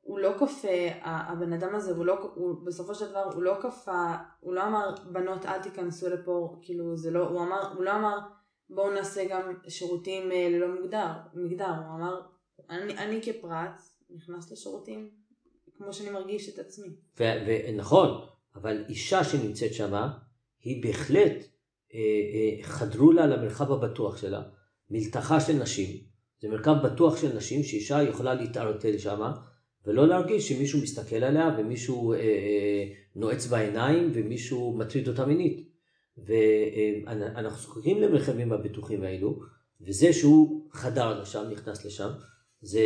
הוא 0.00 0.18
לא 0.18 0.32
כופה, 0.38 0.68
הבן 1.02 1.52
אדם 1.52 1.74
הזה, 1.74 1.92
הוא 1.92 2.06
לא, 2.06 2.32
הוא, 2.34 2.66
בסופו 2.66 2.94
של 2.94 3.10
דבר 3.10 3.24
הוא 3.34 3.42
לא 3.42 3.58
כפה, 3.62 4.14
הוא 4.40 4.54
לא 4.54 4.66
אמר 4.66 4.94
בנות 5.12 5.46
אל 5.46 5.62
תיכנסו 5.62 6.08
לפה, 6.08 6.58
כאילו 6.62 6.96
זה 6.96 7.10
לא, 7.10 7.28
הוא 7.28 7.42
אמר, 7.42 7.72
הוא 7.72 7.84
לא 7.84 7.96
אמר 7.96 8.18
בואו 8.70 8.94
נעשה 8.94 9.28
גם 9.28 9.54
שירותים 9.68 10.32
אה, 10.32 10.48
ללא 10.50 10.68
מגדר, 10.68 11.12
מגדר, 11.34 11.68
הוא 11.68 11.96
אמר 11.96 12.20
אני, 12.70 12.98
אני 12.98 13.20
כפרט 13.22 13.80
נכנס 14.10 14.52
לשירותים 14.52 15.10
כמו 15.78 15.92
שאני 15.92 16.10
מרגיש 16.10 16.48
את 16.48 16.58
עצמי. 16.58 16.88
ונכון, 17.16 18.26
אבל 18.54 18.84
אישה 18.88 19.24
שנמצאת 19.24 19.74
שמה, 19.74 20.18
היא 20.62 20.82
בהחלט 20.82 21.46
אה, 21.94 21.98
אה, 21.98 22.62
חדרו 22.62 23.12
לה 23.12 23.26
למרחב 23.26 23.72
הבטוח 23.72 24.16
שלה, 24.16 24.42
מלתחה 24.90 25.40
של 25.40 25.52
נשים, 25.52 25.96
זה 26.40 26.48
מרחב 26.48 26.86
בטוח 26.86 27.16
של 27.16 27.36
נשים 27.36 27.62
שאישה 27.62 28.02
יכולה 28.02 28.34
להתערטל 28.34 28.98
שמה 28.98 29.32
ולא 29.86 30.08
להרגיש 30.08 30.48
שמישהו 30.48 30.82
מסתכל 30.82 31.16
עליה 31.16 31.56
ומישהו 31.58 32.12
אה, 32.12 32.18
אה, 32.18 32.84
נועץ 33.16 33.46
בעיניים 33.46 34.10
ומישהו 34.14 34.76
מטריד 34.78 35.08
אותה 35.08 35.26
מינית. 35.26 35.66
ואנחנו 36.26 37.58
זקוקים 37.58 38.02
למרחבים 38.02 38.52
הבטוחים 38.52 39.02
האלו, 39.02 39.40
וזה 39.80 40.12
שהוא 40.12 40.68
חדר 40.72 41.20
לשם, 41.20 41.44
נכנס 41.50 41.84
לשם, 41.84 42.08
זה, 42.60 42.80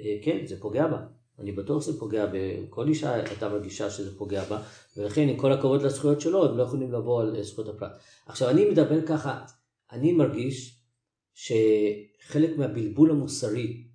אה, 0.00 0.16
כן, 0.22 0.46
זה 0.46 0.60
פוגע 0.60 0.86
בה. 0.86 1.06
אני 1.38 1.52
בטוח 1.52 1.82
שזה 1.82 1.98
פוגע 1.98 2.26
בכל 2.32 2.88
אישה 2.88 3.14
הייתה 3.14 3.48
מרגישה 3.48 3.90
שזה 3.90 4.18
פוגע 4.18 4.44
בה, 4.44 4.62
ולכן 4.96 5.28
עם 5.28 5.36
כל 5.36 5.52
הכבוד 5.52 5.82
לזכויות 5.82 6.20
שלו, 6.20 6.44
הם 6.44 6.58
לא 6.58 6.62
יכולים 6.62 6.92
לבוא 6.92 7.20
על 7.20 7.42
זכויות 7.42 7.76
הפרט. 7.76 7.92
עכשיו, 8.26 8.50
אני 8.50 8.70
מדבר 8.70 9.06
ככה, 9.06 9.44
אני 9.92 10.12
מרגיש 10.12 10.80
שחלק 11.34 12.58
מהבלבול 12.58 13.10
המוסרי 13.10 13.86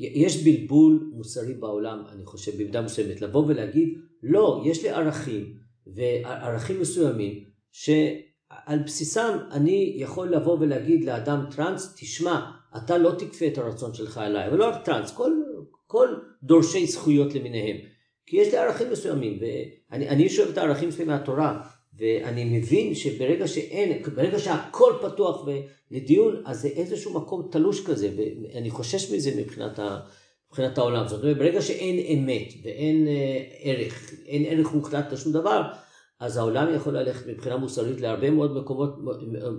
יש 0.00 0.44
בלבול 0.44 1.10
מוסרי 1.12 1.54
בעולם, 1.54 2.02
אני 2.12 2.24
חושב, 2.24 2.54
במידה 2.54 2.82
מסוימת, 2.82 3.20
לבוא 3.20 3.44
ולהגיד, 3.46 3.98
לא, 4.22 4.62
יש 4.66 4.82
לי 4.82 4.90
ערכים, 4.90 5.54
וערכים 5.86 6.80
מסוימים, 6.80 7.44
שעל 7.72 8.78
בסיסם 8.84 9.38
אני 9.50 9.94
יכול 9.96 10.34
לבוא 10.34 10.58
ולהגיד 10.60 11.04
לאדם 11.04 11.44
טראנס, 11.50 11.94
תשמע, 11.96 12.50
אתה 12.76 12.98
לא 12.98 13.10
תכפה 13.18 13.46
את 13.46 13.58
הרצון 13.58 13.94
שלך 13.94 14.18
עליי, 14.18 14.48
ולא 14.52 14.68
רק 14.68 14.84
טראנס, 14.84 15.12
כל, 15.12 15.32
כל 15.90 16.08
דורשי 16.42 16.86
זכויות 16.86 17.34
למיניהם. 17.34 17.76
כי 18.26 18.36
יש 18.36 18.48
לי 18.48 18.58
ערכים 18.58 18.90
מסוימים, 18.90 19.38
ואני 19.90 20.28
שואב 20.28 20.48
את 20.48 20.58
הערכים 20.58 20.92
שלי 20.92 21.04
מהתורה, 21.04 21.60
ואני 21.98 22.58
מבין 22.58 22.94
שברגע 22.94 23.48
שאין, 23.48 24.02
ברגע 24.14 24.38
שהכל 24.38 24.92
פתוח 25.02 25.46
לדיון, 25.90 26.42
אז 26.44 26.60
זה 26.60 26.68
איזשהו 26.68 27.14
מקום 27.14 27.48
תלוש 27.50 27.86
כזה, 27.86 28.10
ואני 28.16 28.70
חושש 28.70 29.12
מזה 29.12 29.30
מבחינת, 29.36 29.78
ה, 29.78 30.00
מבחינת 30.48 30.78
העולם. 30.78 31.08
זאת 31.08 31.22
אומרת, 31.22 31.38
ברגע 31.38 31.62
שאין 31.62 31.98
אמת 31.98 32.52
ואין 32.64 33.08
אה, 33.08 33.42
ערך, 33.58 34.10
אין 34.26 34.44
ערך 34.46 34.72
מוחלט 34.72 35.12
לשום 35.12 35.32
דבר, 35.32 35.62
אז 36.20 36.36
העולם 36.36 36.74
יכול 36.74 36.98
ללכת 36.98 37.26
מבחינה 37.26 37.56
מוסרית 37.56 38.00
להרבה 38.00 38.30
מאוד 38.30 38.56
מקומות 38.56 38.98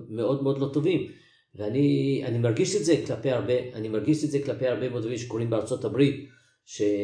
מאוד 0.09 0.43
מאוד 0.43 0.59
לא 0.59 0.69
טובים. 0.73 1.11
ואני 1.55 2.37
מרגיש 2.39 2.75
את 2.75 2.85
זה 2.85 3.03
כלפי 3.07 3.29
הרבה, 3.29 3.53
אני 3.73 3.89
מרגיש 3.89 4.23
את 4.23 4.31
זה 4.31 4.39
כלפי 4.45 4.67
הרבה 4.67 4.89
מאוד 4.89 5.01
דברים 5.01 5.17
שקורים 5.17 5.49
בארצות 5.49 5.85
הברית, 5.85 6.29
שבשום 6.65 6.97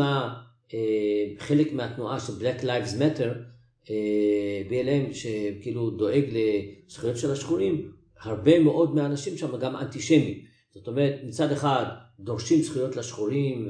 אה, 0.00 0.04
אה, 0.04 0.12
מה 0.12 0.34
אה, 0.74 1.24
חלק 1.38 1.72
מהתנועה 1.72 2.20
של 2.20 2.32
Black 2.32 2.62
Lives 2.62 2.98
Matter, 2.98 3.30
BLM, 4.70 5.12
שכאילו 5.12 5.90
דואג 5.90 6.24
לזכויות 6.32 7.16
של 7.16 7.30
השחורים, 7.30 7.92
הרבה 8.20 8.58
מאוד 8.58 8.94
מהאנשים 8.94 9.36
שם 9.36 9.56
גם 9.56 9.76
אנטישמים. 9.76 10.38
זאת 10.74 10.88
אומרת, 10.88 11.20
מצד 11.24 11.52
אחד 11.52 11.84
דורשים 12.20 12.62
זכויות 12.62 12.96
לשחורים 12.96 13.68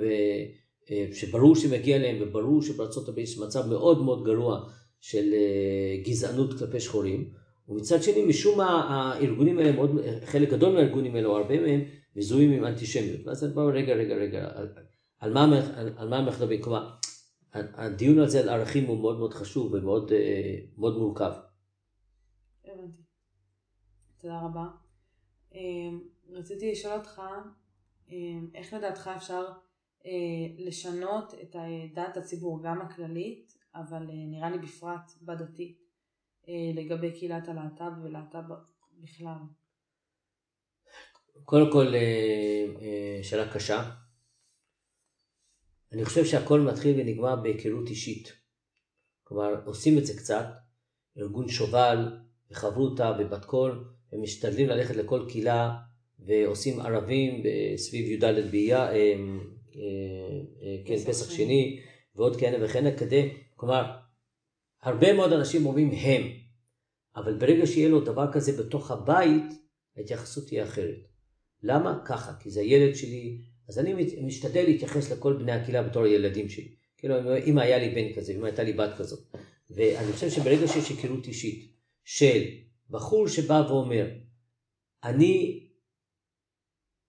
אה, 0.91 1.07
שברור 1.13 1.57
שמגיע 1.57 1.99
להם 1.99 2.17
וברור 2.21 2.63
שבארצות 2.63 3.09
הברית 3.09 3.29
יש 3.29 3.39
מצב 3.39 3.67
מאוד 3.67 4.03
מאוד 4.03 4.25
גרוע 4.25 4.69
של 5.05 5.35
אה, 5.35 6.03
גזענות 6.05 6.59
כלפי 6.59 6.81
שחורים, 6.81 7.31
ומצד 7.69 8.03
שני 8.03 8.25
משום 8.25 8.59
מה 8.59 8.89
הארגונים 8.89 9.59
האלה, 9.59 9.73
מאוד, 9.73 9.91
חלק 10.25 10.51
גדול 10.51 10.73
מהארגונים 10.73 11.17
האלה 11.17 11.29
או 11.29 11.37
הרבה 11.37 11.61
מהם 11.61 11.81
מזוהים 12.17 12.53
עם 12.53 12.65
אנטישמיות. 12.65 13.27
ואז 13.27 13.45
אני 13.45 13.55
בא 13.55 13.63
רגע 13.63 13.95
רגע 13.95 14.15
רגע, 14.15 14.51
על, 15.19 15.33
על 15.97 16.09
מה 16.09 16.19
אנחנו 16.19 16.31
מדברים? 16.31 16.63
כלומר, 16.63 16.95
הדיון 17.53 18.19
הזה 18.19 18.41
על 18.41 18.49
ערכים 18.49 18.85
הוא 18.85 18.99
מאוד 19.01 19.19
מאוד 19.19 19.35
חשוב 19.35 19.73
ומאוד 19.73 20.13
מאוד 20.79 20.99
מורכב. 20.99 21.33
הבנתי. 22.65 23.03
תודה 24.19 24.41
רבה. 24.41 24.67
רציתי 26.31 26.73
לשאול 26.73 26.95
אותך, 26.95 27.23
איך 28.55 28.75
לדעתך 28.75 29.11
אפשר 29.17 29.45
אה, 30.07 30.11
לשנות 30.59 31.35
את 31.43 31.57
דעת 31.95 32.17
הציבור, 32.17 32.63
גם 32.63 32.81
הכללית, 32.81 33.54
אבל 33.75 34.11
אה, 34.11 34.27
נראה 34.27 34.51
לי 34.51 34.59
בפרט 34.59 35.13
בדתית, 35.23 35.79
אה, 36.49 36.83
לגבי 36.83 37.13
קהילת 37.13 37.49
הלהט"ב 37.49 38.05
ולהט"ב 38.05 38.53
בכלל. 39.01 39.37
קודם 41.45 41.73
כל, 41.73 41.87
שאלה 43.23 43.53
קשה. 43.53 43.91
אני 45.93 46.05
חושב 46.05 46.25
שהכל 46.25 46.61
מתחיל 46.61 47.01
ונגמר 47.01 47.37
בהיכרות 47.37 47.89
אישית. 47.89 48.33
כלומר, 49.25 49.63
עושים 49.65 49.99
את 49.99 50.07
זה 50.07 50.17
קצת, 50.19 50.47
ארגון 51.19 51.49
שובל 51.49 52.19
וחברותה 52.51 53.17
ובת 53.19 53.45
קול, 53.45 53.85
הם 54.13 54.23
משתדלים 54.23 54.69
ללכת 54.69 54.97
לכל 54.97 55.27
קהילה 55.29 55.77
ועושים 56.19 56.81
ערבים 56.81 57.43
סביב 57.77 58.11
י"ד 58.11 58.51
באייר, 58.51 58.79
אה, 58.79 59.15
אה, 59.77 60.77
כן, 60.87 60.97
פסח 60.97 61.31
שני 61.31 61.81
ועוד 62.17 62.41
כהנה 62.41 62.65
וכהנה 62.65 62.97
כדי, 62.97 63.33
כלומר, 63.55 63.97
הרבה 64.83 65.13
מאוד 65.13 65.33
אנשים 65.33 65.67
אומרים 65.67 65.91
הם, 65.91 66.23
אבל 67.17 67.39
ברגע 67.39 67.67
שיהיה 67.67 67.89
לו 67.89 68.01
דבר 68.01 68.33
כזה 68.33 68.63
בתוך 68.63 68.91
הבית, 68.91 69.45
ההתייחסות 69.97 70.47
תהיה 70.47 70.65
אחרת. 70.65 70.99
למה? 71.63 72.03
ככה, 72.07 72.35
כי 72.41 72.51
זה 72.51 72.61
הילד 72.61 72.95
שלי, 72.95 73.39
אז 73.69 73.79
אני 73.79 73.95
משתדל 74.23 74.65
להתייחס 74.65 75.13
לכל 75.13 75.37
בני 75.37 75.53
הקהילה 75.53 75.83
בתור 75.83 76.05
הילדים 76.05 76.49
שלי. 76.49 76.75
כאילו, 76.99 77.15
אם 77.47 77.59
היה 77.59 77.79
לי 77.79 77.95
בן 77.95 78.15
כזה, 78.17 78.33
אם 78.33 78.45
הייתה 78.45 78.63
לי 78.63 78.73
בת 78.73 78.91
כזאת. 78.99 79.37
ואני 79.71 80.13
חושב 80.13 80.31
שברגע 80.31 80.69
שיש 80.69 80.91
היכרות 80.91 81.27
אישית 81.27 81.73
של 82.05 82.43
בחור 82.91 83.29
שבא 83.29 83.67
ואומר, 83.69 84.07
אני 85.05 85.67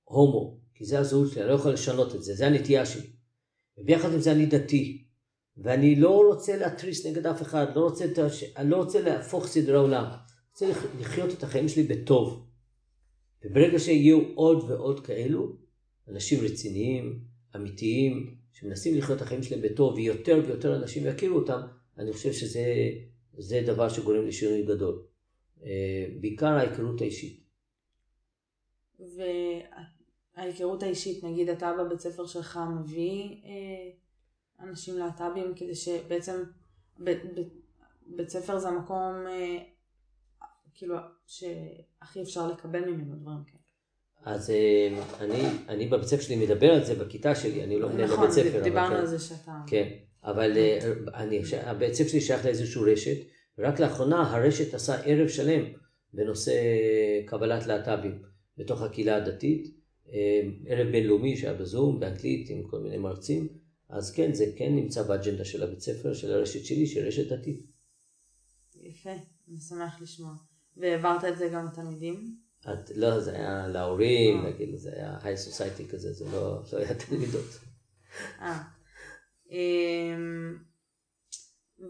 הומו, 0.04 0.60
כי 0.74 0.86
זה 0.86 1.00
הזהות 1.00 1.32
שלי, 1.32 1.42
אני 1.42 1.50
לא 1.50 1.56
יכול 1.56 1.72
לשנות 1.72 2.16
את 2.16 2.24
זה, 2.24 2.34
זה 2.34 2.48
הנטייה 2.48 2.86
שלי. 2.86 3.08
וביחד 3.78 4.14
עם 4.14 4.20
זה 4.20 4.32
אני 4.32 4.46
דתי, 4.46 5.05
ואני 5.58 5.96
לא 5.96 6.22
רוצה 6.28 6.58
להתריס 6.58 7.06
נגד 7.06 7.28
אף 7.28 7.42
אחד, 7.42 7.76
לא 7.76 7.82
רוצה, 7.82 8.06
אני 8.58 8.70
לא 8.70 8.78
רוצה 8.78 9.02
להפוך 9.02 9.48
סדרי 9.48 9.78
עולם, 9.78 10.04
אני 10.06 10.18
רוצה 10.52 10.88
לחיות 11.00 11.34
את 11.34 11.44
החיים 11.44 11.68
שלי 11.68 11.84
בטוב. 11.84 12.48
וברגע 13.46 13.80
שיהיו 13.80 14.22
עוד 14.36 14.64
ועוד 14.68 15.06
כאלו, 15.06 15.56
אנשים 16.08 16.40
רציניים, 16.44 17.20
אמיתיים, 17.56 18.36
שמנסים 18.52 18.98
לחיות 18.98 19.18
את 19.18 19.22
החיים 19.22 19.44
שלהם 19.44 19.62
בטוב, 19.62 19.94
ויותר 19.96 20.42
ויותר 20.48 20.76
אנשים 20.76 21.06
יכירו 21.06 21.40
אותם, 21.40 21.62
אני 21.98 22.14
חושב 22.14 22.34
שזה 22.34 23.62
דבר 23.66 23.90
שגורם 23.90 24.28
לשינוי 24.28 24.64
גדול. 24.64 25.06
אה, 25.64 26.06
בעיקר 26.22 26.48
ההיכרות 26.48 27.02
האישית. 27.02 27.44
ואת 29.00 29.66
ההיכרות 30.36 30.84
האישית, 30.84 31.24
נגיד 31.24 31.50
אתה 31.50 31.74
בבית 31.80 32.00
ספר 32.00 32.26
שלך 32.26 32.60
מביא 32.80 33.24
אה, 33.24 34.05
אנשים 34.60 34.98
להט"בים 34.98 35.54
כדי 35.56 35.76
שבעצם 35.76 36.44
בית, 36.98 38.30
ספר 38.30 38.60
זה 38.60 38.68
המקום 38.68 39.28
אה, 39.28 39.58
כאילו 40.74 40.96
שהכי 41.26 42.22
אפשר 42.22 42.48
לקבל 42.48 42.90
ממנו 42.90 43.16
דברים 43.16 43.44
כאלה. 43.44 44.36
אז 44.36 44.50
אה, 44.50 45.00
אני, 45.20 45.44
אני 45.70 45.88
בבית 45.88 46.08
ספר 46.08 46.22
שלי 46.22 46.36
מדבר 46.36 46.72
על 46.72 46.84
זה 46.84 46.96
בכיתה 46.96 47.36
שלי, 47.36 47.64
אני 47.64 47.80
לא 47.80 47.90
מנהל 47.90 48.06
נכון, 48.06 48.18
בבית 48.18 48.32
ספר. 48.32 48.50
נכון, 48.50 48.64
דיברנו 48.64 48.96
כן. 48.96 49.00
על 49.00 49.06
זה 49.06 49.20
שאתה... 49.20 49.52
כן, 49.68 49.90
אבל 50.24 50.58
אה, 50.58 50.80
אני, 51.14 51.42
הבית 51.64 51.94
ספר 51.94 52.08
שלי 52.08 52.22
שייך 52.22 52.46
לאיזושהי 52.46 52.82
רשת, 52.94 53.18
ורק 53.58 53.80
לאחרונה 53.80 54.32
הרשת 54.32 54.74
עשה 54.74 54.96
ערב 54.96 55.28
שלם 55.28 55.64
בנושא 56.14 56.54
קבלת 57.26 57.68
להט"בים 57.68 58.22
בתוך 58.58 58.82
הקהילה 58.82 59.16
הדתית. 59.16 59.76
ערב 60.68 60.88
בינלאומי 60.92 61.38
שהיה 61.38 61.54
בזום, 61.54 62.00
באנגלית 62.00 62.50
עם 62.50 62.64
כל 62.68 62.80
מיני 62.80 62.98
מרצים, 62.98 63.48
אז 63.90 64.12
כן, 64.12 64.34
זה 64.34 64.46
כן 64.58 64.76
נמצא 64.76 65.04
באג'נדה 65.04 65.46
של 65.46 65.64
הבית 65.64 65.80
ספר, 65.80 66.14
של 66.14 66.34
הרשת 66.34 66.66
שלי, 66.66 66.88
של 66.88 67.08
רשת 67.08 67.32
עתיד. 67.32 67.66
יפה, 68.76 69.14
אני 69.50 69.60
שמח 69.60 70.02
לשמוע. 70.02 70.34
והעברת 70.78 71.24
את 71.24 71.38
זה 71.38 71.50
גם 71.54 71.66
לתלמידים? 71.66 72.38
את, 72.62 72.92
לא, 72.96 73.20
זה 73.20 73.32
היה 73.32 73.68
להורים, 73.68 74.38
אה. 74.38 74.50
נגיד, 74.50 74.76
זה 74.76 74.94
היה 74.94 75.18
היי 75.24 75.38
סוסייטי 75.38 75.88
כזה, 75.88 76.14
זה 76.14 76.26
לא, 76.26 76.64
לא 76.74 76.78
היה 76.78 76.94
תלמידות. 77.06 77.60
אה. 78.40 78.64
אמ, 79.50 80.58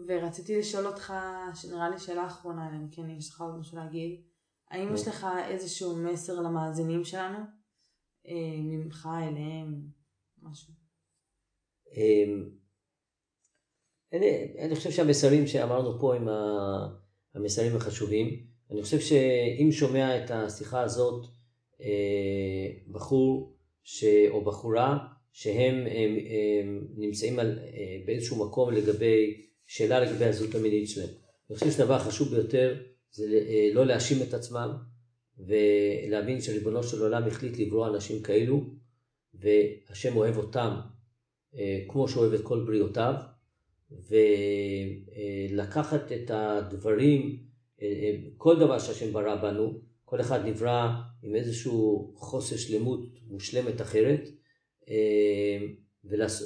ורציתי 0.08 0.58
לשאול 0.58 0.86
אותך, 0.86 1.12
שנראה 1.54 1.90
לי 1.90 1.98
שאלה 1.98 2.26
אחרונה, 2.26 2.76
אם 2.76 2.88
כן 2.90 3.10
יש 3.10 3.30
לך 3.30 3.40
עוד 3.40 3.58
משהו 3.58 3.78
להגיד, 3.78 4.20
האם 4.70 4.94
יש 4.94 5.08
לך 5.08 5.26
איזשהו 5.48 5.96
מסר 5.96 6.40
למאזינים 6.40 7.04
שלנו? 7.04 7.38
אה, 8.26 8.60
ממך 8.62 9.08
אליהם, 9.22 9.82
משהו. 10.42 10.85
אמ, 11.96 12.48
אני, 14.12 14.54
אני 14.58 14.74
חושב 14.74 14.90
שהמסרים 14.90 15.46
שאמרנו 15.46 16.00
פה 16.00 16.14
הם 16.14 16.28
המסרים 17.34 17.76
החשובים. 17.76 18.46
אני 18.70 18.82
חושב 18.82 19.00
שאם 19.00 19.72
שומע 19.72 20.24
את 20.24 20.30
השיחה 20.30 20.80
הזאת 20.80 21.26
אה, 21.80 22.68
בחור 22.92 23.56
ש, 23.82 24.04
או 24.30 24.44
בחורה 24.44 24.98
שהם 25.32 25.74
הם, 25.74 26.16
הם 26.60 26.86
נמצאים 26.96 27.38
על, 27.38 27.58
אה, 27.58 27.98
באיזשהו 28.06 28.46
מקום 28.46 28.72
לגבי, 28.72 29.46
שאלה 29.66 30.00
לגבי 30.00 30.24
הזהות 30.24 30.54
המינית 30.54 30.88
שלהם. 30.88 31.08
אני 31.50 31.58
חושב 31.58 31.70
שהדבר 31.70 31.94
החשוב 31.94 32.28
ביותר 32.28 32.76
זה 33.10 33.26
לא 33.72 33.86
להאשים 33.86 34.22
את 34.22 34.34
עצמם, 34.34 34.70
ולהבין 35.38 36.40
שריבונו 36.40 36.82
של 36.82 37.02
עולם 37.02 37.26
החליט 37.26 37.58
לברוא 37.58 37.86
אנשים 37.86 38.22
כאלו, 38.22 38.64
והשם 39.34 40.16
אוהב 40.16 40.36
אותם 40.36 40.70
אה, 40.70 40.95
כמו 41.88 42.08
שהוא 42.08 42.22
אוהב 42.22 42.32
את 42.32 42.40
כל 42.42 42.64
בריאותיו, 42.66 43.14
ולקחת 45.50 46.12
את 46.12 46.30
הדברים, 46.30 47.38
אה, 47.82 47.86
אה, 47.86 48.16
כל 48.36 48.58
דבר 48.58 48.78
שהשם 48.78 49.12
ברא 49.12 49.36
בנו, 49.42 49.80
כל 50.04 50.20
אחד 50.20 50.46
נברא 50.46 50.92
עם 51.22 51.34
איזשהו 51.34 52.12
חוסר 52.16 52.56
שלמות 52.56 53.00
מושלמת 53.26 53.80
אחרת, 53.80 54.28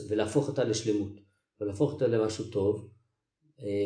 ולהפוך 0.08 0.48
אותה 0.48 0.64
לשלמות, 0.64 1.20
ולהפוך 1.60 1.92
אותה 1.92 2.06
למשהו 2.06 2.44
טוב. 2.44 2.90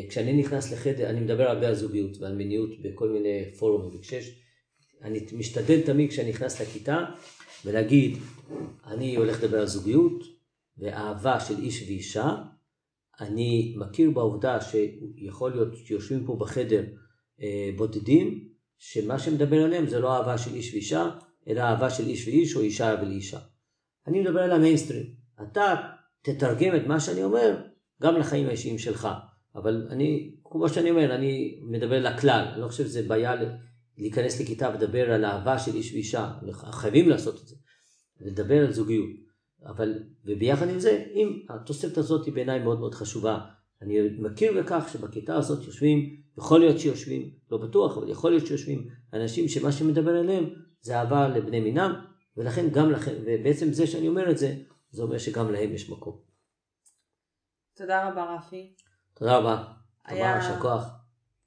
כשאני 0.09 0.33
נכנס 0.33 0.71
לחדר, 0.71 1.09
אני 1.09 1.19
מדבר 1.19 1.43
הרבה 1.43 1.67
על 1.67 1.75
זוגיות 1.75 2.17
ועל 2.17 2.35
מיניות 2.35 2.69
בכל 2.81 3.09
מיני 3.09 3.51
פורומים, 3.59 3.99
וכשיש 3.99 4.39
אני 5.01 5.19
משתדל 5.33 5.81
תמיד 5.81 6.09
כשאני 6.09 6.29
נכנס 6.29 6.61
לכיתה 6.61 7.05
ולהגיד, 7.65 8.17
אני 8.85 9.15
הולך 9.15 9.43
לדבר 9.43 9.59
על 9.59 9.67
זוגיות 9.67 10.34
ואהבה 10.77 11.39
של 11.39 11.57
איש 11.57 11.81
ואישה. 11.81 12.35
אני 13.19 13.75
מכיר 13.77 14.11
בעובדה 14.11 14.57
שיכול 14.61 15.51
להיות 15.51 15.75
שיושבים 15.85 16.25
פה 16.25 16.37
בחדר 16.39 16.83
אה, 17.41 17.69
בודדים, 17.77 18.49
שמה 18.77 19.19
שמדבר 19.19 19.63
עליהם 19.63 19.87
זה 19.87 19.99
לא 19.99 20.17
אהבה 20.17 20.37
של 20.37 20.53
איש 20.53 20.73
ואישה, 20.73 21.09
אלא 21.47 21.61
אהבה 21.61 21.89
של 21.89 22.07
איש 22.07 22.27
ואיש 22.27 22.55
או 22.55 22.61
אישה 22.61 22.95
ולאישה. 23.01 23.39
אני 24.07 24.21
מדבר 24.21 24.39
על 24.39 24.51
המיינסטרים. 24.51 25.05
אתה 25.41 25.75
תתרגם 26.21 26.75
את 26.75 26.87
מה 26.87 26.99
שאני 26.99 27.23
אומר 27.23 27.61
גם 28.01 28.15
לחיים 28.15 28.47
האישיים 28.47 28.77
שלך. 28.77 29.07
אבל 29.55 29.87
אני, 29.89 30.35
כמו 30.43 30.69
שאני 30.69 30.91
אומר, 30.91 31.15
אני 31.15 31.59
מדבר 31.63 31.99
לכלל, 31.99 32.47
אני 32.53 32.61
לא 32.61 32.67
חושב 32.67 32.83
שזה 32.83 33.01
בעיה 33.07 33.35
להיכנס 33.97 34.41
לכיתה 34.41 34.69
ולדבר 34.69 35.11
על 35.11 35.25
אהבה 35.25 35.59
של 35.59 35.75
איש 35.75 35.93
ואישה, 35.93 36.31
חייבים 36.71 37.09
לעשות 37.09 37.41
את 37.41 37.47
זה, 37.47 37.55
ולדבר 38.21 38.65
על 38.65 38.73
זוגיות. 38.73 39.24
אבל, 39.65 40.03
וביחד 40.25 40.69
עם 40.69 40.79
זה, 40.79 41.05
אם 41.13 41.45
התוספת 41.49 41.97
הזאת 41.97 42.25
היא 42.25 42.33
בעיניי 42.33 42.59
מאוד 42.59 42.79
מאוד 42.79 42.93
חשובה, 42.93 43.39
אני 43.81 43.97
מכיר 44.19 44.61
בכך 44.61 44.89
שבכיתה 44.93 45.35
הזאת 45.35 45.65
יושבים, 45.65 46.21
יכול 46.37 46.59
להיות 46.59 46.79
שיושבים, 46.79 47.31
לא 47.51 47.57
בטוח, 47.57 47.97
אבל 47.97 48.09
יכול 48.09 48.31
להיות 48.31 48.45
שיושבים 48.45 48.87
אנשים 49.13 49.47
שמה 49.47 49.71
שמדבר 49.71 50.15
עליהם 50.15 50.45
זה 50.81 50.99
אהבה 50.99 51.27
לבני 51.27 51.59
מינם, 51.59 52.05
ולכן 52.37 52.69
גם 52.69 52.91
לכם, 52.91 53.11
ובעצם 53.25 53.73
זה 53.73 53.87
שאני 53.87 54.07
אומר 54.07 54.31
את 54.31 54.37
זה, 54.37 54.55
זה 54.89 55.03
אומר 55.03 55.17
שגם 55.17 55.51
להם 55.51 55.73
יש 55.73 55.89
מקום. 55.89 56.21
תודה 57.75 58.09
רבה 58.09 58.35
רפי. 58.35 58.75
תודה 59.13 59.37
רבה. 59.37 59.63
היה... 60.05 60.17
תודה 60.17 60.35
רבה, 60.35 60.45
יישר 60.45 60.61
כוח. 60.61 60.83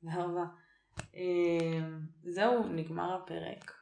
תודה 0.00 0.24
רבה. 0.24 0.44
אמ, 1.14 2.00
זהו, 2.22 2.68
נגמר 2.68 3.14
הפרק. 3.14 3.77